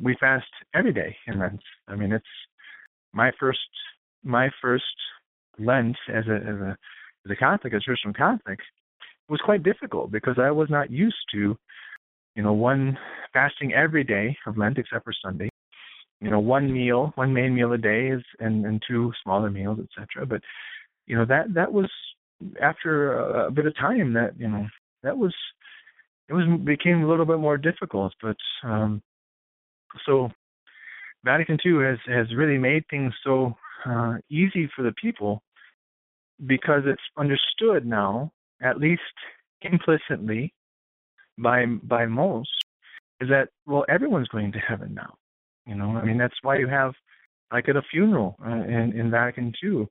we 0.00 0.16
fast 0.18 0.46
every 0.74 0.92
day 0.92 1.16
in 1.26 1.38
Lent. 1.38 1.60
I 1.88 1.96
mean, 1.96 2.12
it's 2.12 2.24
my 3.12 3.30
first 3.38 3.58
my 4.24 4.50
first 4.60 4.84
Lent 5.58 5.96
as 6.08 6.24
a 6.26 6.36
as 6.36 6.60
a 6.60 6.76
as 7.24 7.30
a 7.30 7.36
Catholic, 7.36 7.72
a 7.72 7.80
Christian 7.80 8.12
Catholic, 8.12 8.58
was 9.28 9.40
quite 9.44 9.62
difficult 9.62 10.10
because 10.10 10.36
I 10.38 10.50
was 10.50 10.68
not 10.70 10.90
used 10.90 11.16
to, 11.32 11.56
you 12.34 12.42
know, 12.42 12.52
one 12.52 12.98
fasting 13.32 13.72
every 13.72 14.04
day 14.04 14.36
of 14.46 14.58
Lent 14.58 14.78
except 14.78 15.04
for 15.04 15.14
Sunday. 15.24 15.48
You 16.20 16.30
know, 16.30 16.40
one 16.40 16.72
meal, 16.72 17.12
one 17.16 17.34
main 17.34 17.54
meal 17.54 17.72
a 17.72 17.78
day 17.78 18.08
is 18.08 18.22
and 18.40 18.64
and 18.64 18.82
two 18.88 19.12
smaller 19.22 19.50
meals, 19.50 19.78
etc. 19.80 20.26
But 20.26 20.40
you 21.06 21.16
know 21.16 21.24
that 21.26 21.52
that 21.54 21.72
was 21.72 21.90
after 22.62 23.18
a, 23.18 23.48
a 23.48 23.50
bit 23.50 23.66
of 23.66 23.76
time 23.76 24.12
that 24.14 24.32
you 24.38 24.48
know 24.48 24.66
that 25.02 25.16
was 25.16 25.34
it 26.28 26.32
was 26.32 26.44
became 26.64 27.02
a 27.02 27.08
little 27.08 27.26
bit 27.26 27.38
more 27.38 27.58
difficult. 27.58 28.14
But 28.22 28.36
um, 28.62 29.02
so 30.06 30.30
Vatican 31.24 31.58
II 31.64 31.84
has 31.84 31.98
has 32.06 32.34
really 32.34 32.58
made 32.58 32.84
things 32.88 33.12
so 33.24 33.54
uh, 33.84 34.14
easy 34.30 34.70
for 34.74 34.82
the 34.82 34.94
people 35.00 35.42
because 36.46 36.82
it's 36.86 37.02
understood 37.16 37.86
now, 37.86 38.32
at 38.64 38.78
least 38.78 39.02
implicitly, 39.62 40.52
by 41.38 41.66
by 41.66 42.06
most, 42.06 42.50
is 43.20 43.28
that 43.28 43.48
well 43.66 43.84
everyone's 43.88 44.28
going 44.28 44.52
to 44.52 44.58
heaven 44.58 44.94
now. 44.94 45.14
You 45.66 45.76
know, 45.76 45.96
I 45.96 46.04
mean 46.04 46.18
that's 46.18 46.34
why 46.42 46.58
you 46.58 46.68
have 46.68 46.92
like 47.52 47.68
at 47.68 47.76
a 47.76 47.82
funeral 47.82 48.36
uh, 48.44 48.50
in 48.50 48.92
in 48.96 49.10
Vatican 49.10 49.52
II, 49.62 49.86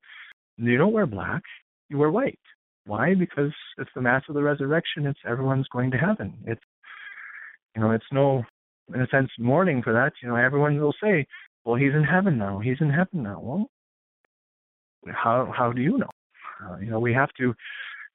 you 0.57 0.77
don't 0.77 0.93
wear 0.93 1.05
black, 1.05 1.43
you 1.89 1.97
wear 1.97 2.11
white. 2.11 2.39
Why? 2.85 3.13
Because 3.13 3.51
it's 3.77 3.89
the 3.95 4.01
mass 4.01 4.23
of 4.27 4.35
the 4.35 4.43
resurrection. 4.43 5.07
It's 5.07 5.19
everyone's 5.25 5.67
going 5.71 5.91
to 5.91 5.97
heaven. 5.97 6.33
It's 6.45 6.61
you 7.75 7.81
know, 7.81 7.91
it's 7.91 8.11
no 8.11 8.43
in 8.93 9.01
a 9.01 9.07
sense 9.07 9.29
mourning 9.39 9.81
for 9.81 9.93
that. 9.93 10.13
You 10.21 10.29
know, 10.29 10.35
everyone 10.35 10.79
will 10.79 10.95
say, 11.01 11.25
"Well, 11.63 11.75
he's 11.75 11.93
in 11.93 12.03
heaven 12.03 12.37
now. 12.37 12.59
He's 12.59 12.81
in 12.81 12.89
heaven 12.89 13.23
now." 13.23 13.39
Well, 13.41 13.69
how 15.07 15.51
how 15.55 15.71
do 15.71 15.81
you 15.81 15.97
know? 15.97 16.09
Uh, 16.63 16.77
you 16.77 16.89
know, 16.89 16.99
we 16.99 17.13
have 17.13 17.29
to 17.37 17.53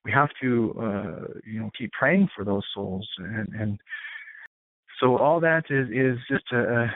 we 0.09 0.15
have 0.15 0.31
to 0.41 0.75
uh, 0.81 1.27
you 1.45 1.61
know 1.61 1.71
keep 1.77 1.93
praying 1.93 2.29
for 2.35 2.45
those 2.45 2.65
souls, 2.75 3.07
and 3.19 3.49
and 3.55 3.79
so 5.01 5.19
all 5.19 5.39
that 5.41 5.65
is 5.69 5.89
is 5.91 6.19
just 6.31 6.45
a, 6.53 6.83
a 6.83 6.95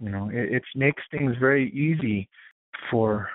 you 0.00 0.10
know 0.10 0.30
it, 0.30 0.54
it 0.54 0.62
makes 0.74 1.02
things 1.10 1.34
very 1.38 1.70
easy 1.72 2.28
for 2.90 3.28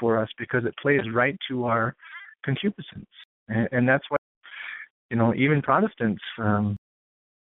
for 0.00 0.18
us 0.18 0.28
because 0.38 0.64
it 0.64 0.74
plays 0.80 1.02
right 1.12 1.36
to 1.48 1.66
our 1.66 1.94
concupiscence, 2.42 3.10
and, 3.48 3.68
and 3.72 3.88
that's 3.88 4.04
why 4.08 4.16
you 5.10 5.16
know 5.16 5.34
even 5.34 5.60
Protestants, 5.60 6.22
um, 6.38 6.76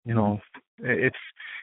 you 0.06 0.14
know, 0.14 0.40
it's 0.80 1.16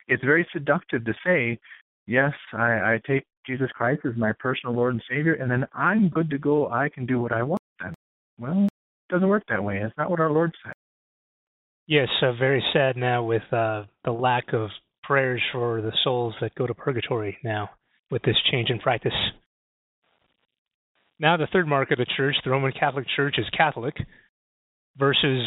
it's 0.08 0.24
very 0.24 0.46
seductive 0.54 1.04
to 1.04 1.12
say, 1.24 1.58
yes, 2.06 2.32
I, 2.54 2.94
I 2.94 3.00
take 3.06 3.24
Jesus 3.46 3.68
Christ 3.74 4.00
as 4.06 4.16
my 4.16 4.32
personal 4.38 4.74
Lord 4.74 4.94
and 4.94 5.02
Savior, 5.08 5.34
and 5.34 5.50
then 5.50 5.66
I'm 5.74 6.08
good 6.08 6.30
to 6.30 6.38
go. 6.38 6.70
I 6.70 6.88
can 6.88 7.04
do 7.04 7.20
what 7.20 7.32
I 7.32 7.42
want. 7.42 7.60
Then, 7.82 7.94
well, 8.38 8.69
doesn't 9.10 9.28
work 9.28 9.44
that 9.48 9.62
way. 9.62 9.78
It's 9.78 9.96
not 9.96 10.10
what 10.10 10.20
our 10.20 10.30
Lord 10.30 10.52
said. 10.64 10.72
Yes, 11.86 12.08
uh, 12.22 12.32
very 12.32 12.62
sad 12.72 12.96
now 12.96 13.24
with 13.24 13.42
uh, 13.52 13.84
the 14.04 14.12
lack 14.12 14.52
of 14.52 14.70
prayers 15.02 15.42
for 15.52 15.80
the 15.80 15.92
souls 16.04 16.34
that 16.40 16.54
go 16.54 16.66
to 16.66 16.74
purgatory 16.74 17.36
now 17.42 17.70
with 18.10 18.22
this 18.22 18.36
change 18.50 18.70
in 18.70 18.78
practice. 18.78 19.12
Now, 21.18 21.36
the 21.36 21.48
third 21.52 21.66
mark 21.66 21.90
of 21.90 21.98
the 21.98 22.06
church, 22.16 22.36
the 22.44 22.50
Roman 22.50 22.72
Catholic 22.72 23.06
Church, 23.14 23.36
is 23.38 23.44
Catholic, 23.56 23.94
versus 24.96 25.42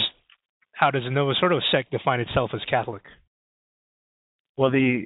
how 0.74 0.92
does 0.92 1.04
the 1.04 1.10
Novus 1.10 1.38
Ordo 1.42 1.60
sect 1.72 1.92
define 1.92 2.20
itself 2.20 2.52
as 2.54 2.62
Catholic? 2.70 3.04
Well, 4.58 4.70
the 4.70 5.06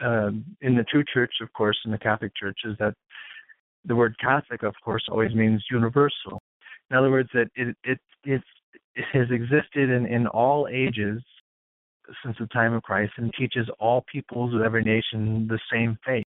uh, 0.00 0.30
in 0.62 0.76
the 0.76 0.84
true 0.90 1.04
church, 1.12 1.32
of 1.42 1.52
course, 1.52 1.76
in 1.84 1.90
the 1.90 1.98
Catholic 1.98 2.32
Church, 2.34 2.58
is 2.64 2.76
that 2.78 2.94
the 3.84 3.96
word 3.96 4.14
Catholic, 4.18 4.62
of 4.62 4.74
course, 4.82 5.02
always 5.10 5.34
means 5.34 5.62
universal. 5.70 6.40
In 6.90 6.96
other 6.96 7.10
words, 7.10 7.28
that 7.34 7.48
it 7.54 7.76
it 7.84 7.98
it, 8.24 8.42
it 8.94 9.04
has 9.12 9.28
existed 9.30 9.90
in, 9.90 10.06
in 10.06 10.26
all 10.26 10.68
ages 10.70 11.22
since 12.24 12.36
the 12.38 12.46
time 12.48 12.74
of 12.74 12.82
Christ 12.82 13.12
and 13.16 13.32
teaches 13.38 13.68
all 13.78 14.04
peoples 14.10 14.54
of 14.54 14.60
every 14.62 14.82
nation 14.82 15.46
the 15.48 15.60
same 15.72 15.98
faith. 16.04 16.24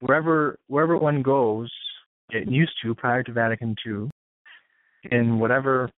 Wherever 0.00 0.58
wherever 0.68 0.96
one 0.96 1.22
goes, 1.22 1.70
it 2.30 2.48
used 2.48 2.72
to 2.82 2.94
prior 2.94 3.22
to 3.22 3.32
Vatican 3.32 3.74
II, 3.86 4.10
in 5.10 5.38
whatever 5.38 5.90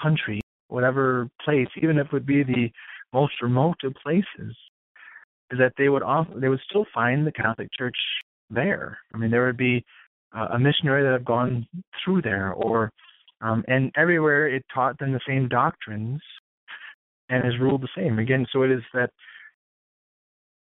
country, 0.00 0.40
whatever 0.68 1.28
place, 1.44 1.68
even 1.80 1.98
if 1.98 2.06
it 2.06 2.12
would 2.12 2.26
be 2.26 2.42
the 2.42 2.70
most 3.12 3.34
remote 3.42 3.76
of 3.84 3.94
places, 4.02 4.56
is 5.50 5.58
that 5.58 5.72
they 5.78 5.88
would 5.88 6.02
often, 6.02 6.40
they 6.40 6.48
would 6.48 6.60
still 6.68 6.86
find 6.92 7.26
the 7.26 7.32
Catholic 7.32 7.68
Church 7.76 7.96
there. 8.50 8.98
I 9.14 9.18
mean, 9.18 9.30
there 9.30 9.46
would 9.46 9.56
be 9.56 9.84
a 10.34 10.58
missionary 10.58 11.02
that 11.02 11.12
had 11.12 11.24
gone 11.24 11.66
through 12.04 12.22
there, 12.22 12.52
or 12.52 12.90
um, 13.40 13.64
and 13.68 13.92
everywhere 13.96 14.48
it 14.48 14.64
taught 14.72 14.98
them 14.98 15.12
the 15.12 15.20
same 15.26 15.48
doctrines 15.48 16.20
and 17.28 17.44
has 17.44 17.58
ruled 17.60 17.82
the 17.82 17.88
same. 17.96 18.18
Again, 18.18 18.46
so 18.52 18.62
it 18.62 18.70
is 18.70 18.82
that 18.92 19.10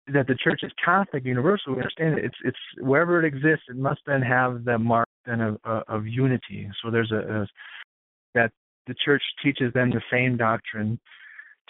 that 0.08 0.28
the 0.28 0.36
church 0.36 0.62
is 0.64 0.72
Catholic, 0.84 1.24
universal. 1.26 1.74
We 1.74 1.80
understand 1.80 2.18
it. 2.18 2.26
It's 2.26 2.38
it's 2.44 2.58
wherever 2.80 3.20
it 3.20 3.26
exists, 3.26 3.66
it 3.70 3.78
must 3.78 4.02
then 4.06 4.22
have 4.22 4.64
the 4.66 4.78
mark 4.78 5.08
then 5.26 5.42
of 5.42 5.58
of 5.66 6.08
unity. 6.08 6.70
So 6.84 6.92
there's 6.92 7.12
a, 7.12 7.42
a 7.42 7.48
that 8.34 8.52
the 8.88 8.96
church 9.06 9.24
teaches 9.44 9.72
them 9.74 9.92
the 9.92 10.02
same 10.12 10.38
doctrine 10.38 11.00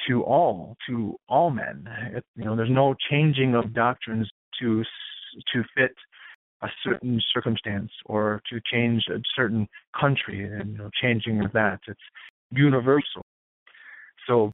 to 0.07 0.23
all 0.23 0.77
to 0.87 1.15
all 1.27 1.49
men. 1.49 1.87
It, 2.13 2.23
you 2.35 2.45
know, 2.45 2.55
there's 2.55 2.69
no 2.71 2.95
changing 3.09 3.55
of 3.55 3.73
doctrines 3.73 4.29
to 4.59 4.83
to 5.53 5.63
fit 5.75 5.91
a 6.61 6.67
certain 6.83 7.19
circumstance 7.33 7.91
or 8.05 8.41
to 8.49 8.59
change 8.71 9.03
a 9.09 9.19
certain 9.35 9.67
country 9.99 10.45
and 10.45 10.71
you 10.71 10.77
know, 10.77 10.89
changing 11.01 11.41
that. 11.53 11.79
It's 11.87 11.99
universal. 12.51 13.23
So, 14.27 14.51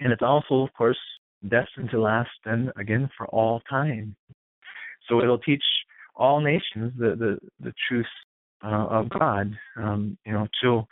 and 0.00 0.12
it's 0.12 0.22
also, 0.22 0.62
of 0.62 0.72
course, 0.74 0.98
destined 1.48 1.90
to 1.90 2.00
last 2.00 2.30
then 2.44 2.70
again 2.76 3.08
for 3.16 3.26
all 3.28 3.60
time. 3.68 4.16
So 5.08 5.20
it'll 5.20 5.38
teach 5.38 5.62
all 6.14 6.40
nations 6.40 6.92
the, 6.98 7.16
the, 7.16 7.38
the 7.60 7.72
truth 7.88 8.06
uh, 8.64 8.86
of 8.88 9.08
God, 9.10 9.52
um, 9.76 10.16
you 10.24 10.32
know, 10.32 10.46
till 10.62 10.86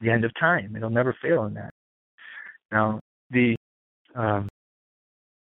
the 0.00 0.10
end 0.10 0.24
of 0.24 0.32
time. 0.38 0.76
It'll 0.76 0.90
never 0.90 1.16
fail 1.22 1.44
in 1.44 1.54
that. 1.54 1.72
Now, 2.70 3.00
the 3.30 3.56
um, 4.14 4.48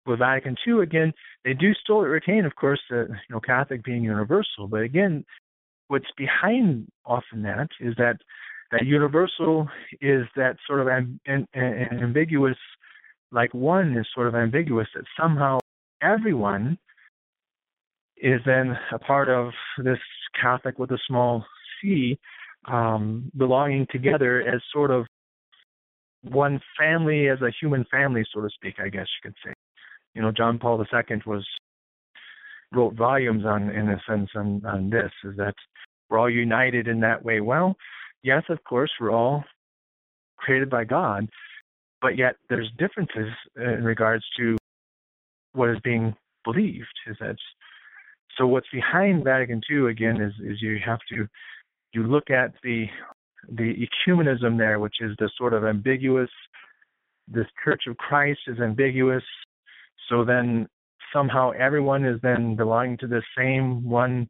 with 0.07 0.18
Vatican 0.18 0.57
II, 0.66 0.82
again, 0.82 1.12
they 1.44 1.55
do 1.55 1.72
still 1.74 2.00
retain, 2.00 2.44
of 2.44 2.55
course, 2.57 2.80
the 2.90 3.07
you 3.09 3.34
know 3.34 3.40
Catholic 3.40 3.84
being 3.84 4.02
universal. 4.02 4.68
But 4.68 4.82
again, 4.82 5.24
what's 5.88 6.11
behind 6.16 6.88
often 7.05 7.42
that 7.42 7.68
is 7.80 7.94
that 7.96 8.16
that 8.72 8.86
universal 8.86 9.68
is 10.00 10.26
that 10.36 10.57
sort 10.66 10.80
of 10.80 10.86
amb- 10.86 11.18
an, 11.26 11.46
an 11.55 12.00
ambiguous, 12.02 12.57
like 13.30 13.52
one 13.55 13.96
is 13.96 14.07
sort 14.14 14.26
of 14.26 14.34
ambiguous 14.34 14.88
that 14.94 15.05
somehow 15.18 15.59
everyone 16.02 16.78
is 18.16 18.40
then 18.46 18.76
a 18.92 18.98
part 18.98 19.28
of 19.28 19.52
this 19.78 19.98
Catholic 20.40 20.78
with 20.78 20.90
a 20.90 20.98
small 21.07 21.44
c, 21.80 22.18
um, 22.66 23.30
belonging 23.36 23.86
together 23.90 24.42
as 24.42 24.61
sort 24.72 24.90
of 24.90 25.07
one 26.22 26.61
family, 26.78 27.28
as 27.28 27.40
a 27.42 27.52
human 27.61 27.84
family, 27.90 28.24
so 28.34 28.40
to 28.40 28.48
speak. 28.50 28.74
I 28.78 28.88
guess 28.88 29.07
you 29.22 29.30
could 29.30 29.36
say. 29.44 29.52
You 30.14 30.22
know, 30.22 30.32
John 30.32 30.58
Paul 30.58 30.80
II 30.80 31.22
was 31.26 31.46
wrote 32.72 32.94
volumes 32.94 33.44
on, 33.44 33.70
in 33.70 33.88
a 33.88 34.00
sense, 34.08 34.30
on, 34.34 34.62
on 34.66 34.90
this. 34.90 35.10
Is 35.24 35.36
that 35.36 35.54
we're 36.08 36.18
all 36.18 36.30
united 36.30 36.88
in 36.88 37.00
that 37.00 37.24
way? 37.24 37.40
Well, 37.40 37.76
yes, 38.22 38.42
of 38.48 38.62
course, 38.64 38.90
we're 39.00 39.12
all 39.12 39.44
created 40.36 40.70
by 40.70 40.84
God, 40.84 41.28
but 42.00 42.16
yet 42.18 42.36
there's 42.48 42.70
differences 42.78 43.32
in 43.56 43.84
regards 43.84 44.24
to 44.38 44.56
what 45.52 45.70
is 45.70 45.78
being 45.82 46.14
believed. 46.44 46.86
Is 47.06 47.16
that 47.20 47.36
so? 48.36 48.46
What's 48.46 48.66
behind 48.72 49.24
Vatican 49.24 49.60
II 49.70 49.90
again 49.90 50.20
is 50.20 50.32
is 50.44 50.60
you 50.60 50.78
have 50.84 51.00
to 51.10 51.26
you 51.92 52.02
look 52.02 52.30
at 52.30 52.52
the 52.62 52.86
the 53.48 53.74
ecumenism 54.08 54.58
there, 54.58 54.78
which 54.80 54.96
is 55.00 55.16
the 55.18 55.30
sort 55.38 55.54
of 55.54 55.64
ambiguous. 55.64 56.30
This 57.26 57.46
Church 57.64 57.84
of 57.88 57.96
Christ 57.96 58.40
is 58.48 58.60
ambiguous, 58.60 59.22
so 60.09 60.24
then 60.24 60.66
somehow 61.12 61.50
everyone 61.50 62.05
is 62.05 62.20
then 62.22 62.57
belonging 62.57 62.96
to 62.98 63.07
the 63.07 63.22
same 63.36 63.88
one 63.88 64.28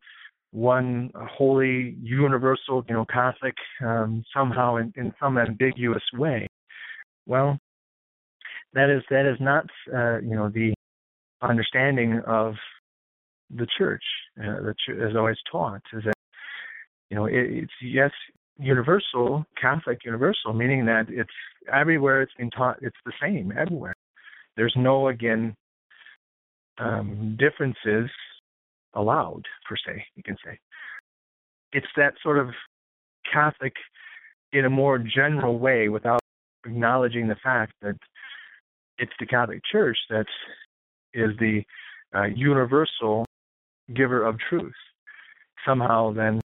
one 0.52 1.10
holy 1.16 1.96
universal 2.00 2.84
you 2.88 2.94
know 2.94 3.04
catholic 3.06 3.54
um, 3.84 4.24
somehow 4.34 4.76
in, 4.76 4.92
in 4.96 5.12
some 5.20 5.38
ambiguous 5.38 6.02
way. 6.14 6.46
Well 7.26 7.58
that 8.74 8.90
is 8.90 9.02
that 9.10 9.30
is 9.30 9.38
not 9.40 9.64
uh, 9.92 10.18
you 10.20 10.36
know 10.36 10.48
the 10.48 10.74
understanding 11.42 12.20
of 12.26 12.54
the 13.50 13.66
church 13.78 14.02
uh, 14.38 14.60
the 14.62 14.74
church 14.86 15.10
is 15.10 15.16
always 15.16 15.36
taught 15.50 15.82
is 15.92 16.04
that 16.04 16.14
you 17.10 17.16
know 17.16 17.26
it, 17.26 17.34
it's 17.34 17.72
yes 17.82 18.10
universal 18.58 19.44
catholic 19.60 19.98
universal 20.04 20.52
meaning 20.52 20.86
that 20.86 21.06
it's 21.08 21.30
everywhere 21.72 22.22
it's 22.22 22.32
been 22.34 22.50
taught 22.50 22.78
it's 22.82 22.96
the 23.04 23.12
same 23.20 23.52
everywhere. 23.58 23.94
There's 24.56 24.74
no 24.76 25.08
again 25.08 25.54
um, 26.78 27.36
differences 27.38 28.10
allowed 28.94 29.42
per 29.68 29.76
se 29.76 30.04
you 30.14 30.22
can 30.22 30.36
say. 30.44 30.58
It's 31.72 31.86
that 31.96 32.14
sort 32.22 32.38
of 32.38 32.48
catholic 33.30 33.72
in 34.52 34.64
a 34.64 34.70
more 34.70 34.98
general 34.98 35.58
way 35.58 35.88
without 35.88 36.20
acknowledging 36.64 37.28
the 37.28 37.36
fact 37.42 37.72
that 37.82 37.96
it's 38.98 39.12
the 39.18 39.26
catholic 39.26 39.60
church 39.70 39.98
that 40.08 40.26
is 41.12 41.30
the 41.38 41.62
uh, 42.14 42.24
universal 42.24 43.26
giver 43.94 44.24
of 44.24 44.38
truth. 44.48 44.72
Somehow 45.66 46.12
then 46.12 46.40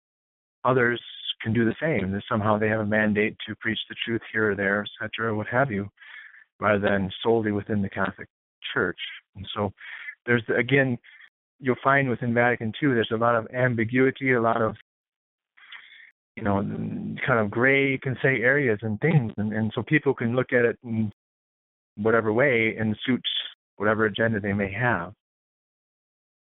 others 0.65 1.01
can 1.43 1.53
do 1.53 1.65
the 1.65 1.75
same. 1.81 2.21
Somehow 2.29 2.59
they 2.59 2.69
have 2.69 2.81
a 2.81 2.87
mandate 2.87 3.37
to 3.47 3.55
preach 3.57 3.79
the 3.89 3.97
truth 4.05 4.23
here 4.33 4.53
or 4.53 4.55
there 4.55 4.85
etc 5.03 5.35
what 5.35 5.47
have 5.49 5.71
you 5.71 5.89
rather 6.61 6.81
than 6.81 7.11
solely 7.23 7.53
within 7.53 7.83
the 7.83 7.89
catholic 7.89 8.29
church. 8.73 8.99
And 9.37 9.47
so 9.55 9.73
there's 10.29 10.45
again 10.57 10.99
you'll 11.59 11.77
find 11.83 12.09
within 12.09 12.33
Vatican 12.35 12.73
II 12.81 12.91
there's 12.91 13.11
a 13.13 13.17
lot 13.17 13.35
of 13.35 13.49
ambiguity, 13.53 14.33
a 14.33 14.41
lot 14.41 14.63
of 14.63 14.77
you 16.37 16.45
know 16.45 16.63
kind 17.27 17.41
of 17.41 17.51
gray 17.51 17.91
you 17.91 17.99
can 17.99 18.17
say 18.23 18.43
areas 18.43 18.79
and 18.83 19.01
things, 19.01 19.33
and, 19.39 19.53
and 19.53 19.73
so 19.75 19.83
people 19.83 20.15
can 20.15 20.37
look 20.37 20.53
at 20.53 20.65
it 20.65 20.79
in 20.85 21.11
whatever 21.97 22.33
way 22.33 22.77
and 22.79 22.97
suits 23.05 23.29
whatever 23.77 24.05
agenda 24.05 24.39
they 24.39 24.53
may 24.53 24.71
have. 24.71 25.13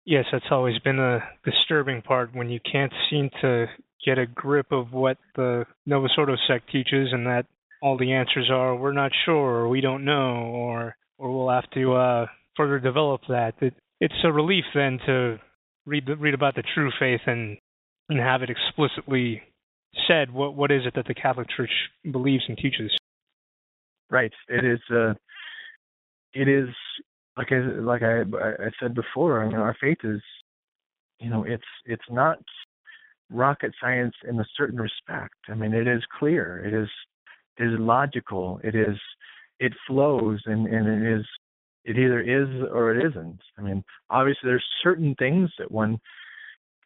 Yes, 0.05 0.25
that's 0.31 0.45
always 0.51 0.77
been 0.79 0.99
a 0.99 1.23
disturbing 1.45 2.01
part 2.01 2.35
when 2.35 2.49
you 2.49 2.59
can't 2.59 2.93
seem 3.09 3.29
to 3.41 3.67
get 4.03 4.17
a 4.17 4.25
grip 4.25 4.71
of 4.71 4.91
what 4.91 5.17
the 5.35 5.65
Novus 5.85 6.11
Ordo 6.17 6.35
sect 6.47 6.71
teaches, 6.71 7.09
and 7.13 7.25
that 7.25 7.45
all 7.81 7.97
the 7.97 8.11
answers 8.11 8.49
are 8.51 8.75
we're 8.75 8.91
not 8.91 9.11
sure, 9.25 9.61
or 9.61 9.69
we 9.69 9.79
don't 9.79 10.03
know, 10.03 10.33
or 10.53 10.95
or 11.17 11.31
we'll 11.31 11.53
have 11.53 11.69
to 11.71 11.93
uh, 11.93 12.25
further 12.55 12.79
develop 12.79 13.21
that. 13.29 13.53
It, 13.61 13.73
it's 13.99 14.13
a 14.23 14.31
relief 14.31 14.65
then 14.73 14.99
to 15.05 15.39
read 15.85 16.07
read 16.19 16.33
about 16.33 16.55
the 16.55 16.63
true 16.73 16.91
faith 16.99 17.21
and 17.25 17.57
and 18.09 18.19
have 18.19 18.41
it 18.41 18.49
explicitly 18.49 19.41
said. 20.07 20.31
What 20.31 20.55
what 20.55 20.71
is 20.71 20.81
it 20.85 20.93
that 20.95 21.05
the 21.07 21.13
Catholic 21.13 21.47
Church 21.55 21.71
believes 22.11 22.43
and 22.47 22.57
teaches? 22.57 22.91
Right. 24.09 24.31
It 24.49 24.65
is. 24.65 24.79
Uh, 24.93 25.13
it 26.33 26.47
is 26.47 26.69
like 27.37 27.51
I 27.51 27.59
like 27.79 28.01
I 28.03 28.21
I 28.21 28.69
said 28.81 28.93
before. 28.93 29.43
I 29.43 29.47
mean, 29.47 29.57
our 29.57 29.75
faith 29.79 29.99
is, 30.03 30.21
you 31.19 31.29
know, 31.29 31.43
it's 31.43 31.63
it's 31.85 32.03
not 32.09 32.39
rocket 33.29 33.73
science 33.81 34.13
in 34.27 34.39
a 34.39 34.45
certain 34.57 34.79
respect. 34.79 35.35
I 35.49 35.53
mean, 35.55 35.73
it 35.73 35.87
is 35.87 36.03
clear. 36.19 36.63
It 36.65 36.73
is 36.73 36.89
it 37.57 37.73
is 37.73 37.79
logical. 37.79 38.59
It 38.63 38.75
is 38.75 38.97
it 39.59 39.73
flows 39.87 40.41
and 40.45 40.67
and 40.67 40.87
it 40.87 41.19
is 41.19 41.25
it 41.85 41.97
either 41.97 42.21
is 42.21 42.47
or 42.71 42.95
it 42.95 43.05
isn't. 43.05 43.39
I 43.57 43.61
mean, 43.61 43.83
obviously 44.09 44.49
there's 44.49 44.65
certain 44.83 45.15
things 45.15 45.49
that 45.57 45.71
one, 45.71 45.99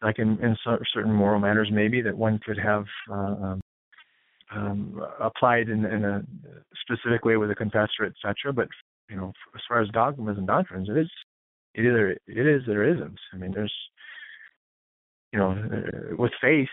like 0.01 0.19
in, 0.19 0.37
in 0.43 0.55
certain 0.93 1.11
moral 1.11 1.39
matters, 1.39 1.69
maybe 1.71 2.01
that 2.01 2.17
one 2.17 2.39
could 2.45 2.57
have 2.57 2.85
uh, 3.09 3.13
um, 3.13 3.61
um, 4.53 5.01
applied 5.19 5.69
in, 5.69 5.85
in 5.85 6.05
a 6.05 6.23
specific 6.81 7.25
way 7.25 7.37
with 7.37 7.51
a 7.51 7.55
confessor, 7.55 8.05
etc. 8.05 8.53
But 8.53 8.67
you 9.09 9.17
know, 9.17 9.33
as 9.55 9.61
far 9.67 9.81
as 9.81 9.89
dogmas 9.89 10.37
and 10.37 10.47
doctrines, 10.47 10.89
it 10.89 10.97
is 10.97 11.09
it 11.73 11.81
either 11.81 12.11
it 12.11 12.47
is 12.47 12.67
or 12.67 12.83
isn't. 12.83 13.19
I 13.33 13.37
mean, 13.37 13.51
there's 13.51 13.73
you 15.35 15.39
know, 15.39 15.51
uh, 15.51 16.15
with 16.15 16.31
faith, 16.41 16.69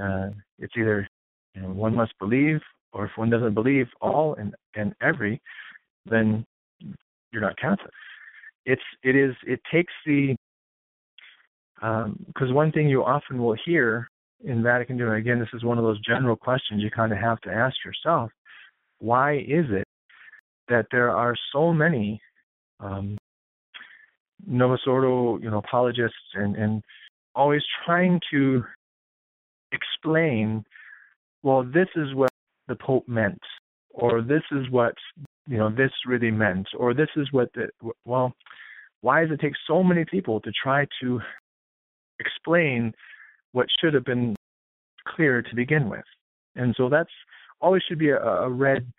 uh, 0.00 0.28
it's 0.60 0.74
either 0.76 1.08
you 1.54 1.62
know 1.62 1.70
one 1.70 1.94
must 1.94 2.12
believe, 2.20 2.60
or 2.92 3.06
if 3.06 3.10
one 3.16 3.30
doesn't 3.30 3.54
believe 3.54 3.86
all 4.00 4.34
and 4.34 4.54
and 4.76 4.94
every, 5.02 5.40
then 6.06 6.46
you're 7.34 7.42
not 7.42 7.58
Catholic. 7.58 7.90
It's 8.64 8.82
it 9.02 9.14
is 9.16 9.34
it 9.46 9.60
takes 9.70 9.92
the 10.06 10.34
because 11.76 12.48
um, 12.48 12.54
one 12.54 12.72
thing 12.72 12.88
you 12.88 13.04
often 13.04 13.42
will 13.42 13.56
hear 13.66 14.08
in 14.42 14.62
Vatican 14.62 14.98
II, 14.98 15.18
again, 15.18 15.38
this 15.38 15.48
is 15.52 15.64
one 15.64 15.76
of 15.76 15.84
those 15.84 16.00
general 16.00 16.36
questions 16.36 16.82
you 16.82 16.90
kind 16.90 17.12
of 17.12 17.18
have 17.18 17.40
to 17.42 17.50
ask 17.50 17.76
yourself: 17.84 18.30
Why 19.00 19.36
is 19.36 19.66
it 19.70 19.84
that 20.68 20.86
there 20.90 21.10
are 21.10 21.34
so 21.52 21.72
many 21.72 22.20
um, 22.80 23.18
Novus 24.46 24.80
Ordo, 24.86 25.38
you 25.38 25.50
know, 25.50 25.58
apologists 25.58 26.16
and 26.34 26.56
and 26.56 26.82
always 27.34 27.62
trying 27.84 28.20
to 28.30 28.64
explain, 29.72 30.64
well, 31.42 31.64
this 31.64 31.88
is 31.96 32.14
what 32.14 32.30
the 32.68 32.76
Pope 32.76 33.06
meant, 33.08 33.40
or 33.90 34.22
this 34.22 34.42
is 34.52 34.70
what 34.70 34.94
you 35.46 35.58
know 35.58 35.70
this 35.70 35.92
really 36.06 36.30
meant 36.30 36.66
or 36.78 36.94
this 36.94 37.08
is 37.16 37.28
what 37.32 37.50
the 37.54 37.68
well 38.04 38.32
why 39.04 39.20
does 39.20 39.32
it 39.32 39.40
take 39.40 39.52
so 39.66 39.82
many 39.82 40.04
people 40.06 40.40
to 40.40 40.50
try 40.62 40.86
to 41.02 41.20
explain 42.20 42.90
what 43.52 43.66
should 43.78 43.92
have 43.92 44.04
been 44.04 44.34
clear 45.06 45.42
to 45.42 45.54
begin 45.54 45.90
with? 45.90 46.04
And 46.56 46.74
so 46.76 46.88
that's 46.88 47.10
always 47.60 47.82
should 47.86 47.98
be 47.98 48.08
a, 48.08 48.18
a 48.18 48.48
red 48.48 48.90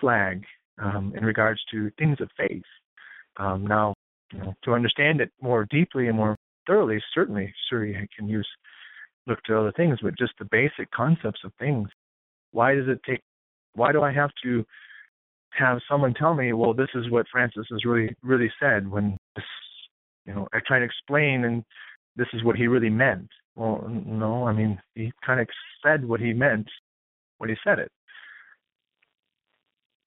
flag 0.00 0.44
um, 0.82 1.12
in 1.16 1.24
regards 1.24 1.60
to 1.70 1.90
things 1.98 2.16
of 2.20 2.30
faith. 2.36 2.62
Um, 3.36 3.66
now 3.66 3.92
you 4.32 4.38
know, 4.38 4.54
to 4.64 4.72
understand 4.72 5.20
it 5.20 5.30
more 5.42 5.66
deeply 5.70 6.08
and 6.08 6.16
more 6.16 6.36
thoroughly 6.66 7.02
certainly 7.14 7.52
sure 7.68 7.84
you 7.84 8.06
can 8.16 8.28
use 8.28 8.48
look 9.26 9.42
to 9.42 9.58
other 9.58 9.72
things 9.76 9.98
but 10.02 10.16
just 10.16 10.32
the 10.38 10.46
basic 10.50 10.90
concepts 10.92 11.40
of 11.44 11.52
things. 11.58 11.88
Why 12.52 12.74
does 12.74 12.88
it 12.88 13.00
take 13.06 13.20
why 13.74 13.92
do 13.92 14.02
i 14.02 14.12
have 14.12 14.30
to 14.42 14.64
have 15.58 15.78
someone 15.88 16.14
tell 16.14 16.34
me, 16.34 16.52
well, 16.52 16.74
this 16.74 16.88
is 16.94 17.10
what 17.10 17.26
Francis 17.30 17.66
has 17.70 17.84
really 17.84 18.14
really 18.22 18.50
said 18.60 18.90
when 18.90 19.16
this, 19.36 19.44
you 20.26 20.34
know, 20.34 20.48
I 20.52 20.58
try 20.66 20.78
to 20.78 20.84
explain 20.84 21.44
and 21.44 21.64
this 22.16 22.28
is 22.32 22.44
what 22.44 22.56
he 22.56 22.66
really 22.66 22.90
meant. 22.90 23.28
Well, 23.54 23.86
no, 23.88 24.46
I 24.46 24.52
mean, 24.52 24.80
he 24.94 25.12
kind 25.24 25.40
of 25.40 25.48
said 25.84 26.04
what 26.04 26.20
he 26.20 26.32
meant 26.32 26.68
when 27.38 27.50
he 27.50 27.56
said 27.64 27.78
it. 27.78 27.90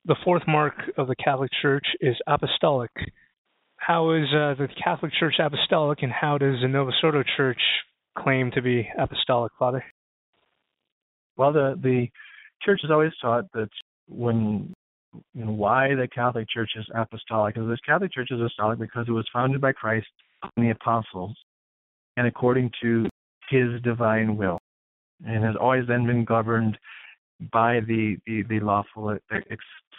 The 0.06 0.16
fourth 0.24 0.44
mark 0.48 0.76
of 0.98 1.08
the 1.08 1.16
Catholic 1.16 1.50
Church 1.62 1.86
is 2.00 2.16
apostolic. 2.28 2.92
How 3.78 4.12
is 4.14 4.26
uh, 4.34 4.54
the 4.58 4.68
Catholic 4.84 5.12
Church 5.20 5.36
apostolic, 5.40 6.04
and 6.04 6.12
how 6.12 6.38
does 6.38 6.62
the 6.62 6.68
Novus 6.68 6.96
Ordo 7.04 7.24
Church 7.38 7.62
claim 8.18 8.52
to 8.52 8.62
be 8.62 8.88
apostolic, 8.98 9.52
Father? 9.58 9.84
Well, 11.38 11.52
the 11.54 11.78
the 11.82 12.08
church 12.64 12.80
has 12.84 12.92
always 12.92 13.12
taught 13.22 13.52
that 13.54 13.70
when 14.08 14.74
you 15.34 15.46
know 15.46 15.52
why 15.52 15.96
the 15.96 16.08
Catholic 16.08 16.48
Church 16.50 16.72
is 16.76 16.86
apostolic. 16.96 17.56
Because 17.56 17.70
the 17.70 17.78
Catholic 17.86 18.12
Church 18.12 18.30
is 18.32 18.40
apostolic 18.40 18.80
because 18.80 19.06
it 19.08 19.12
was 19.12 19.28
founded 19.34 19.62
by 19.62 19.72
Christ 19.72 20.08
and 20.56 20.66
the 20.66 20.72
apostles, 20.72 21.36
and 22.18 22.28
according 22.28 22.72
to 22.82 23.08
His 23.50 23.82
divine 23.84 24.38
will, 24.38 24.60
and 25.26 25.44
has 25.44 25.56
always 25.60 25.88
then 25.88 26.06
been 26.06 26.26
governed 26.26 26.78
by 27.52 27.82
the 27.82 28.18
the, 28.26 28.44
the 28.50 28.60
lawful 28.60 29.10
uh, 29.10 29.38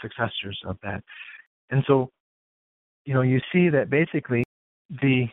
successors 0.00 0.58
of 0.66 0.76
that. 0.82 1.02
And 1.70 1.82
so, 1.86 2.10
you 3.04 3.14
know, 3.14 3.22
you 3.22 3.40
see 3.52 3.68
that 3.70 3.90
basically 3.90 4.44
the 4.90 5.26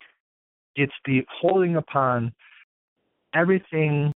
it's 0.76 0.94
the 1.06 1.22
holding 1.42 1.76
upon 1.76 2.34
everything 3.36 4.12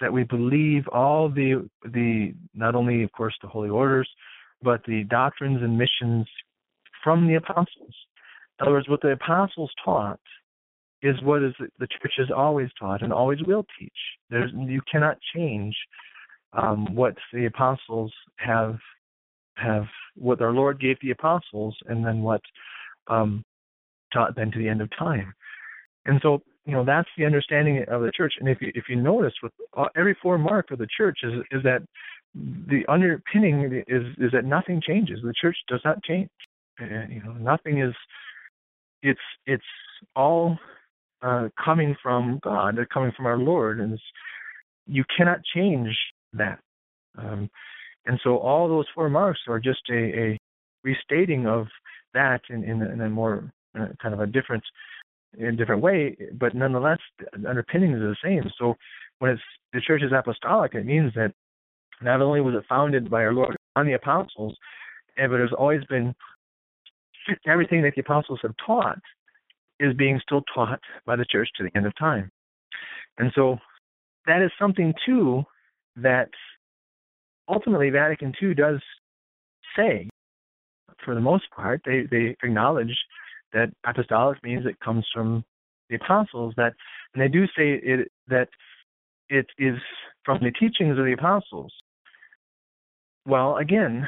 that 0.00 0.12
we 0.12 0.24
believe 0.24 0.86
all 0.88 1.28
the 1.28 1.68
the 1.84 2.32
not 2.54 2.74
only 2.74 3.02
of 3.02 3.12
course 3.12 3.34
the 3.42 3.48
holy 3.48 3.68
orders 3.68 4.08
but 4.62 4.82
the 4.86 5.04
doctrines 5.04 5.62
and 5.62 5.76
missions 5.76 6.26
from 7.02 7.26
the 7.26 7.34
apostles. 7.34 7.94
In 8.58 8.66
other 8.66 8.72
words 8.72 8.88
what 8.88 9.02
the 9.02 9.12
apostles 9.12 9.70
taught 9.84 10.20
is 11.02 11.16
what 11.22 11.42
is 11.42 11.54
the 11.78 11.86
church 11.86 12.12
has 12.18 12.28
always 12.34 12.68
taught 12.78 13.02
and 13.02 13.12
always 13.12 13.38
will 13.46 13.64
teach. 13.78 13.92
There's 14.28 14.50
you 14.54 14.80
cannot 14.90 15.16
change 15.34 15.74
um, 16.52 16.94
what 16.94 17.14
the 17.32 17.46
apostles 17.46 18.12
have 18.36 18.76
have 19.56 19.84
what 20.16 20.40
our 20.40 20.52
lord 20.52 20.80
gave 20.80 20.96
the 21.02 21.10
apostles 21.10 21.76
and 21.86 22.04
then 22.04 22.22
what 22.22 22.40
um, 23.08 23.44
taught 24.12 24.36
then 24.36 24.50
to 24.50 24.58
the 24.58 24.68
end 24.68 24.80
of 24.80 24.90
time. 24.98 25.32
And 26.06 26.20
so 26.22 26.42
you 26.66 26.72
know 26.72 26.84
that's 26.84 27.08
the 27.16 27.24
understanding 27.24 27.84
of 27.88 28.02
the 28.02 28.12
church. 28.14 28.34
And 28.38 28.48
if 28.48 28.60
you 28.60 28.70
if 28.74 28.84
you 28.88 28.96
notice, 28.96 29.32
with 29.42 29.52
every 29.96 30.16
four 30.22 30.38
mark 30.38 30.70
of 30.70 30.78
the 30.78 30.88
church 30.96 31.20
is 31.22 31.32
is 31.50 31.62
that 31.62 31.82
the 32.34 32.84
underpinning 32.88 33.84
is 33.88 34.04
is 34.18 34.32
that 34.32 34.44
nothing 34.44 34.80
changes. 34.86 35.20
The 35.22 35.34
church 35.40 35.56
does 35.68 35.80
not 35.84 36.02
change. 36.04 36.30
you 36.80 37.22
know, 37.24 37.32
nothing 37.32 37.80
is. 37.80 37.94
It's 39.02 39.20
it's 39.46 39.64
all 40.14 40.58
uh, 41.22 41.48
coming 41.62 41.96
from 42.02 42.38
God, 42.42 42.78
coming 42.92 43.12
from 43.16 43.26
our 43.26 43.38
Lord, 43.38 43.80
and 43.80 43.98
you 44.86 45.04
cannot 45.16 45.40
change 45.54 45.96
that. 46.32 46.60
Um, 47.18 47.50
and 48.06 48.18
so 48.22 48.38
all 48.38 48.68
those 48.68 48.86
four 48.94 49.08
marks 49.08 49.40
are 49.48 49.60
just 49.60 49.82
a, 49.90 49.94
a 49.94 50.38
restating 50.82 51.46
of 51.46 51.66
that 52.14 52.40
in, 52.48 52.64
in, 52.64 52.82
in 52.82 53.00
a 53.00 53.10
more 53.10 53.52
uh, 53.78 53.88
kind 54.02 54.14
of 54.14 54.20
a 54.20 54.26
different 54.26 54.62
in 55.38 55.46
a 55.46 55.52
different 55.52 55.80
way, 55.80 56.16
but 56.40 56.54
nonetheless, 56.54 56.98
the 57.18 57.48
underpinnings 57.48 58.00
are 58.00 58.08
the 58.08 58.16
same. 58.22 58.50
So 58.58 58.74
when 59.20 59.30
it's 59.30 59.42
the 59.72 59.80
church 59.80 60.02
is 60.02 60.10
apostolic, 60.12 60.74
it 60.74 60.84
means 60.84 61.12
that 61.14 61.32
not 62.02 62.22
only 62.22 62.40
was 62.40 62.54
it 62.54 62.64
founded 62.68 63.10
by 63.10 63.24
our 63.24 63.32
Lord 63.32 63.56
on 63.76 63.86
the 63.86 63.92
apostles, 63.92 64.56
but 65.16 65.32
it 65.32 65.40
has 65.40 65.56
always 65.56 65.84
been 65.84 66.14
everything 67.46 67.82
that 67.82 67.94
the 67.94 68.00
apostles 68.00 68.40
have 68.42 68.54
taught 68.64 68.98
is 69.78 69.94
being 69.94 70.20
still 70.22 70.42
taught 70.54 70.80
by 71.06 71.16
the 71.16 71.24
church 71.24 71.48
to 71.56 71.64
the 71.64 71.70
end 71.76 71.86
of 71.86 71.96
time. 71.96 72.30
And 73.18 73.30
so 73.34 73.58
that 74.26 74.42
is 74.42 74.50
something 74.58 74.94
too 75.04 75.42
that 75.96 76.28
ultimately 77.48 77.90
Vatican 77.90 78.32
II 78.42 78.54
does 78.54 78.80
say. 79.76 80.08
For 81.04 81.14
the 81.14 81.20
most 81.20 81.44
part, 81.54 81.80
they, 81.84 82.02
they 82.10 82.36
acknowledge 82.42 82.94
that 83.52 83.70
apostolic 83.86 84.42
means 84.44 84.66
it 84.66 84.78
comes 84.80 85.06
from 85.12 85.44
the 85.88 85.96
apostles 85.96 86.54
that 86.56 86.72
and 87.14 87.22
they 87.22 87.28
do 87.28 87.46
say 87.46 87.80
it 87.82 88.12
that 88.28 88.48
it 89.28 89.46
is 89.58 89.76
from 90.24 90.38
the 90.42 90.52
teachings 90.52 90.98
of 90.98 91.04
the 91.04 91.14
apostles 91.14 91.72
well 93.26 93.56
again 93.56 94.06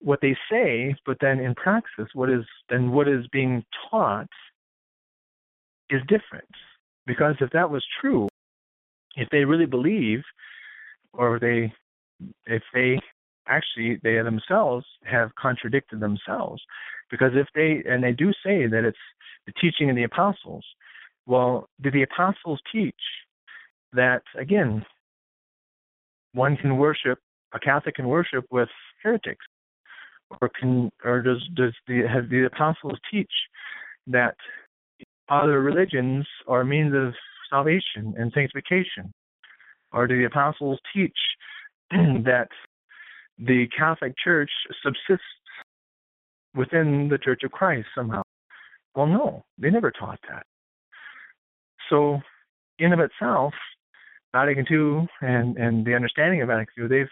what 0.00 0.20
they 0.20 0.36
say 0.50 0.94
but 1.06 1.16
then 1.20 1.40
in 1.40 1.54
praxis 1.54 2.08
what 2.14 2.30
is 2.30 2.44
then 2.68 2.90
what 2.90 3.08
is 3.08 3.26
being 3.32 3.64
taught 3.90 4.28
is 5.90 6.00
different. 6.08 6.48
Because 7.06 7.34
if 7.40 7.50
that 7.50 7.70
was 7.70 7.84
true 8.00 8.28
if 9.16 9.28
they 9.30 9.44
really 9.44 9.66
believe 9.66 10.22
or 11.12 11.38
they 11.38 11.72
if 12.46 12.62
they 12.72 12.98
actually 13.46 14.00
they 14.02 14.16
themselves 14.22 14.84
have 15.04 15.34
contradicted 15.36 16.00
themselves 16.00 16.62
because 17.10 17.32
if 17.34 17.46
they 17.54 17.82
and 17.88 18.02
they 18.02 18.12
do 18.12 18.32
say 18.44 18.66
that 18.66 18.84
it's 18.84 18.98
the 19.46 19.52
teaching 19.60 19.90
of 19.90 19.96
the 19.96 20.04
apostles 20.04 20.64
well 21.26 21.68
did 21.82 21.92
the 21.92 22.02
apostles 22.02 22.60
teach 22.72 22.94
that 23.92 24.22
again 24.38 24.84
one 26.32 26.56
can 26.56 26.78
worship 26.78 27.18
a 27.54 27.60
catholic 27.60 27.94
can 27.94 28.08
worship 28.08 28.44
with 28.50 28.68
heretics 29.02 29.46
or 30.40 30.50
can 30.60 30.90
or 31.04 31.22
does 31.22 31.42
does 31.54 31.72
the 31.86 32.02
have 32.06 32.28
the 32.28 32.44
apostles 32.44 32.98
teach 33.10 33.32
that 34.06 34.36
other 35.28 35.62
religions 35.62 36.26
are 36.46 36.64
means 36.64 36.94
of 36.94 37.14
salvation 37.50 38.14
and 38.18 38.32
sanctification 38.34 39.12
or 39.92 40.06
do 40.06 40.18
the 40.18 40.24
apostles 40.24 40.78
teach 40.92 41.16
that 41.90 42.48
the 43.38 43.66
Catholic 43.76 44.14
Church 44.22 44.50
subsists 44.82 45.24
within 46.54 47.08
the 47.08 47.18
Church 47.18 47.42
of 47.44 47.52
Christ 47.52 47.86
somehow. 47.94 48.22
Well, 48.94 49.06
no, 49.06 49.44
they 49.58 49.70
never 49.70 49.90
taught 49.90 50.20
that. 50.28 50.46
So, 51.90 52.20
in 52.78 52.92
of 52.92 53.00
itself, 53.00 53.54
Vatican 54.32 54.66
II 54.70 55.08
and 55.20 55.56
and 55.56 55.84
the 55.86 55.94
understanding 55.94 56.42
of 56.42 56.48
Vatican 56.48 56.84
II, 56.84 56.88
they've 56.88 57.10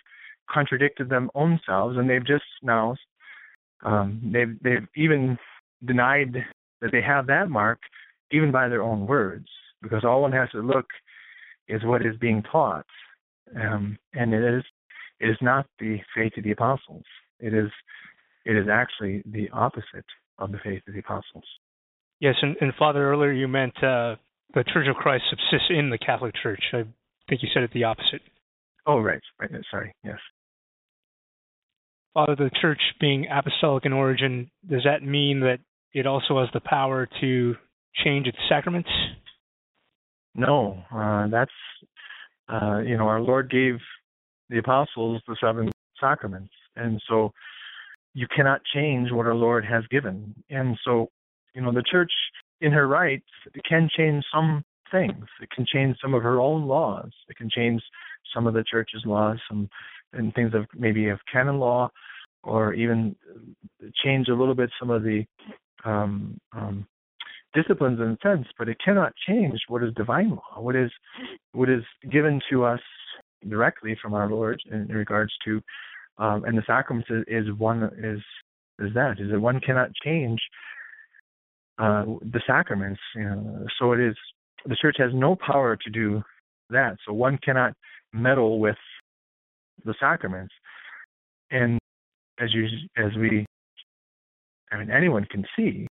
contradicted 0.50 1.08
them 1.08 1.30
own 1.34 1.60
selves, 1.66 1.96
and 1.96 2.08
they've 2.08 2.26
just 2.26 2.44
now 2.62 2.96
um, 3.84 4.20
they've 4.32 4.56
they've 4.62 4.86
even 4.96 5.38
denied 5.84 6.34
that 6.80 6.92
they 6.92 7.02
have 7.02 7.26
that 7.26 7.48
mark, 7.48 7.80
even 8.30 8.52
by 8.52 8.68
their 8.68 8.82
own 8.82 9.06
words, 9.06 9.46
because 9.82 10.04
all 10.04 10.22
one 10.22 10.32
has 10.32 10.50
to 10.50 10.60
look 10.60 10.86
is 11.68 11.84
what 11.84 12.04
is 12.04 12.16
being 12.20 12.42
taught, 12.50 12.86
um, 13.56 13.98
and 14.14 14.34
it 14.34 14.42
is 14.42 14.64
it 15.20 15.28
is 15.28 15.36
not 15.40 15.66
the 15.78 15.98
faith 16.14 16.32
of 16.36 16.44
the 16.44 16.52
apostles. 16.52 17.04
It 17.40 17.54
is 17.54 17.70
it 18.44 18.56
is 18.56 18.66
actually 18.70 19.22
the 19.26 19.48
opposite 19.52 20.06
of 20.38 20.52
the 20.52 20.58
faith 20.62 20.82
of 20.86 20.94
the 20.94 21.00
apostles. 21.00 21.44
Yes, 22.20 22.34
and, 22.42 22.56
and 22.60 22.72
Father, 22.78 23.10
earlier 23.10 23.32
you 23.32 23.48
meant 23.48 23.76
uh, 23.78 24.16
the 24.54 24.64
Church 24.72 24.86
of 24.88 24.96
Christ 24.96 25.24
subsists 25.30 25.70
in 25.70 25.90
the 25.90 25.98
Catholic 25.98 26.34
Church. 26.40 26.62
I 26.72 26.84
think 27.28 27.42
you 27.42 27.48
said 27.52 27.62
it 27.62 27.70
the 27.72 27.84
opposite. 27.84 28.22
Oh, 28.86 28.98
right, 29.00 29.20
right. 29.40 29.50
Sorry. 29.70 29.94
Yes. 30.04 30.18
Father, 32.14 32.36
the 32.36 32.50
Church 32.60 32.80
being 33.00 33.26
apostolic 33.30 33.86
in 33.86 33.92
origin, 33.92 34.50
does 34.68 34.82
that 34.84 35.02
mean 35.02 35.40
that 35.40 35.58
it 35.94 36.06
also 36.06 36.40
has 36.40 36.48
the 36.52 36.60
power 36.60 37.08
to 37.20 37.54
change 38.04 38.26
its 38.26 38.38
sacraments? 38.48 38.90
No, 40.34 40.82
uh, 40.94 41.28
that's 41.28 41.50
uh, 42.48 42.78
you 42.78 42.96
know 42.96 43.06
our 43.06 43.20
Lord 43.20 43.50
gave 43.50 43.78
the 44.52 44.58
apostles 44.58 45.22
the 45.26 45.36
seven 45.40 45.70
sacraments. 46.00 46.52
And 46.76 47.00
so 47.08 47.32
you 48.14 48.26
cannot 48.34 48.60
change 48.74 49.10
what 49.10 49.26
our 49.26 49.34
Lord 49.34 49.64
has 49.64 49.84
given. 49.90 50.34
And 50.50 50.78
so, 50.84 51.08
you 51.54 51.62
know, 51.62 51.72
the 51.72 51.82
church 51.90 52.12
in 52.60 52.72
her 52.72 52.86
rights 52.86 53.26
can 53.68 53.88
change 53.96 54.24
some 54.32 54.62
things. 54.92 55.24
It 55.40 55.50
can 55.50 55.66
change 55.66 55.96
some 56.00 56.14
of 56.14 56.22
her 56.22 56.40
own 56.40 56.66
laws. 56.66 57.10
It 57.28 57.36
can 57.36 57.50
change 57.50 57.82
some 58.32 58.46
of 58.46 58.54
the 58.54 58.64
church's 58.70 59.02
laws, 59.04 59.38
some 59.48 59.68
and 60.12 60.34
things 60.34 60.52
of 60.54 60.66
maybe 60.74 61.08
of 61.08 61.18
canon 61.32 61.58
law, 61.58 61.90
or 62.44 62.74
even 62.74 63.16
change 64.04 64.28
a 64.28 64.34
little 64.34 64.54
bit 64.54 64.70
some 64.78 64.90
of 64.90 65.02
the 65.02 65.24
um, 65.84 66.38
um, 66.52 66.86
disciplines 67.54 67.98
in 67.98 68.08
a 68.08 68.18
sense. 68.22 68.46
But 68.58 68.68
it 68.68 68.76
cannot 68.84 69.12
change 69.26 69.58
what 69.68 69.82
is 69.82 69.92
divine 69.94 70.30
law, 70.30 70.60
what 70.60 70.76
is 70.76 70.90
what 71.52 71.68
is 71.68 71.82
given 72.10 72.40
to 72.50 72.64
us 72.64 72.80
directly 73.48 73.96
from 74.00 74.14
our 74.14 74.28
Lord 74.28 74.60
in, 74.70 74.82
in 74.90 74.96
regards 74.96 75.32
to, 75.44 75.60
um, 76.18 76.44
and 76.44 76.56
the 76.56 76.62
sacraments 76.66 77.08
is, 77.10 77.24
is 77.26 77.58
one 77.58 77.84
is 77.98 78.20
is 78.78 78.94
that 78.94 79.16
is 79.18 79.30
that 79.30 79.40
one 79.40 79.60
cannot 79.60 79.90
change 80.04 80.40
uh, 81.78 82.04
the 82.04 82.40
sacraments. 82.46 83.00
You 83.14 83.24
know, 83.24 83.66
so 83.78 83.92
it 83.92 84.00
is 84.00 84.16
the 84.66 84.76
church 84.76 84.96
has 84.98 85.10
no 85.14 85.36
power 85.36 85.76
to 85.76 85.90
do 85.90 86.22
that. 86.70 86.96
So 87.06 87.12
one 87.12 87.38
cannot 87.38 87.74
meddle 88.12 88.58
with 88.60 88.76
the 89.84 89.94
sacraments. 89.98 90.54
And 91.50 91.78
as 92.40 92.52
you 92.54 92.66
as 92.96 93.14
we 93.18 93.46
I 94.70 94.78
mean 94.78 94.90
anyone 94.90 95.26
can 95.30 95.44
see 95.56 95.86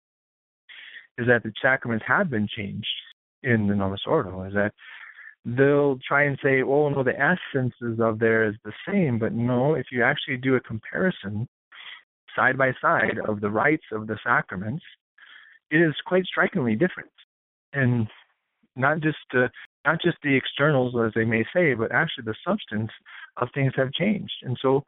is 1.18 1.28
that 1.28 1.44
the 1.44 1.54
sacraments 1.62 2.06
have 2.08 2.30
been 2.30 2.48
changed 2.48 2.88
in 3.44 3.68
the 3.68 3.76
Novus 3.76 4.02
Ordo, 4.08 4.44
is 4.44 4.54
that 4.54 4.72
they'll 5.46 6.00
try 6.08 6.24
and 6.24 6.38
say, 6.44 6.62
oh, 6.62 6.90
no, 6.90 7.04
the 7.04 7.20
essences 7.20 8.00
of 8.00 8.20
there 8.20 8.48
is 8.48 8.56
the 8.64 8.74
same. 8.88 9.20
But 9.20 9.34
no, 9.34 9.74
if 9.76 9.88
you 9.92 10.04
actually 10.04 10.38
do 10.38 10.56
a 10.56 10.60
comparison 10.60 11.48
side 12.36 12.58
by 12.58 12.72
side 12.82 13.18
of 13.28 13.42
the 13.42 13.50
rites 13.50 13.86
of 13.92 14.08
the 14.08 14.18
sacraments, 14.24 14.84
it 15.70 15.78
is 15.78 15.94
quite 16.06 16.26
strikingly 16.26 16.76
different. 16.76 17.12
And 17.74 18.08
not 18.76 19.00
just 19.02 19.18
uh, 19.36 19.48
not 19.86 20.02
just 20.02 20.18
the 20.24 20.36
externals, 20.36 20.94
as 21.04 21.12
they 21.16 21.26
may 21.26 21.44
say, 21.54 21.74
but 21.74 21.92
actually 21.92 22.26
the 22.26 22.36
substance 22.46 22.92
of 23.38 23.50
things 23.54 23.74
have 23.76 23.92
changed. 23.94 24.34
And 24.44 24.58
so 24.62 24.84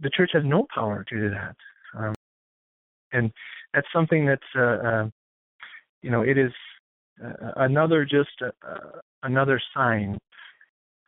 the 0.00 0.10
church 0.10 0.30
has 0.32 0.42
no 0.44 0.66
power 0.74 1.04
to 1.08 1.20
do 1.20 1.30
that. 1.30 1.56
Um, 1.96 2.14
and 3.12 3.30
that's 3.72 3.86
something 3.94 4.26
that's, 4.26 4.42
uh, 4.56 4.60
uh, 4.60 5.08
you 6.02 6.10
know, 6.10 6.22
it 6.22 6.38
is 6.38 6.52
uh, 7.24 7.52
another 7.56 8.04
just 8.04 8.30
uh, 8.42 8.50
uh, 8.66 9.00
another 9.22 9.60
sign 9.74 10.18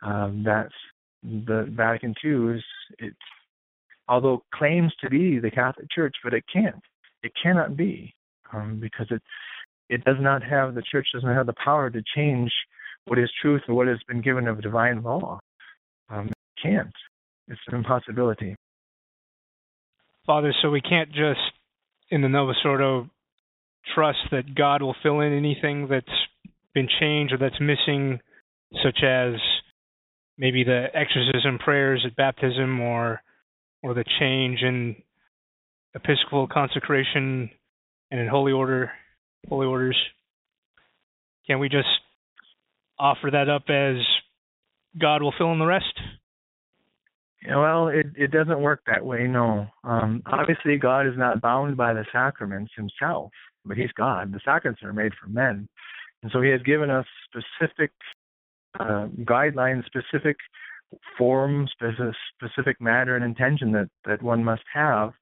um, 0.03 0.43
that 0.45 0.69
the 1.23 1.67
Vatican 1.71 2.15
II 2.25 2.57
is, 2.57 2.65
it, 2.99 3.15
although 4.09 4.43
claims 4.55 4.93
to 5.03 5.11
be 5.11 5.39
the 5.39 5.51
Catholic 5.51 5.91
Church, 5.91 6.15
but 6.23 6.33
it 6.33 6.45
can't. 6.51 6.83
It 7.23 7.33
cannot 7.43 7.77
be 7.77 8.15
um, 8.53 8.79
because 8.81 9.07
it 9.11 9.23
it 9.89 10.05
does 10.05 10.17
not 10.21 10.43
have 10.43 10.75
the 10.75 10.83
church 10.83 11.09
does 11.13 11.25
not 11.25 11.35
have 11.35 11.47
the 11.47 11.55
power 11.65 11.91
to 11.91 12.03
change 12.15 12.53
what 13.07 13.19
is 13.19 13.31
truth 13.41 13.63
or 13.69 13.75
what 13.75 13.89
has 13.89 13.99
been 14.07 14.21
given 14.21 14.47
of 14.47 14.61
divine 14.61 15.03
law. 15.03 15.39
Um, 16.11 16.29
it 16.29 16.63
can't. 16.63 16.93
It's 17.49 17.61
an 17.69 17.77
impossibility. 17.77 18.55
Father, 20.27 20.55
so 20.61 20.71
we 20.71 20.83
can't 20.83 21.09
just 21.11 21.41
in 22.11 22.21
the 22.23 22.29
Novus 22.29 22.57
Ordo 22.65 23.09
trust 23.95 24.19
that 24.31 24.55
God 24.55 24.83
will 24.83 24.97
fill 25.03 25.21
in 25.21 25.33
anything 25.33 25.89
that's 25.89 26.07
been 26.75 26.89
changed 27.01 27.33
or 27.33 27.39
that's 27.39 27.61
missing, 27.61 28.21
such 28.83 29.03
as 29.03 29.35
maybe 30.37 30.65
the 30.65 30.87
exorcism 30.95 31.59
prayers 31.59 32.05
at 32.07 32.17
baptism 32.17 32.81
or 32.81 33.23
or 33.83 33.95
the 33.95 34.05
change 34.21 34.61
in 34.63 34.97
episcopal 35.95 36.47
consecration 36.47 37.51
and 38.11 38.21
in 38.21 38.29
holy 38.29 38.53
order 38.53 38.91
holy 39.49 39.67
orders. 39.67 39.97
Can 41.47 41.59
we 41.59 41.69
just 41.69 41.89
offer 42.99 43.31
that 43.33 43.49
up 43.49 43.65
as 43.69 43.97
god 45.01 45.23
will 45.23 45.35
fill 45.37 45.53
in 45.53 45.59
the 45.59 45.67
rest? 45.67 45.99
Well 47.47 47.89
it 47.89 48.07
it 48.17 48.31
doesn't 48.31 48.61
work 48.61 48.83
that 48.87 49.05
way 49.05 49.27
no. 49.29 49.67
Um 49.85 50.23
obviously 50.27 50.77
god 50.77 51.07
is 51.07 51.15
not 51.17 51.41
bound 51.41 51.77
by 51.77 51.95
the 51.95 52.05
sacraments 52.13 52.73
himself 52.77 53.31
but 53.65 53.77
he's 53.77 53.93
god. 53.93 54.33
The 54.33 54.41
sacraments 54.45 54.83
are 54.83 54.93
made 54.93 55.13
for 55.21 55.29
men. 55.29 55.69
And 56.23 56.33
so 56.33 56.41
he 56.41 56.51
has 56.51 56.63
given 56.63 56.91
us 56.91 57.07
specific 57.29 57.93
uh, 58.81 59.07
guidelines, 59.25 59.85
specific 59.87 60.37
form, 61.17 61.69
specific, 61.71 62.15
specific 62.35 62.81
matter 62.81 63.15
and 63.15 63.25
intention 63.25 63.73
that, 63.73 63.89
that 64.05 64.23
one 64.23 64.43
must 64.43 64.63
have 64.73 65.13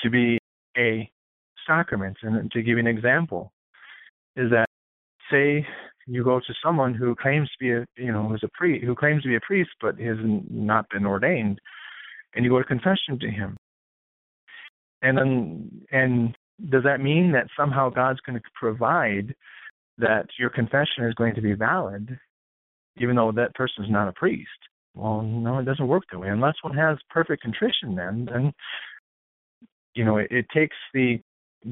to 0.00 0.10
be 0.10 0.38
a 0.76 1.08
sacrament. 1.66 2.16
And 2.22 2.50
to 2.52 2.62
give 2.62 2.78
you 2.78 2.78
an 2.78 2.86
example, 2.86 3.52
is 4.36 4.50
that 4.50 4.66
say 5.30 5.66
you 6.06 6.22
go 6.22 6.38
to 6.38 6.54
someone 6.64 6.94
who 6.94 7.14
claims 7.14 7.48
to 7.48 7.56
be 7.58 7.72
a 7.72 7.86
you 7.96 8.12
know 8.12 8.28
who's 8.28 8.44
a 8.44 8.48
priest 8.54 8.84
who 8.84 8.94
claims 8.94 9.22
to 9.22 9.28
be 9.28 9.36
a 9.36 9.40
priest 9.40 9.70
but 9.80 9.98
has 9.98 10.16
not 10.22 10.88
been 10.90 11.06
ordained, 11.06 11.58
and 12.34 12.44
you 12.44 12.50
go 12.50 12.58
to 12.58 12.64
confession 12.64 13.18
to 13.20 13.30
him, 13.30 13.56
and 15.02 15.18
then 15.18 15.70
and 15.90 16.36
does 16.70 16.84
that 16.84 17.00
mean 17.00 17.32
that 17.32 17.48
somehow 17.56 17.90
God's 17.90 18.20
going 18.20 18.38
to 18.38 18.44
provide 18.54 19.34
that 19.98 20.26
your 20.38 20.50
confession 20.50 21.04
is 21.04 21.14
going 21.14 21.34
to 21.34 21.40
be 21.40 21.54
valid, 21.54 22.18
even 22.98 23.16
though 23.16 23.32
that 23.32 23.54
person 23.54 23.84
is 23.84 23.90
not 23.90 24.08
a 24.08 24.12
priest? 24.12 24.48
Well, 24.94 25.22
no, 25.22 25.58
it 25.58 25.64
doesn't 25.64 25.88
work 25.88 26.04
that 26.10 26.18
way. 26.18 26.28
Unless 26.28 26.54
one 26.62 26.76
has 26.76 26.96
perfect 27.10 27.42
contrition, 27.42 27.96
then 27.96 28.28
then 28.30 28.52
you 29.94 30.04
know 30.04 30.18
it, 30.18 30.28
it 30.30 30.46
takes 30.54 30.76
the 30.94 31.20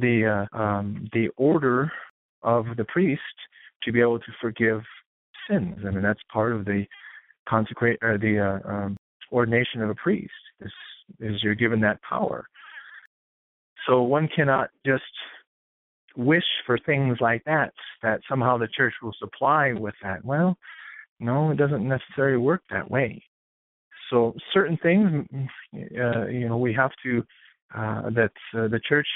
the 0.01 0.47
uh, 0.53 0.59
um, 0.59 1.09
the 1.13 1.29
order 1.37 1.91
of 2.43 2.67
the 2.77 2.85
priest 2.85 3.21
to 3.83 3.93
be 3.93 4.01
able 4.01 4.19
to 4.19 4.33
forgive 4.41 4.83
sins. 5.49 5.79
I 5.87 5.91
mean 5.91 6.03
that's 6.03 6.21
part 6.33 6.53
of 6.53 6.65
the 6.65 6.85
consecrate 7.49 7.99
or 8.03 8.19
the 8.19 8.39
uh, 8.39 8.69
um, 8.69 8.97
ordination 9.33 9.83
of 9.83 9.91
a 9.91 9.95
priest 9.95 10.33
is 10.61 10.73
is 11.21 11.43
you're 11.43 11.55
given 11.55 11.81
that 11.81 12.01
power. 12.03 12.47
So 13.87 14.03
one 14.03 14.29
cannot 14.35 14.71
just 14.87 15.03
wish 16.17 16.45
for 16.65 16.79
things 16.79 17.19
like 17.21 17.43
that 17.45 17.73
that 18.03 18.21
somehow 18.29 18.57
the 18.57 18.69
church 18.69 18.95
will 19.03 19.15
supply 19.19 19.73
with 19.73 19.95
that. 20.03 20.25
Well, 20.25 20.57
no, 21.21 21.51
it 21.51 21.57
doesn't 21.57 21.87
necessarily 21.87 22.39
work 22.39 22.63
that 22.71 22.91
way. 22.91 23.23
So 24.11 24.35
certain 24.53 24.79
things, 24.83 25.27
uh, 25.75 26.27
you 26.27 26.49
know, 26.49 26.59
we 26.59 26.73
have 26.75 26.93
to 27.05 27.25
uh, 27.75 28.11
that 28.11 28.33
uh, 28.57 28.69
the 28.69 28.81
church, 28.87 29.09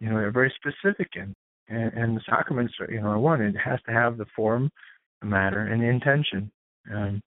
you 0.00 0.08
know, 0.08 0.16
they're 0.16 0.32
very 0.32 0.52
specific 0.56 1.08
in, 1.14 1.34
and, 1.68 1.92
and 1.92 2.16
the 2.16 2.22
sacraments, 2.28 2.74
are, 2.80 2.90
you 2.90 3.00
know, 3.00 3.08
are 3.08 3.18
one. 3.18 3.40
It 3.40 3.56
has 3.56 3.80
to 3.86 3.92
have 3.92 4.18
the 4.18 4.26
form, 4.34 4.70
the 5.20 5.28
matter, 5.28 5.60
and 5.60 5.82
the 5.82 5.86
intention. 5.86 6.50
Um, 6.92 7.20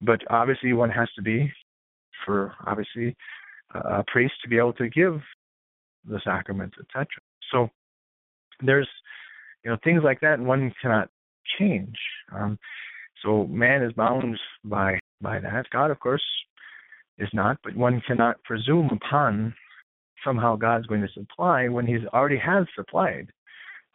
but 0.00 0.20
obviously, 0.30 0.72
one 0.72 0.90
has 0.90 1.08
to 1.16 1.22
be, 1.22 1.52
for 2.24 2.52
obviously, 2.66 3.16
a 3.74 4.04
priest 4.06 4.34
to 4.42 4.48
be 4.48 4.58
able 4.58 4.72
to 4.74 4.88
give 4.88 5.20
the 6.06 6.20
sacraments, 6.24 6.76
etc. 6.80 7.06
So 7.50 7.68
there's, 8.60 8.88
you 9.64 9.70
know, 9.70 9.78
things 9.82 10.02
like 10.04 10.20
that, 10.20 10.34
and 10.34 10.46
one 10.46 10.72
cannot 10.80 11.08
change. 11.58 11.96
Um, 12.34 12.58
so 13.22 13.46
man 13.46 13.82
is 13.82 13.92
bound 13.92 14.38
by 14.64 14.98
by 15.20 15.38
that. 15.40 15.66
God, 15.70 15.90
of 15.90 15.98
course, 15.98 16.22
is 17.18 17.28
not, 17.32 17.58
but 17.64 17.76
one 17.76 18.02
cannot 18.06 18.42
presume 18.44 18.90
upon 18.92 19.54
somehow 20.24 20.56
God's 20.56 20.86
going 20.86 21.02
to 21.02 21.08
supply 21.12 21.68
when 21.68 21.86
He's 21.86 22.06
already 22.12 22.38
has 22.38 22.66
supplied 22.76 23.28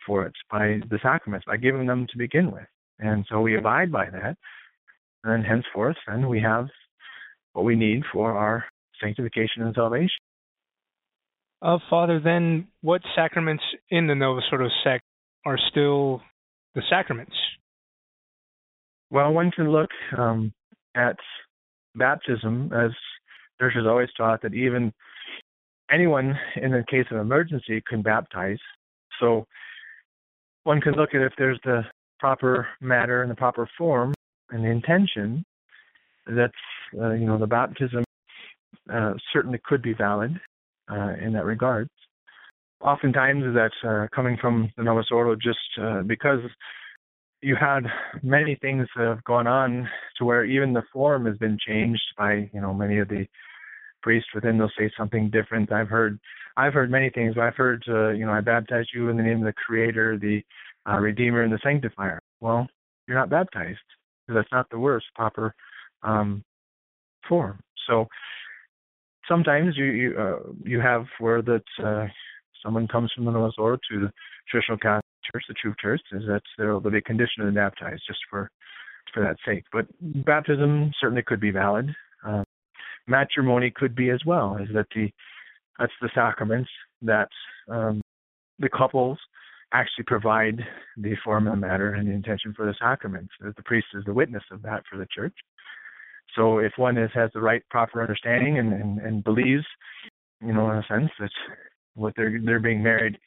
for 0.06 0.26
it 0.26 0.34
by 0.50 0.80
the 0.90 1.00
sacraments, 1.02 1.46
by 1.46 1.58
giving 1.58 1.86
them 1.86 2.08
to 2.12 2.18
begin 2.18 2.52
with. 2.52 2.68
And 3.00 3.26
so 3.30 3.42
we 3.42 3.58
abide 3.58 3.92
by 3.92 4.10
that, 4.10 4.38
and 5.24 5.46
henceforth, 5.46 5.96
then 6.08 6.28
we 6.28 6.42
have 6.42 6.68
what 7.54 7.66
we 7.66 7.76
need 7.76 8.04
for 8.12 8.34
our 8.34 8.66
sanctification 9.02 9.64
and 9.64 9.74
salvation. 9.76 10.10
Uh, 11.62 11.78
Father, 11.90 12.20
then 12.24 12.68
what 12.82 13.02
sacraments 13.16 13.64
in 13.90 14.08
the 14.08 14.16
Novus 14.16 14.46
Ordo 14.52 14.70
sect 14.84 15.04
are 15.46 15.58
still 15.70 16.22
the 16.76 16.82
sacraments? 16.90 17.36
Well, 19.12 19.34
one 19.34 19.52
can 19.52 19.72
look 19.72 19.90
um, 20.18 20.54
at 20.96 21.18
baptism, 21.96 22.72
as 22.74 22.92
Church 23.60 23.74
has 23.76 23.86
always 23.86 24.10
taught 24.16 24.42
that 24.44 24.54
even 24.54 24.94
anyone 25.92 26.38
in 26.56 26.72
the 26.72 26.84
case 26.90 27.06
of 27.12 27.18
emergency 27.18 27.82
can 27.88 28.02
baptize. 28.02 28.58
So 29.20 29.46
one 30.64 30.82
can 30.82 30.94
look 30.94 31.14
at 31.14 31.22
if 31.22 31.34
there's 31.38 31.60
the 31.64 31.84
proper 32.20 32.68
matter 32.82 33.22
and 33.22 33.32
the 33.32 33.36
proper 33.36 33.70
form 33.78 34.14
and 34.52 34.64
the 34.64 34.70
intention. 34.70 35.44
That's 36.28 36.54
uh, 37.00 37.12
you 37.12 37.26
know 37.26 37.38
the 37.38 37.48
baptism 37.48 38.04
uh, 38.94 39.14
certainly 39.34 39.60
could 39.64 39.82
be 39.82 39.94
valid 39.94 40.40
uh, 40.92 41.14
in 41.22 41.34
that 41.34 41.46
regard. 41.46 41.88
Oftentimes, 42.82 43.44
that's 43.56 43.74
uh, 43.86 44.08
coming 44.14 44.38
from 44.40 44.72
the 44.78 44.84
Novus 44.84 45.08
Ordo 45.12 45.36
just 45.36 45.60
uh, 45.82 46.02
because 46.04 46.40
you 47.42 47.56
had 47.56 47.82
many 48.22 48.56
things 48.62 48.88
that 48.96 49.08
have 49.08 49.24
gone 49.24 49.48
on 49.48 49.90
to 50.18 50.26
where 50.26 50.46
even 50.46 50.74
the 50.74 50.84
form 50.94 51.26
has 51.26 51.38
been 51.38 51.58
changed 51.66 52.02
by 52.18 52.50
you 52.54 52.62
know 52.62 52.74
many 52.74 53.00
of 53.00 53.08
the 53.08 53.26
priests 54.02 54.30
within 54.34 54.58
they'll 54.58 54.72
say 54.78 54.92
something 54.98 55.30
different 55.30 55.72
i've 55.72 55.90
heard 55.90 56.20
i've 56.58 56.74
heard 56.74 56.92
many 56.92 57.10
things 57.10 57.36
i've 57.40 57.56
heard 57.56 57.84
uh, 57.90 58.10
you 58.10 58.26
know 58.26 58.32
i 58.32 58.42
baptize 58.42 58.86
you 58.94 59.10
in 59.10 59.18
the 59.18 59.24
name 59.24 59.40
of 59.40 59.46
the 59.46 59.54
creator 59.66 60.18
the 60.18 60.42
uh, 60.90 60.98
redeemer 60.98 61.44
and 61.44 61.54
the 61.54 61.60
sanctifier 61.64 62.22
well 62.40 62.68
you're 63.08 63.18
not 63.18 63.30
baptized 63.30 63.80
because 64.28 64.40
that's 64.40 64.52
not 64.52 64.70
the 64.70 64.80
worst 64.80 65.06
proper 65.16 65.54
um, 66.04 66.44
form 67.28 67.60
so 67.88 68.08
sometimes 69.30 69.78
you 69.78 69.86
you 69.86 70.18
uh, 70.18 70.52
you 70.64 70.80
have 70.80 71.06
where 71.20 71.42
that 71.42 71.64
uh, 71.84 72.08
someone 72.64 72.88
comes 72.88 73.12
from 73.16 73.26
the 73.26 73.32
Novus 73.32 73.56
Ordo 73.58 73.80
to 73.92 74.00
the 74.02 74.12
traditional 74.50 74.78
Catholic 74.78 75.06
church, 75.32 75.44
the 75.48 75.54
true 75.54 75.74
church, 75.80 76.02
is 76.12 76.24
that 76.28 76.42
they'll, 76.58 76.80
they'll 76.80 76.92
be 76.92 77.02
conditioned 77.02 77.46
and 77.46 77.56
baptized 77.56 78.02
just 78.08 78.20
for 78.30 78.50
for 79.14 79.24
that 79.24 79.38
sake. 79.46 79.64
But 79.72 79.88
baptism 80.26 80.92
certainly 81.00 81.24
could 81.24 81.40
be 81.40 81.52
valid. 81.52 81.90
Uh, 82.26 82.44
matrimony 83.10 83.72
could 83.72 83.96
be 83.96 84.10
as 84.10 84.22
well. 84.26 84.58
Is 84.62 84.70
that 84.74 84.88
the 84.96 85.10
that's 85.78 85.94
the 86.02 86.10
sacraments 86.14 86.70
that 87.02 87.30
um, 87.70 88.02
the 88.60 88.70
couples 88.70 89.18
actually 89.72 90.04
provide 90.06 90.60
the 90.98 91.16
form 91.24 91.48
of 91.48 91.54
the 91.54 91.60
matter 91.60 91.94
and 91.94 92.08
the 92.08 92.12
intention 92.12 92.54
for 92.56 92.66
the 92.66 92.76
sacraments. 92.80 93.32
that 93.40 93.56
The 93.56 93.64
priest 93.64 93.88
is 93.94 94.04
the 94.06 94.14
witness 94.14 94.44
of 94.52 94.62
that 94.64 94.84
for 94.90 94.98
the 94.98 95.08
church. 95.16 95.34
So 96.36 96.58
if 96.58 96.74
one 96.76 96.98
is, 96.98 97.12
has 97.14 97.30
the 97.34 97.40
right 97.40 97.62
proper 97.70 98.02
understanding 98.02 98.58
and, 98.58 98.74
and, 98.74 99.00
and 99.00 99.24
believes, 99.24 99.66
you 100.42 100.54
know, 100.54 100.70
in 100.72 100.78
a 100.78 100.86
sense 100.88 101.12
that 101.20 101.30
what 101.96 102.14
they're 102.16 102.40
they're 102.44 102.60
being 102.60 102.84
married 102.84 103.18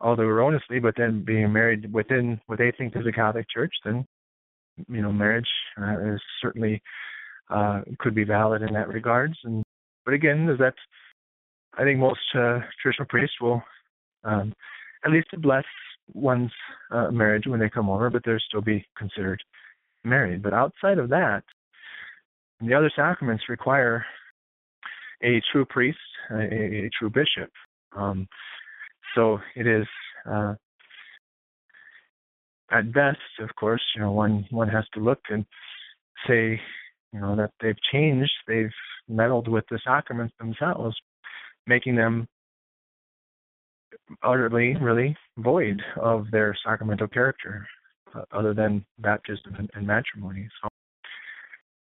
although 0.00 0.24
erroneously, 0.24 0.78
but 0.78 0.94
then 0.96 1.24
being 1.24 1.52
married 1.52 1.92
within 1.92 2.40
what 2.46 2.58
they 2.58 2.72
think 2.76 2.94
is 2.96 3.06
a 3.06 3.12
Catholic 3.12 3.46
Church, 3.48 3.72
then 3.84 4.06
you 4.88 5.00
know 5.00 5.12
marriage 5.12 5.48
uh, 5.80 6.14
is 6.14 6.20
certainly 6.42 6.82
uh, 7.50 7.82
could 7.98 8.14
be 8.14 8.24
valid 8.24 8.62
in 8.62 8.72
that 8.74 8.88
regards. 8.88 9.34
And 9.44 9.62
but 10.04 10.14
again, 10.14 10.46
that 10.46 10.74
I 11.78 11.82
think 11.82 11.98
most 11.98 12.20
uh, 12.34 12.60
traditional 12.80 13.06
priests 13.08 13.36
will 13.40 13.62
um, 14.24 14.52
at 15.04 15.12
least 15.12 15.28
bless 15.38 15.64
one's 16.12 16.52
uh, 16.90 17.10
marriage 17.10 17.46
when 17.46 17.60
they 17.60 17.70
come 17.70 17.90
over, 17.90 18.10
but 18.10 18.22
they'll 18.24 18.38
still 18.48 18.60
be 18.60 18.84
considered 18.96 19.42
married. 20.04 20.42
But 20.42 20.54
outside 20.54 20.98
of 20.98 21.08
that, 21.10 21.42
the 22.60 22.74
other 22.74 22.90
sacraments 22.94 23.44
require 23.48 24.04
a 25.22 25.42
true 25.52 25.64
priest, 25.64 25.98
a, 26.30 26.42
a 26.86 26.90
true 26.98 27.10
bishop. 27.10 27.50
Um, 27.96 28.28
so 29.14 29.38
it 29.54 29.66
is 29.66 29.86
uh, 30.28 30.54
at 32.70 32.92
best, 32.92 33.18
of 33.40 33.54
course, 33.56 33.82
you 33.94 34.02
know, 34.02 34.12
one 34.12 34.46
one 34.50 34.68
has 34.68 34.84
to 34.94 35.00
look 35.00 35.20
and 35.30 35.44
say, 36.26 36.60
you 37.12 37.20
know, 37.20 37.36
that 37.36 37.52
they've 37.60 37.76
changed, 37.92 38.32
they've 38.46 38.70
meddled 39.08 39.48
with 39.48 39.64
the 39.70 39.78
sacraments 39.84 40.34
themselves, 40.38 40.96
making 41.66 41.96
them 41.96 42.26
utterly, 44.22 44.76
really 44.80 45.16
void 45.38 45.82
of 46.00 46.26
their 46.30 46.56
sacramental 46.64 47.08
character, 47.08 47.66
uh, 48.14 48.22
other 48.32 48.54
than 48.54 48.84
baptism 48.98 49.54
and, 49.58 49.70
and 49.74 49.86
matrimony. 49.86 50.48
So 50.62 50.68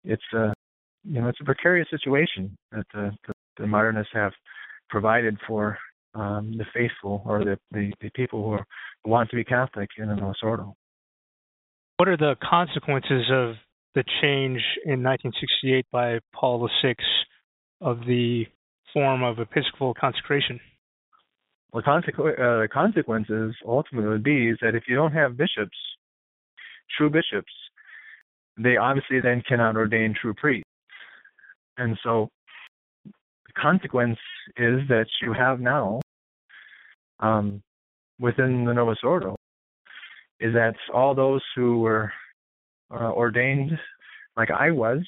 it's 0.05 0.23
a, 0.35 0.53
you 1.05 1.21
know, 1.21 1.29
it's 1.29 1.41
a 1.41 1.45
precarious 1.45 1.89
situation 1.91 2.57
that 2.73 2.87
the, 2.93 3.11
the, 3.27 3.33
the 3.59 3.67
modernists 3.67 4.13
have 4.15 4.33
provided 4.89 5.37
for 5.47 5.79
um, 6.15 6.55
the 6.57 6.65
faithful 6.73 7.23
or 7.27 7.45
the, 7.45 7.59
the, 7.73 7.93
the 8.01 8.11
people 8.15 8.43
who, 8.45 8.53
are, 8.53 8.67
want 9.05 9.31
to 9.31 9.37
be 9.37 9.45
Catholic 9.45 9.89
in 9.99 10.09
the 10.09 10.15
Novus 10.15 10.39
Ordo. 10.43 10.75
What 11.97 12.09
are 12.09 12.17
the 12.17 12.37
consequences 12.43 13.25
of 13.31 13.55
the 13.95 14.05
change 14.21 14.61
in 14.85 15.03
1968 15.03 15.87
by 15.93 16.19
Paul 16.33 16.69
VI 16.83 16.95
of 17.81 18.01
the 18.07 18.47
form 18.93 19.23
of 19.23 19.39
episcopal 19.39 19.95
consecration? 19.95 20.61
Well, 21.73 21.83
consequ- 21.83 22.39
uh, 22.39 22.63
the 22.63 22.69
consequences 22.73 23.55
ultimately 23.67 24.09
would 24.09 24.23
be 24.23 24.49
is 24.49 24.59
that 24.63 24.75
if 24.75 24.85
you 24.89 24.95
don't 24.95 25.13
have 25.13 25.37
bishops, 25.37 25.77
true 26.97 27.11
bishops, 27.11 27.53
they 28.57 28.77
obviously 28.77 29.21
then 29.21 29.43
cannot 29.47 29.77
ordain 29.77 30.15
true 30.21 30.35
priests. 30.35 30.69
And 31.77 31.99
so 32.05 32.29
the 33.05 33.53
consequence 33.61 34.19
is 34.57 34.81
that 34.89 35.07
you 35.21 35.33
have 35.33 35.61
now 35.61 36.01
um, 37.21 37.63
within 38.21 38.65
the 38.65 38.73
Novus 38.73 38.99
Ordo 39.03 39.37
is 40.41 40.55
that 40.55 40.75
all 40.93 41.15
those 41.15 41.43
who 41.57 41.81
were 41.81 42.13
uh, 42.91 43.11
ordained, 43.13 43.73
like 44.37 44.51
I 44.51 44.71
was, 44.71 45.01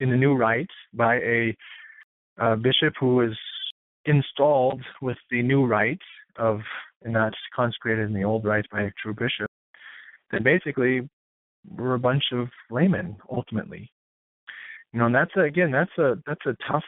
in 0.00 0.10
the 0.10 0.16
new 0.16 0.34
rite 0.34 0.70
by 0.92 1.16
a, 1.16 1.56
bishop 2.56 2.94
who 2.98 3.16
was 3.16 3.36
installed 4.06 4.82
with 5.00 5.16
the 5.30 5.40
new 5.42 5.64
rite 5.64 6.00
of, 6.36 6.60
and 7.02 7.12
not 7.12 7.32
consecrated 7.54 8.06
in 8.06 8.14
the 8.14 8.24
old 8.24 8.44
rite 8.44 8.66
by 8.72 8.82
a 8.82 8.90
true 9.00 9.14
bishop, 9.14 9.48
then 10.30 10.42
basically 10.42 11.08
we're 11.76 11.94
a 11.94 11.98
bunch 11.98 12.24
of 12.32 12.48
laymen 12.70 13.16
ultimately. 13.30 13.90
You 14.92 14.98
know, 14.98 15.06
and 15.06 15.14
that's 15.14 15.30
a, 15.36 15.40
again, 15.40 15.70
that's 15.70 15.96
a 15.98 16.16
that's 16.26 16.44
a 16.46 16.56
tough 16.70 16.84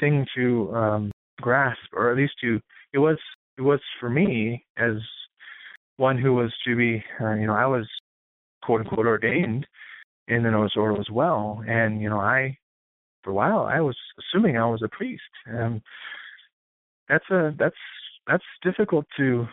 thing 0.00 0.26
to 0.36 0.74
um, 0.74 1.12
grasp, 1.40 1.88
or 1.92 2.10
at 2.10 2.16
least 2.16 2.34
to 2.42 2.60
it 2.92 2.98
was 2.98 3.18
it 3.58 3.62
was 3.62 3.80
for 4.00 4.10
me 4.10 4.64
as 4.76 4.94
one 5.96 6.18
who 6.18 6.34
was 6.34 6.52
to 6.66 6.76
be, 6.76 7.02
uh, 7.20 7.34
you 7.34 7.46
know, 7.46 7.54
I 7.54 7.66
was 7.66 7.86
quote 8.66 8.80
unquote 8.80 9.06
ordained 9.06 9.66
in 10.28 10.42
the 10.42 10.50
Novus 10.50 10.72
Ordo 10.76 11.00
as 11.00 11.08
well, 11.10 11.62
and 11.66 12.02
you 12.02 12.10
know, 12.10 12.18
I 12.18 12.58
for 13.22 13.30
a 13.30 13.34
while 13.34 13.60
I 13.60 13.80
was 13.80 13.96
assuming 14.18 14.56
I 14.56 14.66
was 14.66 14.82
a 14.82 14.88
priest. 14.88 15.22
and 15.46 15.80
that's 17.08 17.28
a 17.30 17.54
that's 17.58 17.76
that's 18.26 18.44
difficult 18.62 19.06
to 19.16 19.46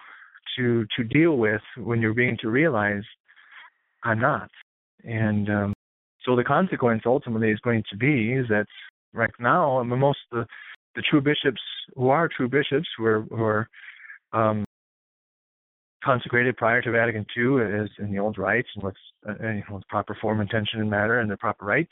to 0.58 0.86
to 0.98 1.04
deal 1.04 1.38
with 1.38 1.62
when 1.78 2.02
you're 2.02 2.16
being 2.16 2.38
to 2.42 2.50
realize 2.50 3.04
I'm 4.04 4.20
not, 4.20 4.50
and 5.04 5.50
um, 5.50 5.74
so 6.26 6.36
the 6.36 6.44
consequence 6.44 7.04
ultimately 7.06 7.52
is 7.52 7.60
going 7.60 7.84
to 7.92 7.98
be 7.98 8.34
is 8.34 8.48
that 8.50 8.66
right 9.14 9.30
now 9.40 9.80
I 9.80 9.84
mean, 9.84 10.00
most 10.00 10.20
of 10.32 10.40
the 10.40 10.48
the 10.96 11.04
true 11.10 11.22
bishops 11.22 11.62
who 11.96 12.10
are 12.10 12.28
true 12.28 12.48
bishops 12.48 12.88
who 12.98 13.06
are, 13.06 13.22
who 13.30 13.44
are 13.44 13.68
um, 14.34 14.66
consecrated 16.04 16.58
prior 16.58 16.82
to 16.82 16.92
Vatican 16.92 17.26
II 17.38 17.62
as 17.62 17.90
in 18.00 18.12
the 18.12 18.20
old 18.20 18.38
rites 18.38 18.70
and 18.76 18.84
with, 18.84 18.96
uh, 19.28 19.80
proper 19.90 20.16
form, 20.22 20.42
intention, 20.42 20.80
and 20.80 20.90
matter 20.90 21.20
and 21.20 21.30
the 21.30 21.38
proper 21.38 21.66
rite, 21.66 21.88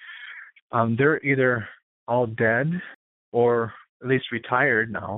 um, 0.72 0.96
they're 0.98 1.24
either 1.24 1.68
all 2.08 2.28
dead 2.28 2.72
or 3.32 3.74
at 4.02 4.08
least 4.08 4.32
retired 4.32 4.92
now. 4.92 5.18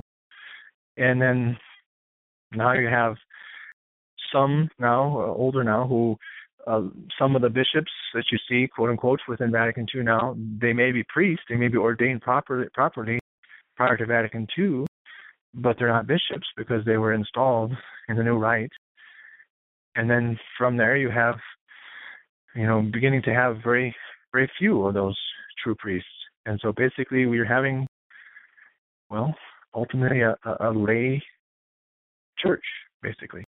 And 0.96 1.20
then 1.20 1.56
now 2.52 2.72
you 2.72 2.88
have 2.88 3.16
some 4.32 4.68
now, 4.78 5.20
uh, 5.20 5.34
older 5.34 5.64
now, 5.64 5.86
who 5.86 6.16
uh, 6.66 6.82
some 7.18 7.36
of 7.36 7.42
the 7.42 7.48
bishops 7.48 7.92
that 8.14 8.24
you 8.32 8.38
see, 8.48 8.68
quote 8.68 8.90
unquote, 8.90 9.20
within 9.28 9.50
Vatican 9.50 9.86
II 9.94 10.02
now, 10.02 10.36
they 10.60 10.72
may 10.72 10.92
be 10.92 11.04
priests, 11.12 11.44
they 11.48 11.56
may 11.56 11.68
be 11.68 11.76
ordained 11.76 12.22
properly, 12.22 12.66
properly 12.72 13.18
prior 13.76 13.96
to 13.96 14.06
Vatican 14.06 14.46
II, 14.58 14.86
but 15.54 15.76
they're 15.78 15.88
not 15.88 16.06
bishops 16.06 16.46
because 16.56 16.84
they 16.84 16.96
were 16.96 17.12
installed 17.12 17.72
in 18.08 18.16
the 18.16 18.22
new 18.22 18.36
rite. 18.36 18.72
And 19.96 20.10
then 20.10 20.38
from 20.58 20.76
there, 20.76 20.96
you 20.96 21.10
have, 21.10 21.36
you 22.54 22.66
know, 22.66 22.82
beginning 22.82 23.22
to 23.22 23.34
have 23.34 23.58
very, 23.62 23.94
very 24.32 24.50
few 24.58 24.86
of 24.86 24.94
those 24.94 25.18
true 25.62 25.74
priests. 25.76 26.08
And 26.46 26.58
so 26.62 26.72
basically, 26.72 27.26
we're 27.26 27.44
having, 27.44 27.86
well, 29.08 29.34
ultimately 29.74 30.20
a, 30.20 30.36
a, 30.44 30.68
a 30.68 30.70
lay 30.72 31.22
church, 32.38 32.64
basically. 33.02 33.44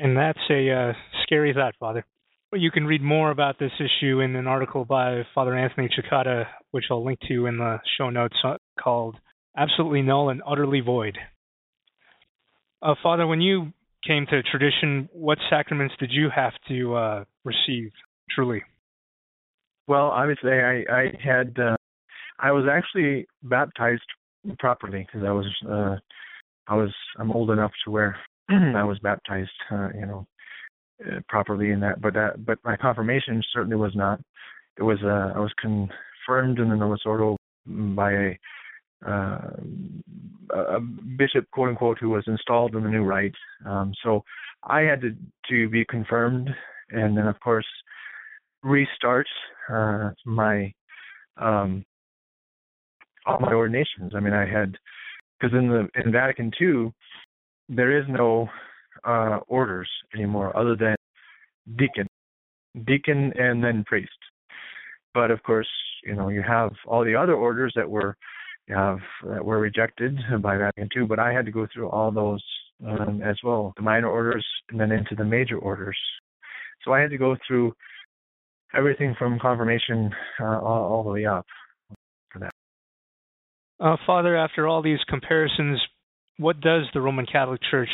And 0.00 0.16
that's 0.16 0.40
a 0.50 0.70
uh, 0.70 0.92
scary 1.22 1.52
thought, 1.54 1.74
Father. 1.78 2.04
You 2.52 2.70
can 2.70 2.86
read 2.86 3.02
more 3.02 3.30
about 3.30 3.58
this 3.58 3.72
issue 3.78 4.20
in 4.20 4.36
an 4.36 4.46
article 4.46 4.84
by 4.84 5.22
Father 5.34 5.56
Anthony 5.56 5.88
Cekada, 5.88 6.44
which 6.70 6.84
I'll 6.90 7.04
link 7.04 7.18
to 7.28 7.46
in 7.46 7.58
the 7.58 7.78
show 7.98 8.10
notes, 8.10 8.36
uh, 8.44 8.56
called 8.80 9.16
Absolutely 9.56 10.02
Null 10.02 10.30
and 10.30 10.42
Utterly 10.46 10.80
Void. 10.80 11.18
Uh, 12.80 12.94
Father, 13.02 13.26
when 13.26 13.40
you 13.40 13.72
came 14.06 14.26
to 14.26 14.42
tradition, 14.42 15.08
what 15.12 15.38
sacraments 15.50 15.94
did 15.98 16.10
you 16.12 16.28
have 16.34 16.52
to 16.68 16.94
uh, 16.94 17.24
receive 17.44 17.90
truly? 18.30 18.62
Well, 19.86 20.06
obviously, 20.06 20.52
I, 20.52 20.84
I 20.90 21.12
had, 21.22 21.56
uh, 21.58 21.76
I 22.38 22.52
was 22.52 22.64
actually 22.70 23.26
baptized 23.42 24.02
properly 24.58 25.06
because 25.06 25.26
I 25.26 25.32
was, 25.32 25.46
uh, 25.68 25.96
I 26.66 26.74
was, 26.74 26.94
I'm 27.18 27.32
old 27.32 27.50
enough 27.50 27.72
to 27.84 27.90
where 27.90 28.16
I 28.48 28.84
was 28.84 28.98
baptized, 29.00 29.50
uh, 29.70 29.88
you 29.94 30.06
know, 30.06 30.26
uh, 31.06 31.20
properly 31.28 31.70
in 31.70 31.80
that. 31.80 32.00
But 32.00 32.14
that, 32.14 32.44
but 32.44 32.58
my 32.64 32.76
confirmation 32.76 33.42
certainly 33.52 33.76
was 33.76 33.94
not. 33.94 34.20
It 34.78 34.82
was, 34.82 34.98
uh, 35.04 35.36
I 35.36 35.40
was 35.40 35.52
confirmed 35.60 36.58
in 36.58 36.70
the 36.70 36.76
Novus 36.76 37.02
Ordo 37.04 37.36
by 37.66 38.12
a 38.12 38.38
uh, 39.06 39.50
a 40.50 40.80
bishop, 40.80 41.50
quote 41.50 41.70
unquote, 41.70 41.98
who 41.98 42.10
was 42.10 42.24
installed 42.26 42.74
in 42.74 42.82
the 42.82 42.90
new 42.90 43.04
rite. 43.04 43.34
Um, 43.66 43.92
so 44.02 44.24
I 44.64 44.80
had 44.80 45.00
to 45.02 45.14
to 45.50 45.68
be 45.68 45.84
confirmed, 45.84 46.50
and 46.90 47.16
then 47.16 47.26
of 47.26 47.38
course 47.40 47.66
restart 48.62 49.26
uh, 49.70 50.10
my 50.24 50.72
um, 51.36 51.84
all 53.26 53.40
my 53.40 53.52
ordinations. 53.52 54.12
I 54.14 54.20
mean, 54.20 54.34
I 54.34 54.46
had 54.46 54.76
because 55.38 55.56
in 55.56 55.68
the 55.68 55.88
in 56.02 56.12
Vatican 56.12 56.50
II 56.60 56.92
there 57.68 57.98
is 57.98 58.04
no 58.08 58.48
uh, 59.04 59.38
orders 59.48 59.88
anymore 60.14 60.56
other 60.56 60.76
than 60.76 60.96
deacon, 61.76 62.06
deacon, 62.86 63.32
and 63.36 63.62
then 63.62 63.84
priest. 63.84 64.10
But 65.12 65.30
of 65.30 65.42
course, 65.42 65.68
you 66.04 66.14
know, 66.14 66.28
you 66.28 66.42
have 66.42 66.72
all 66.86 67.04
the 67.04 67.14
other 67.14 67.34
orders 67.34 67.72
that 67.76 67.88
were 67.88 68.16
have 68.68 68.98
that 69.28 69.44
were 69.44 69.58
rejected 69.58 70.18
by 70.42 70.56
Vatican 70.56 70.88
II, 70.96 71.06
but 71.06 71.18
I 71.18 71.32
had 71.32 71.46
to 71.46 71.52
go 71.52 71.66
through 71.72 71.88
all 71.88 72.10
those 72.10 72.42
um, 72.86 73.22
as 73.22 73.36
well, 73.44 73.72
the 73.76 73.82
minor 73.82 74.08
orders 74.08 74.46
and 74.70 74.80
then 74.80 74.92
into 74.92 75.14
the 75.14 75.24
major 75.24 75.58
orders. 75.58 75.98
So 76.84 76.92
I 76.92 77.00
had 77.00 77.10
to 77.10 77.18
go 77.18 77.36
through 77.46 77.74
everything 78.76 79.14
from 79.18 79.38
confirmation 79.38 80.10
uh, 80.40 80.60
all, 80.60 80.92
all, 80.92 81.04
the 81.04 81.10
way 81.10 81.24
up 81.24 81.46
for 82.32 82.40
that. 82.40 82.52
Uh, 83.80 83.96
Father, 84.06 84.36
after 84.36 84.66
all 84.66 84.82
these 84.82 84.98
comparisons, 85.08 85.80
what 86.38 86.60
does 86.60 86.82
the 86.92 87.00
Roman 87.00 87.26
Catholic 87.26 87.60
Church 87.70 87.88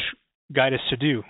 guide 0.53 0.73
us 0.73 0.81
to 0.89 0.97
do? 0.97 1.23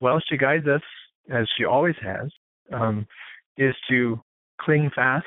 Well, 0.00 0.20
she 0.28 0.36
guides 0.36 0.66
us, 0.66 0.82
as 1.30 1.46
she 1.56 1.64
always 1.64 1.94
has, 2.02 2.30
um, 2.72 3.06
is 3.56 3.74
to 3.88 4.20
cling 4.60 4.90
fast 4.94 5.24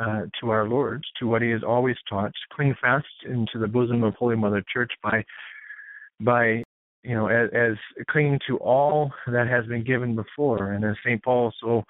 uh, 0.00 0.22
to 0.40 0.50
our 0.50 0.68
Lord, 0.68 1.04
to 1.18 1.26
what 1.26 1.42
He 1.42 1.50
has 1.50 1.62
always 1.66 1.96
taught, 2.08 2.32
cling 2.52 2.74
fast 2.80 3.06
into 3.24 3.58
the 3.58 3.66
bosom 3.66 4.04
of 4.04 4.14
Holy 4.14 4.36
Mother 4.36 4.62
Church 4.72 4.92
by, 5.02 5.24
by 6.20 6.62
you 7.02 7.14
know, 7.14 7.28
as, 7.28 7.48
as 7.54 7.76
clinging 8.10 8.38
to 8.46 8.58
all 8.58 9.12
that 9.26 9.48
has 9.48 9.66
been 9.66 9.84
given 9.84 10.14
before. 10.14 10.72
And 10.72 10.84
as 10.84 10.96
St. 11.04 11.22
Paul 11.22 11.52
so 11.60 11.84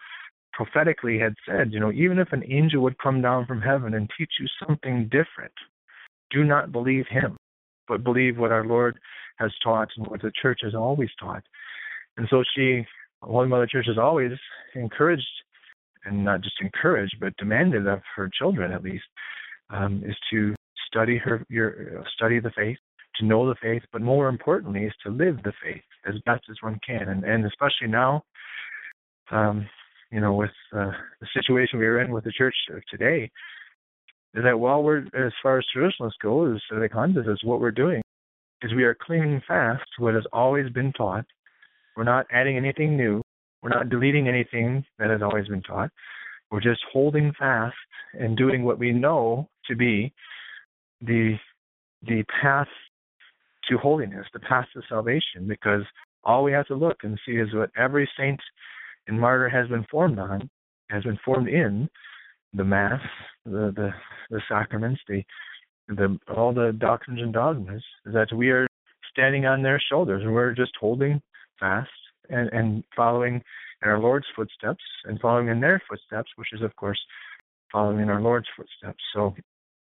prophetically 0.52 1.18
had 1.18 1.34
said, 1.46 1.72
you 1.72 1.80
know, 1.80 1.92
even 1.92 2.18
if 2.18 2.32
an 2.32 2.42
angel 2.48 2.82
would 2.82 2.98
come 2.98 3.22
down 3.22 3.46
from 3.46 3.60
heaven 3.60 3.94
and 3.94 4.10
teach 4.18 4.30
you 4.40 4.46
something 4.66 5.04
different, 5.04 5.52
do 6.30 6.44
not 6.44 6.72
believe 6.72 7.06
him. 7.08 7.36
but 7.88 8.04
believe 8.04 8.36
what 8.36 8.52
our 8.52 8.64
Lord 8.64 8.98
has 9.38 9.50
taught 9.62 9.88
and 9.96 10.06
what 10.06 10.22
the 10.22 10.32
church 10.40 10.60
has 10.62 10.74
always 10.74 11.10
taught. 11.18 11.42
And 12.16 12.26
so 12.30 12.44
she, 12.54 12.84
Holy 13.22 13.48
Mother 13.48 13.66
Church, 13.66 13.86
has 13.86 13.98
always 13.98 14.32
encouraged, 14.74 15.26
and 16.04 16.24
not 16.24 16.40
just 16.40 16.56
encouraged, 16.60 17.16
but 17.20 17.36
demanded 17.36 17.86
of 17.86 18.00
her 18.16 18.30
children 18.38 18.72
at 18.72 18.82
least, 18.82 19.04
um, 19.70 20.02
is 20.06 20.16
to 20.30 20.54
study 20.86 21.18
her, 21.18 21.44
your 21.48 22.04
study 22.14 22.40
the 22.40 22.50
faith, 22.56 22.78
to 23.16 23.24
know 23.24 23.48
the 23.48 23.56
faith, 23.60 23.82
but 23.92 24.02
more 24.02 24.28
importantly, 24.28 24.84
is 24.84 24.94
to 25.04 25.10
live 25.10 25.42
the 25.42 25.52
faith 25.62 25.82
as 26.06 26.14
best 26.24 26.44
as 26.50 26.56
one 26.60 26.78
can, 26.86 27.08
and 27.08 27.24
and 27.24 27.44
especially 27.44 27.88
now, 27.88 28.22
um, 29.30 29.68
you 30.10 30.20
know, 30.20 30.34
with 30.34 30.50
uh, 30.74 30.92
the 31.20 31.26
situation 31.34 31.78
we 31.78 31.86
are 31.86 32.00
in 32.00 32.12
with 32.12 32.24
the 32.24 32.32
church 32.32 32.54
today, 32.90 33.30
is 34.34 34.44
that 34.44 34.58
while 34.58 34.82
we're 34.82 35.04
as 35.14 35.32
far 35.42 35.58
as 35.58 35.66
traditionalists 35.72 36.18
go, 36.22 36.54
as 36.54 36.60
the 36.70 36.88
content 36.88 37.28
is 37.28 37.42
what 37.42 37.60
we're 37.60 37.70
doing 37.70 38.02
is 38.62 38.74
we 38.74 38.84
are 38.84 38.96
clinging 39.00 39.40
fast 39.46 39.82
to 39.96 40.04
what 40.04 40.14
has 40.14 40.24
always 40.32 40.70
been 40.70 40.92
taught. 40.92 41.24
We're 41.96 42.04
not 42.04 42.26
adding 42.32 42.56
anything 42.56 42.96
new. 42.96 43.22
We're 43.68 43.76
not 43.76 43.90
deleting 43.90 44.28
anything 44.28 44.84
that 44.98 45.10
has 45.10 45.20
always 45.20 45.46
been 45.48 45.62
taught. 45.62 45.90
We're 46.50 46.60
just 46.60 46.80
holding 46.90 47.32
fast 47.38 47.76
and 48.14 48.36
doing 48.36 48.64
what 48.64 48.78
we 48.78 48.92
know 48.92 49.48
to 49.66 49.76
be 49.76 50.12
the 51.02 51.36
the 52.06 52.24
path 52.40 52.68
to 53.68 53.76
holiness, 53.76 54.26
the 54.32 54.40
path 54.40 54.66
to 54.72 54.80
salvation, 54.88 55.46
because 55.46 55.82
all 56.24 56.44
we 56.44 56.52
have 56.52 56.66
to 56.68 56.74
look 56.74 56.98
and 57.02 57.20
see 57.26 57.32
is 57.32 57.52
what 57.52 57.70
every 57.76 58.08
saint 58.16 58.40
and 59.06 59.20
martyr 59.20 59.48
has 59.50 59.68
been 59.68 59.84
formed 59.90 60.18
on, 60.18 60.48
has 60.88 61.02
been 61.02 61.18
formed 61.22 61.48
in 61.48 61.90
the 62.54 62.64
Mass, 62.64 63.02
the 63.44 63.72
the, 63.76 63.90
the 64.30 64.40
sacraments, 64.48 65.00
the 65.08 65.22
the 65.88 66.18
all 66.34 66.54
the 66.54 66.72
doctrines 66.78 67.20
and 67.20 67.34
dogmas, 67.34 67.84
is 68.06 68.14
that 68.14 68.32
we 68.32 68.48
are 68.48 68.66
standing 69.10 69.44
on 69.44 69.62
their 69.62 69.82
shoulders 69.90 70.22
and 70.22 70.32
we're 70.32 70.54
just 70.54 70.72
holding 70.80 71.20
fast 71.60 71.90
and, 72.30 72.48
and 72.52 72.84
following 72.96 73.42
in 73.82 73.88
our 73.88 73.98
Lord's 73.98 74.26
footsteps 74.34 74.82
and 75.04 75.20
following 75.20 75.48
in 75.48 75.60
their 75.60 75.80
footsteps, 75.88 76.30
which 76.36 76.52
is 76.52 76.62
of 76.62 76.74
course 76.76 76.98
following 77.72 78.00
in 78.00 78.10
our 78.10 78.20
Lord's 78.20 78.48
footsteps. 78.56 79.02
So, 79.14 79.34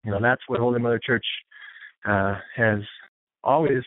you 0.03 0.11
know, 0.11 0.19
that's 0.21 0.41
what 0.47 0.59
Holy 0.59 0.79
Mother 0.79 0.99
Church 1.03 1.25
uh, 2.07 2.35
has 2.55 2.79
always 3.43 3.83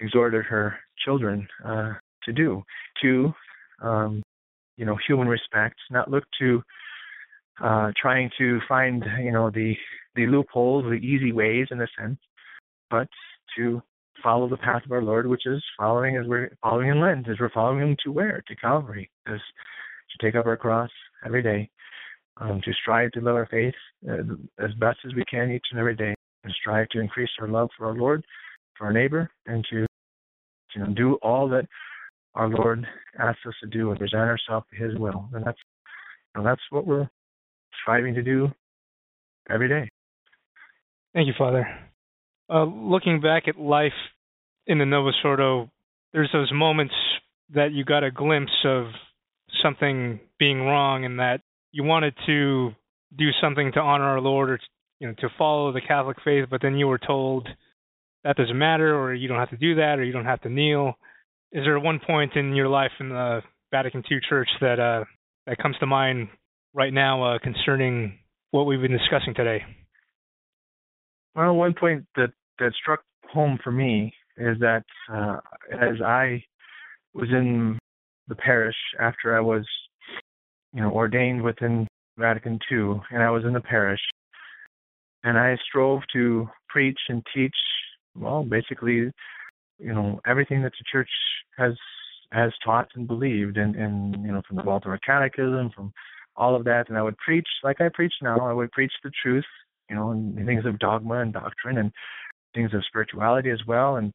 exhorted 0.00 0.44
her 0.44 0.76
children 1.04 1.46
uh, 1.64 1.94
to 2.24 2.32
do, 2.32 2.62
to, 3.02 3.32
um, 3.82 4.22
you 4.76 4.84
know, 4.84 4.96
human 5.06 5.28
respect, 5.28 5.76
not 5.90 6.10
look 6.10 6.24
to 6.40 6.62
uh, 7.62 7.92
trying 8.00 8.30
to 8.38 8.60
find, 8.68 9.04
you 9.22 9.32
know, 9.32 9.50
the 9.50 9.74
the 10.14 10.26
loopholes, 10.26 10.84
the 10.84 10.92
easy 10.92 11.32
ways 11.32 11.68
in 11.70 11.80
a 11.80 11.86
sense, 11.98 12.18
but 12.90 13.08
to 13.56 13.82
follow 14.22 14.48
the 14.48 14.56
path 14.56 14.84
of 14.84 14.92
our 14.92 15.02
Lord, 15.02 15.26
which 15.26 15.46
is 15.46 15.62
following 15.78 16.16
as 16.16 16.26
we're 16.26 16.56
following 16.62 16.88
in 16.88 17.00
Lent, 17.00 17.28
as 17.28 17.36
we're 17.40 17.50
following 17.50 17.80
Him 17.80 17.96
to 18.04 18.12
where? 18.12 18.42
To 18.46 18.56
Calvary, 18.56 19.10
is 19.26 19.40
to 20.10 20.26
take 20.26 20.34
up 20.34 20.46
our 20.46 20.56
cross 20.56 20.90
every 21.24 21.42
day, 21.42 21.68
um, 22.38 22.60
to 22.64 22.72
strive 22.74 23.10
to 23.12 23.20
live 23.20 23.34
our 23.34 23.48
faith 23.50 23.74
uh, 24.08 24.22
as 24.64 24.72
best 24.78 24.98
as 25.06 25.14
we 25.14 25.24
can 25.30 25.50
each 25.50 25.66
and 25.70 25.80
every 25.80 25.96
day, 25.96 26.14
and 26.44 26.54
strive 26.60 26.88
to 26.90 27.00
increase 27.00 27.30
our 27.40 27.48
love 27.48 27.68
for 27.76 27.86
our 27.86 27.94
Lord, 27.94 28.24
for 28.76 28.86
our 28.86 28.92
neighbor, 28.92 29.30
and 29.46 29.64
to 29.70 29.86
do 30.94 31.14
all 31.22 31.48
that 31.48 31.66
our 32.34 32.48
Lord 32.48 32.86
asks 33.18 33.40
us 33.46 33.54
to 33.62 33.68
do 33.68 33.90
and 33.90 33.98
present 33.98 34.22
ourselves 34.22 34.66
to 34.70 34.84
His 34.84 34.98
will, 34.98 35.28
and 35.34 35.44
that's 35.44 35.58
know, 36.36 36.44
that's 36.44 36.62
what 36.70 36.86
we're 36.86 37.08
striving 37.82 38.14
to 38.14 38.22
do 38.22 38.50
every 39.50 39.68
day. 39.68 39.88
Thank 41.14 41.26
you, 41.26 41.34
Father. 41.36 41.66
Uh, 42.52 42.64
looking 42.64 43.20
back 43.20 43.48
at 43.48 43.58
life 43.58 43.92
in 44.66 44.78
the 44.78 44.84
Novus 44.84 45.14
Ordo, 45.24 45.70
there's 46.12 46.28
those 46.34 46.50
moments 46.52 46.92
that 47.54 47.72
you 47.72 47.82
got 47.82 48.04
a 48.04 48.10
glimpse 48.10 48.52
of 48.66 48.88
something 49.62 50.20
being 50.38 50.60
wrong 50.60 51.06
and 51.06 51.18
that 51.18 51.40
you 51.70 51.82
wanted 51.82 52.14
to 52.26 52.72
do 53.16 53.28
something 53.40 53.72
to 53.72 53.80
honor 53.80 54.04
our 54.04 54.20
Lord 54.20 54.50
or 54.50 54.60
you 55.00 55.08
know 55.08 55.14
to 55.20 55.28
follow 55.38 55.72
the 55.72 55.80
Catholic 55.80 56.18
faith, 56.24 56.46
but 56.50 56.60
then 56.60 56.76
you 56.76 56.88
were 56.88 56.98
told 56.98 57.48
that 58.22 58.36
doesn't 58.36 58.58
matter, 58.58 58.94
or 58.96 59.14
you 59.14 59.28
don't 59.28 59.38
have 59.38 59.50
to 59.50 59.56
do 59.56 59.76
that, 59.76 59.98
or 59.98 60.04
you 60.04 60.12
don't 60.12 60.26
have 60.26 60.42
to 60.42 60.50
kneel. 60.50 60.94
Is 61.52 61.64
there 61.64 61.78
one 61.80 62.00
point 62.06 62.36
in 62.36 62.54
your 62.54 62.68
life 62.68 62.92
in 63.00 63.08
the 63.08 63.40
Vatican 63.70 64.02
II 64.10 64.18
Church 64.28 64.48
that 64.60 64.78
uh, 64.78 65.04
that 65.46 65.56
comes 65.56 65.76
to 65.80 65.86
mind 65.86 66.28
right 66.74 66.92
now 66.92 67.34
uh, 67.34 67.38
concerning 67.38 68.18
what 68.50 68.64
we've 68.64 68.82
been 68.82 68.96
discussing 68.96 69.34
today? 69.34 69.62
Well, 71.34 71.54
one 71.54 71.74
point 71.74 72.04
that 72.16 72.32
that 72.58 72.72
struck 72.74 73.00
home 73.28 73.58
for 73.62 73.70
me 73.70 74.12
is 74.36 74.58
that 74.60 74.84
uh, 75.12 75.38
as 75.72 76.00
I 76.04 76.42
was 77.14 77.28
in 77.30 77.78
the 78.28 78.34
parish 78.34 78.76
after 79.00 79.36
I 79.36 79.40
was, 79.40 79.66
you 80.72 80.80
know, 80.80 80.90
ordained 80.90 81.42
within 81.42 81.86
Vatican 82.18 82.58
II, 82.70 83.00
and 83.10 83.22
I 83.22 83.30
was 83.30 83.44
in 83.44 83.52
the 83.52 83.60
parish, 83.60 84.00
and 85.24 85.38
I 85.38 85.56
strove 85.68 86.00
to 86.14 86.48
preach 86.68 86.98
and 87.08 87.24
teach, 87.34 87.54
well, 88.16 88.42
basically, 88.42 89.10
you 89.78 89.92
know, 89.94 90.20
everything 90.26 90.62
that 90.62 90.72
the 90.78 90.84
church 90.90 91.10
has 91.58 91.74
has 92.32 92.50
taught 92.64 92.88
and 92.94 93.06
believed, 93.06 93.58
and, 93.58 93.76
and 93.76 94.24
you 94.24 94.32
know, 94.32 94.40
from 94.48 94.56
the 94.56 94.62
Baltimore 94.62 94.98
Catechism, 95.04 95.70
from 95.74 95.92
all 96.34 96.56
of 96.56 96.64
that, 96.64 96.88
and 96.88 96.96
I 96.96 97.02
would 97.02 97.18
preach 97.18 97.46
like 97.62 97.80
I 97.80 97.90
preach 97.92 98.14
now. 98.22 98.38
I 98.40 98.54
would 98.54 98.72
preach 98.72 98.92
the 99.04 99.10
truth, 99.22 99.44
you 99.90 99.96
know, 99.96 100.12
and 100.12 100.34
things 100.46 100.64
of 100.64 100.78
dogma 100.78 101.20
and 101.20 101.32
doctrine 101.32 101.76
and 101.76 101.92
things 102.54 102.72
of 102.74 102.84
spirituality 102.86 103.50
as 103.50 103.60
well. 103.66 103.96
And 103.96 104.12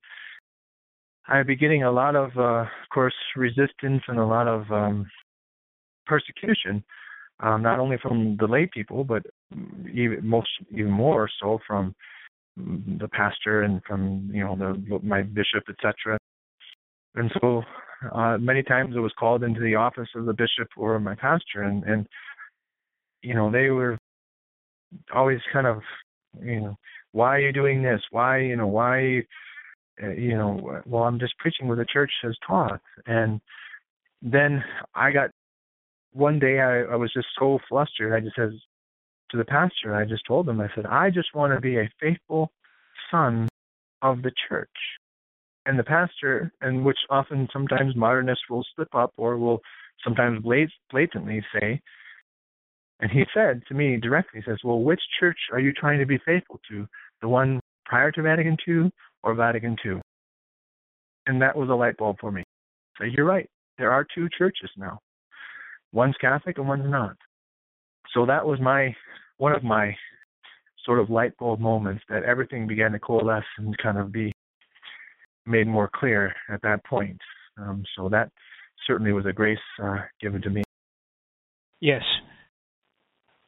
I'd 1.27 1.47
be 1.47 1.55
getting 1.55 1.83
a 1.83 1.91
lot 1.91 2.15
of, 2.15 2.31
uh, 2.37 2.61
of 2.61 2.89
course, 2.93 3.15
resistance 3.35 4.03
and 4.07 4.19
a 4.19 4.25
lot 4.25 4.47
of 4.47 4.71
um, 4.71 5.07
persecution, 6.05 6.83
um, 7.41 7.61
not 7.61 7.79
only 7.79 7.97
from 8.01 8.37
the 8.39 8.47
lay 8.47 8.69
people, 8.73 9.03
but 9.03 9.23
even 9.93 10.19
most, 10.23 10.47
even 10.71 10.91
more 10.91 11.29
so 11.41 11.59
from 11.67 11.93
the 12.55 13.07
pastor 13.11 13.63
and 13.63 13.81
from 13.87 14.29
you 14.33 14.43
know 14.43 14.55
the 14.55 14.99
my 15.03 15.21
bishop, 15.21 15.63
etc. 15.69 16.17
And 17.15 17.31
so 17.41 17.61
uh, 18.13 18.37
many 18.39 18.63
times 18.63 18.95
I 18.95 18.99
was 18.99 19.13
called 19.19 19.43
into 19.43 19.59
the 19.59 19.75
office 19.75 20.09
of 20.15 20.25
the 20.25 20.33
bishop 20.33 20.69
or 20.75 20.99
my 20.99 21.15
pastor, 21.15 21.63
and 21.63 21.83
and 21.83 22.07
you 23.21 23.35
know 23.35 23.51
they 23.51 23.69
were 23.69 23.97
always 25.13 25.39
kind 25.51 25.67
of 25.67 25.81
you 26.41 26.61
know 26.61 26.75
why 27.17 27.35
are 27.35 27.39
you 27.39 27.51
doing 27.51 27.81
this? 27.81 28.01
Why 28.11 28.39
you 28.39 28.55
know 28.55 28.67
why 28.67 29.23
uh, 30.01 30.11
you 30.11 30.37
know 30.37 30.81
well 30.85 31.03
I'm 31.03 31.19
just 31.19 31.37
preaching 31.39 31.67
what 31.67 31.77
the 31.77 31.85
church 31.91 32.11
has 32.21 32.35
taught, 32.45 32.79
and 33.07 33.41
then 34.21 34.63
I 34.93 35.11
got 35.11 35.31
one 36.13 36.37
day 36.39 36.59
I, 36.59 36.81
I 36.83 36.95
was 36.95 37.11
just 37.13 37.27
so 37.39 37.59
flustered. 37.67 38.13
I 38.13 38.19
just 38.19 38.35
said 38.35 38.51
to 39.31 39.37
the 39.37 39.45
pastor, 39.45 39.95
I 39.95 40.05
just 40.05 40.23
told 40.27 40.47
him, 40.47 40.61
I 40.61 40.69
said, 40.73 40.85
I 40.85 41.09
just 41.09 41.35
want 41.35 41.53
to 41.53 41.59
be 41.59 41.77
a 41.77 41.89
faithful 41.99 42.51
son 43.11 43.49
of 44.01 44.21
the 44.21 44.31
church 44.47 44.69
and 45.65 45.77
the 45.77 45.83
pastor, 45.83 46.51
and 46.61 46.85
which 46.85 46.97
often 47.09 47.47
sometimes 47.51 47.95
modernists 47.95 48.45
will 48.49 48.65
slip 48.75 48.93
up 48.95 49.11
or 49.17 49.37
will 49.37 49.59
sometimes 50.03 50.41
blatantly 50.91 51.43
say, 51.53 51.81
and 52.99 53.11
he 53.11 53.25
said 53.33 53.61
to 53.67 53.75
me 53.75 53.97
directly, 53.97 54.41
he 54.43 54.49
says, 54.49 54.59
Well, 54.63 54.79
which 54.79 55.01
church 55.19 55.37
are 55.51 55.59
you 55.59 55.71
trying 55.73 55.99
to 55.99 56.05
be 56.05 56.17
faithful 56.25 56.59
to? 56.69 56.87
The 57.21 57.27
one 57.27 57.59
prior 57.85 58.11
to 58.11 58.21
Vatican 58.21 58.57
II 58.67 58.91
or 59.23 59.33
Vatican 59.33 59.75
II? 59.85 60.01
And 61.25 61.41
that 61.41 61.55
was 61.55 61.69
a 61.69 61.73
light 61.73 61.97
bulb 61.97 62.17
for 62.19 62.31
me. 62.31 62.43
So 62.97 63.05
you're 63.05 63.25
right. 63.25 63.49
There 63.77 63.91
are 63.91 64.05
two 64.15 64.27
churches 64.37 64.69
now. 64.77 64.99
One's 65.91 66.15
Catholic 66.19 66.57
and 66.57 66.67
one's 66.67 66.89
not. 66.89 67.15
So 68.13 68.25
that 68.25 68.45
was 68.45 68.59
my 68.59 68.95
one 69.37 69.53
of 69.53 69.63
my 69.63 69.95
sort 70.85 70.99
of 70.99 71.09
light 71.09 71.37
bulb 71.37 71.59
moments 71.59 72.03
that 72.09 72.23
everything 72.23 72.65
began 72.65 72.91
to 72.93 72.99
coalesce 72.99 73.43
and 73.57 73.77
kind 73.77 73.97
of 73.97 74.11
be 74.11 74.33
made 75.45 75.67
more 75.67 75.89
clear 75.93 76.33
at 76.49 76.61
that 76.61 76.83
point. 76.85 77.19
Um, 77.57 77.83
so 77.95 78.09
that 78.09 78.31
certainly 78.85 79.11
was 79.11 79.25
a 79.25 79.33
grace 79.33 79.57
uh, 79.81 79.97
given 80.21 80.41
to 80.41 80.49
me. 80.49 80.63
Yes. 81.79 82.03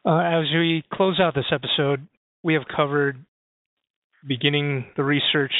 Uh, 0.05 0.19
as 0.19 0.45
we 0.53 0.83
close 0.93 1.19
out 1.19 1.35
this 1.35 1.51
episode, 1.51 2.07
we 2.43 2.53
have 2.53 2.63
covered 2.73 3.25
beginning 4.27 4.85
the 4.95 5.03
research, 5.03 5.53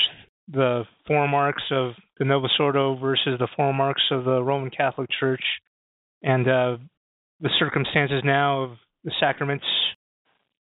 the 0.51 0.83
form 1.07 1.31
marks 1.31 1.63
of 1.71 1.93
the 2.17 2.25
Novus 2.25 2.51
Ordo 2.59 2.97
versus 2.97 3.37
the 3.39 3.47
form 3.55 3.77
marks 3.77 4.01
of 4.11 4.25
the 4.25 4.41
Roman 4.41 4.69
Catholic 4.69 5.09
Church, 5.19 5.43
and 6.23 6.47
uh, 6.47 6.77
the 7.41 7.49
circumstances 7.59 8.21
now 8.23 8.63
of 8.63 8.71
the 9.03 9.11
sacraments. 9.19 9.65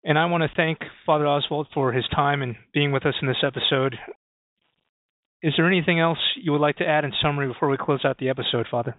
And 0.03 0.17
I 0.17 0.25
want 0.25 0.43
to 0.43 0.49
thank 0.55 0.79
Father 1.05 1.25
Oswalt 1.25 1.65
for 1.73 1.91
his 1.91 2.05
time 2.15 2.41
and 2.41 2.55
being 2.73 2.91
with 2.91 3.05
us 3.05 3.15
in 3.21 3.27
this 3.27 3.43
episode. 3.45 3.95
Is 5.41 5.53
there 5.57 5.67
anything 5.67 5.99
else 5.99 6.19
you 6.41 6.51
would 6.51 6.61
like 6.61 6.77
to 6.77 6.87
add 6.87 7.03
in 7.03 7.11
summary 7.21 7.47
before 7.47 7.69
we 7.69 7.77
close 7.77 8.03
out 8.05 8.17
the 8.17 8.29
episode, 8.29 8.67
Father? 8.69 8.95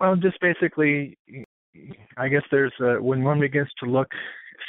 Well, 0.00 0.16
just 0.16 0.40
basically, 0.40 1.18
I 2.16 2.28
guess 2.28 2.42
there's 2.50 2.72
a, 2.80 3.02
when 3.02 3.22
one 3.22 3.40
begins 3.40 3.68
to 3.82 3.90
look, 3.90 4.08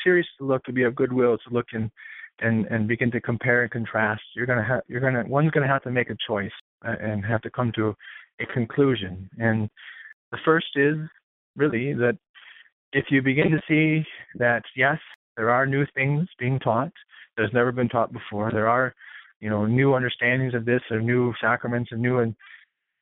serious 0.04 0.28
to 0.40 0.46
look 0.46 0.64
to 0.64 0.74
be 0.74 0.84
of 0.84 0.96
goodwill, 0.96 1.38
to 1.38 1.54
look 1.54 1.68
in 1.74 1.92
and 2.40 2.66
and 2.68 2.88
begin 2.88 3.12
to 3.12 3.22
compare 3.22 3.64
and 3.64 3.72
contrast, 3.72 4.22
you're 4.36 4.46
gonna 4.46 4.64
have 4.64 4.82
you're 4.88 5.02
gonna 5.02 5.24
one's 5.28 5.52
gonna 5.52 5.68
have 5.68 5.84
to 5.84 5.92
make 5.92 6.10
a 6.10 6.18
choice 6.28 6.52
uh, 6.86 6.96
and 7.02 7.26
have 7.26 7.42
to 7.42 7.50
come 7.50 7.72
to 7.76 7.96
a 8.42 8.46
conclusion. 8.54 9.30
And 9.38 9.70
the 10.32 10.38
first 10.44 10.68
is 10.76 10.98
really 11.56 11.94
that 11.94 12.18
if 12.94 13.06
you 13.10 13.22
begin 13.22 13.52
to 13.52 13.62
see 13.68 14.06
that 14.36 14.64
yes, 14.76 14.98
there 15.38 15.50
are 15.50 15.66
new 15.66 15.86
things 15.96 16.28
being 16.40 16.60
taught 16.60 16.92
that's 17.38 17.54
never 17.54 17.72
been 17.72 17.90
taught 17.90 18.12
before, 18.12 18.52
there 18.52 18.70
are 18.70 18.94
you 19.40 19.50
know 19.50 19.66
new 19.66 19.94
understandings 19.94 20.54
of 20.54 20.66
this 20.66 20.82
or 20.92 21.02
new 21.02 21.34
sacraments 21.42 21.92
and 21.92 22.02
new 22.02 22.20
and 22.20 22.36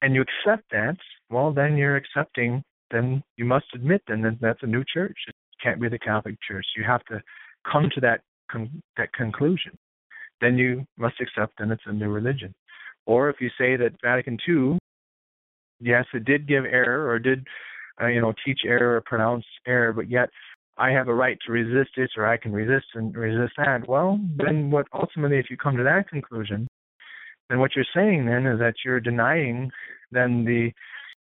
and 0.01 0.14
you 0.15 0.22
accept 0.22 0.64
that, 0.72 0.97
well 1.30 1.51
then 1.51 1.77
you're 1.77 1.95
accepting 1.95 2.64
then 2.91 3.23
you 3.38 3.45
must 3.45 3.65
admit 3.73 4.01
then 4.07 4.22
that 4.22 4.38
that's 4.39 4.64
a 4.64 4.68
new 4.68 4.84
church. 4.93 5.18
It 5.27 5.35
can't 5.61 5.81
be 5.81 5.89
the 5.89 5.99
Catholic 5.99 6.38
Church. 6.47 6.65
You 6.77 6.84
have 6.84 7.03
to 7.05 7.22
come 7.69 7.89
to 7.95 8.01
that 8.01 8.22
con- 8.53 8.81
that 8.97 9.11
conclusion. 9.13 9.77
Then 10.41 10.57
you 10.57 10.85
must 10.97 11.15
accept 11.19 11.53
then 11.57 11.71
it's 11.71 11.84
a 11.85 11.93
new 11.93 12.09
religion. 12.09 12.53
Or 13.05 13.30
if 13.30 13.38
you 13.41 13.49
say 13.57 13.75
that 13.75 13.93
Vatican 14.01 14.38
II, 14.47 14.77
yes, 15.81 16.05
it 16.13 16.25
did 16.25 16.47
give 16.47 16.65
error 16.65 17.09
or 17.09 17.19
did 17.19 17.45
uh, 18.01 18.07
you 18.07 18.21
know 18.21 18.34
teach 18.45 18.61
error 18.65 18.97
or 18.97 19.01
pronounce 19.01 19.45
error, 19.67 19.91
but 19.91 20.09
yet 20.09 20.30
I 20.77 20.91
have 20.91 21.07
a 21.07 21.13
right 21.13 21.38
to 21.45 21.51
resist 21.51 21.91
it 21.97 22.11
or 22.17 22.25
I 22.25 22.38
can 22.38 22.51
resist 22.51 22.88
and 22.95 23.15
resist 23.15 23.53
that. 23.57 23.88
Well, 23.88 24.19
then 24.38 24.71
what 24.71 24.88
ultimately, 24.93 25.38
if 25.38 25.49
you 25.49 25.57
come 25.57 25.77
to 25.77 25.84
that 25.84 26.09
conclusion, 26.09 26.67
then 27.49 27.59
what 27.59 27.71
you're 27.75 27.85
saying 27.93 28.25
then 28.25 28.45
is 28.47 28.59
that 28.59 28.75
you're 28.84 28.99
denying 28.99 29.71
then 30.11 30.45
the 30.45 30.71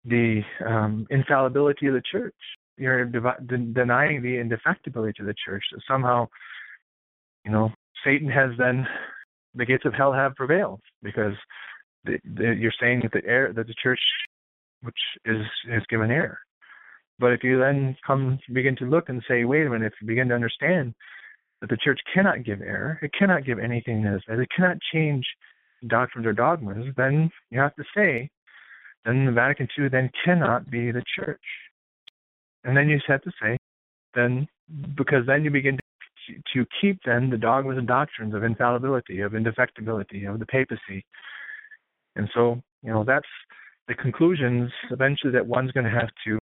the 0.05 0.43
um, 0.64 1.06
infallibility 1.10 1.86
of 1.86 1.94
the 1.94 2.02
church. 2.10 2.34
You're 2.78 3.05
de- 3.06 3.36
denying 3.72 4.22
the 4.22 4.36
indefectibility 4.36 5.18
of 5.20 5.26
the 5.26 5.34
church. 5.44 5.64
That 5.72 5.80
somehow, 5.88 6.28
you 7.47 7.52
know, 7.52 7.70
Satan 8.05 8.28
has 8.28 8.51
then 8.59 8.86
the 9.55 9.64
gates 9.64 9.85
of 9.86 9.94
hell 9.94 10.12
have 10.12 10.35
prevailed 10.35 10.81
because 11.02 11.35
the, 12.05 12.18
the, 12.35 12.55
you're 12.55 12.73
saying 12.78 13.01
that 13.02 13.12
the 13.12 13.27
air 13.27 13.52
that 13.55 13.66
the 13.66 13.74
church, 13.82 14.01
which 14.82 14.98
is 15.24 15.43
is 15.70 15.82
given 15.89 16.10
air. 16.10 16.40
But 17.18 17.32
if 17.32 17.43
you 17.43 17.59
then 17.59 17.97
come 18.06 18.39
begin 18.52 18.77
to 18.77 18.85
look 18.85 19.09
and 19.09 19.23
say, 19.27 19.44
wait 19.44 19.66
a 19.66 19.70
minute, 19.70 19.93
if 19.94 20.02
you 20.02 20.06
begin 20.06 20.28
to 20.28 20.35
understand 20.35 20.94
that 21.62 21.70
the 21.70 21.78
church 21.78 22.01
cannot 22.12 22.44
give 22.44 22.60
error, 22.60 22.98
it 23.01 23.12
cannot 23.18 23.47
give 23.47 23.59
anything 23.59 24.02
that 24.02 24.16
is, 24.16 24.23
it 24.28 24.48
cannot 24.55 24.77
change 24.93 25.24
doctrines 25.86 26.27
or 26.27 26.35
dogmas, 26.35 26.93
then 26.97 27.31
you 27.51 27.59
have 27.59 27.74
to 27.77 27.85
say 27.97 28.28
then 29.06 29.24
the 29.24 29.32
Vatican 29.32 29.68
II 29.78 29.89
then 29.89 30.10
cannot 30.24 30.68
be 30.68 30.90
the 30.90 31.02
church. 31.16 31.40
And 32.64 32.77
then 32.77 32.89
you 32.89 32.98
have 33.06 33.23
to 33.23 33.31
say, 33.40 33.56
then, 34.14 34.48
because 34.97 35.24
then 35.27 35.44
you 35.44 35.51
begin 35.51 35.77
to, 35.77 35.82
to 36.55 36.66
keep 36.81 36.98
then 37.05 37.31
the 37.31 37.36
dogmas 37.36 37.78
and 37.78 37.86
doctrines 37.86 38.35
of 38.35 38.44
infallibility, 38.44 39.20
of 39.20 39.32
indefectibility, 39.32 40.28
of 40.28 40.39
the 40.39 40.47
papacy. 40.47 41.05
And 42.16 42.28
so, 42.35 42.62
you 42.82 42.93
know, 42.93 43.05
that's 43.05 43.27
the 43.89 43.94
conclusions 43.94 44.70
eventually 44.90 45.32
that 45.32 45.47
one's 45.47 45.73
going 45.73 45.85
to 45.85 45.90
have 45.90 46.11
to 46.27 46.39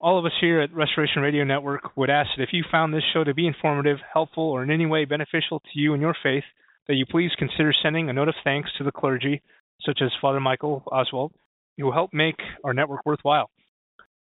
All 0.00 0.16
of 0.16 0.24
us 0.24 0.32
here 0.40 0.60
at 0.60 0.72
Restoration 0.72 1.22
Radio 1.22 1.42
Network 1.42 1.96
would 1.96 2.08
ask 2.08 2.30
that 2.36 2.44
if 2.44 2.52
you 2.52 2.62
found 2.70 2.94
this 2.94 3.02
show 3.12 3.24
to 3.24 3.34
be 3.34 3.48
informative, 3.48 3.98
helpful, 4.12 4.44
or 4.44 4.62
in 4.62 4.70
any 4.70 4.86
way 4.86 5.06
beneficial 5.06 5.58
to 5.58 5.70
you 5.74 5.92
and 5.92 6.00
your 6.00 6.14
faith, 6.22 6.44
that 6.88 6.96
you 6.96 7.06
please 7.06 7.30
consider 7.38 7.72
sending 7.82 8.08
a 8.08 8.12
note 8.12 8.28
of 8.28 8.34
thanks 8.42 8.70
to 8.78 8.84
the 8.84 8.92
clergy, 8.92 9.42
such 9.82 10.00
as 10.02 10.10
Father 10.20 10.40
Michael 10.40 10.82
Oswalt, 10.90 11.30
who 11.76 11.92
help 11.92 12.10
make 12.12 12.36
our 12.64 12.74
network 12.74 13.04
worthwhile. 13.06 13.50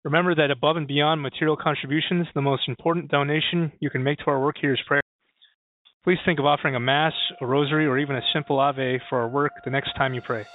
Remember 0.03 0.35
that 0.35 0.51
above 0.51 0.75
and 0.75 0.87
beyond 0.87 1.21
material 1.21 1.55
contributions, 1.55 2.27
the 2.33 2.41
most 2.41 2.67
important 2.67 3.09
donation 3.09 3.71
you 3.79 3.89
can 3.89 4.03
make 4.03 4.17
to 4.19 4.25
our 4.27 4.39
work 4.39 4.55
here 4.59 4.73
is 4.73 4.79
prayer. 4.87 5.01
Please 6.03 6.19
think 6.25 6.39
of 6.39 6.45
offering 6.45 6.75
a 6.75 6.79
Mass, 6.79 7.13
a 7.39 7.45
Rosary, 7.45 7.85
or 7.85 7.97
even 7.97 8.17
a 8.17 8.21
simple 8.33 8.59
Ave 8.59 8.99
for 9.09 9.19
our 9.19 9.29
work 9.29 9.53
the 9.63 9.71
next 9.71 9.93
time 9.95 10.13
you 10.13 10.21
pray. 10.21 10.45